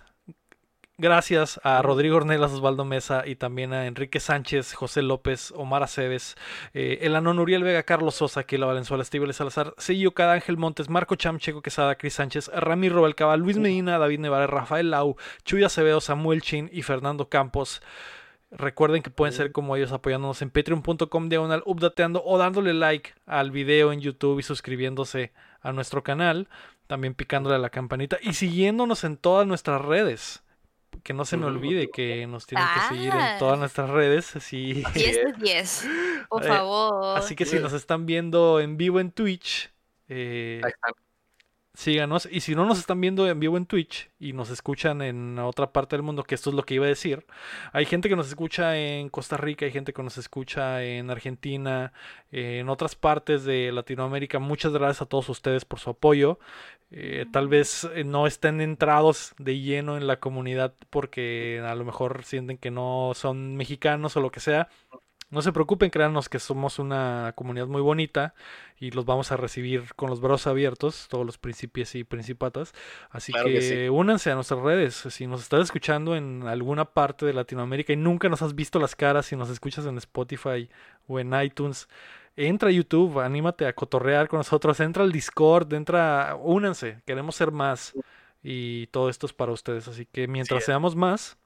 [1.02, 6.36] Gracias a Rodrigo Ornelas, Osvaldo Mesa y también a Enrique Sánchez, José López, Omar Aceves,
[6.74, 11.40] eh, Uriel Vega, Carlos Sosa, Kila Valenzuela, Estíbal Salazar, Sello Cada Ángel Montes, Marco Cham,
[11.40, 15.16] Checo Quesada, Cris Sánchez, Ramiro Belcaba, Luis Medina, David Nevara, Rafael Lau,
[15.46, 17.82] Chuy Acevedo, Samuel Chin y Fernando Campos.
[18.52, 23.52] Recuerden que pueden ser como ellos apoyándonos en patreon.com diagonal updateando o dándole like al
[23.52, 25.32] video en YouTube y suscribiéndose
[25.62, 26.50] a nuestro canal,
[26.88, 30.44] también picándole a la campanita y siguiéndonos en todas nuestras redes.
[31.04, 33.36] Que no se me olvide que nos tienen que seguir en Ah.
[33.40, 34.26] todas nuestras redes.
[34.40, 34.84] Sí.
[34.94, 35.88] 10 de 10.
[36.30, 37.18] Por Eh, favor.
[37.18, 39.72] Así que si nos están viendo en vivo en Twitch,
[40.08, 40.62] eh,
[41.74, 42.28] síganos.
[42.30, 45.72] Y si no nos están viendo en vivo en Twitch y nos escuchan en otra
[45.72, 47.26] parte del mundo, que esto es lo que iba a decir,
[47.72, 51.94] hay gente que nos escucha en Costa Rica, hay gente que nos escucha en Argentina,
[52.32, 54.40] en otras partes de Latinoamérica.
[54.40, 56.40] Muchas gracias a todos ustedes por su apoyo.
[56.92, 61.86] Eh, tal vez eh, no estén entrados de lleno en la comunidad porque a lo
[61.86, 64.70] mejor sienten que no son mexicanos o lo que sea.
[65.32, 68.34] No se preocupen, créanos que somos una comunidad muy bonita
[68.80, 72.74] y los vamos a recibir con los brazos abiertos, todos los príncipes y principatas.
[73.12, 73.90] Así Claro que, que sí.
[73.90, 74.96] únanse a nuestras redes.
[74.96, 78.96] Si nos estás escuchando en alguna parte de Latinoamérica y nunca nos has visto las
[78.96, 80.68] caras, si nos escuchas en Spotify
[81.08, 81.88] o en iTunes,
[82.48, 87.52] entra a YouTube, anímate a cotorrear con nosotros, entra al Discord, entra, únanse, queremos ser
[87.52, 87.94] más
[88.42, 89.88] y todo esto es para ustedes.
[89.88, 91.38] Así que mientras seamos más,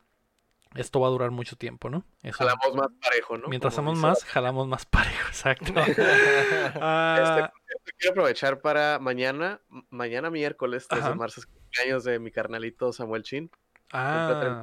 [0.75, 2.03] esto va a durar mucho tiempo, ¿no?
[2.21, 3.47] Eso- Jalamos más parejo, ¿no?
[3.47, 5.73] Mientras somos dice más, jalamos más parejo, exacto.
[6.81, 9.59] Ah, Este, quiero aprovechar para mañana,
[9.89, 11.09] mañana miércoles 3 Ajá.
[11.11, 13.49] de marzo, es cumpleaños de mi carnalito Samuel Chin.
[13.91, 14.61] ah,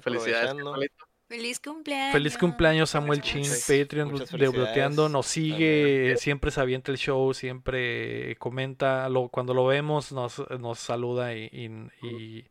[0.00, 1.04] Felicidades, carnalito.
[1.36, 2.12] Feliz cumpleaños.
[2.12, 6.18] feliz cumpleaños Samuel Chin, Muchas- Patreon de Updateando, nos sigue, también.
[6.18, 11.48] siempre se avienta el show, siempre comenta, lo, cuando lo vemos nos, nos saluda y,
[11.52, 12.44] y- y-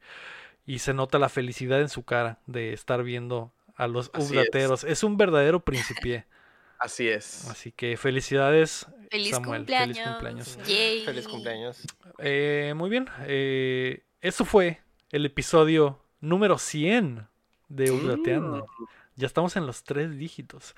[0.65, 4.37] y se nota la felicidad en su cara de estar viendo a los Así
[4.85, 5.03] es.
[5.03, 6.25] Un verdadero principié,
[6.79, 7.47] Así es.
[7.49, 9.97] así que felicidades Feliz Samuel, cumpleaños.
[9.97, 10.57] feliz cumpleaños.
[10.67, 11.05] Yay.
[11.05, 11.81] Feliz cumpleaños.
[12.19, 13.07] Eh, muy bien.
[13.27, 14.81] Eh, eso fue
[15.11, 17.27] el episodio número 100
[17.75, 18.65] de Updateando.
[19.15, 20.75] Ya estamos en los tres dígitos.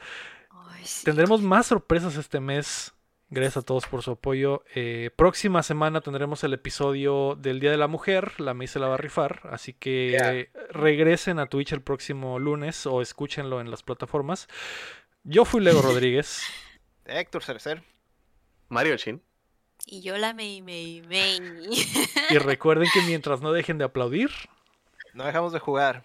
[0.51, 1.05] Ay, sí.
[1.05, 2.93] Tendremos más sorpresas este mes.
[3.29, 4.63] Gracias a todos por su apoyo.
[4.75, 8.39] Eh, próxima semana tendremos el episodio del Día de la Mujer.
[8.39, 9.41] La May se la va a rifar.
[9.51, 10.63] Así que Yeah.
[10.69, 14.47] regresen a Twitch el próximo lunes o escúchenlo en las plataformas.
[15.23, 16.43] Yo fui Lego Rodríguez.
[17.05, 17.83] Héctor Cercer.
[18.69, 19.21] Mario Chin.
[19.87, 21.39] Y yo la May, May, May.
[22.29, 24.29] Y recuerden que mientras no dejen de aplaudir,
[25.13, 26.03] No dejamos de jugar.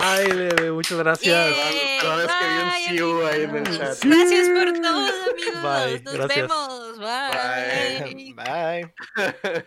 [0.00, 1.50] Ay, bebé, muchas gracias.
[1.50, 3.98] Yay, Perdón, es que vi un bye, Siu ahí en el chat.
[4.04, 5.62] Gracias por todo, amigos.
[5.62, 6.48] Bye, Nos gracias.
[6.48, 6.98] vemos.
[6.98, 8.34] Bye.
[8.34, 8.92] Bye.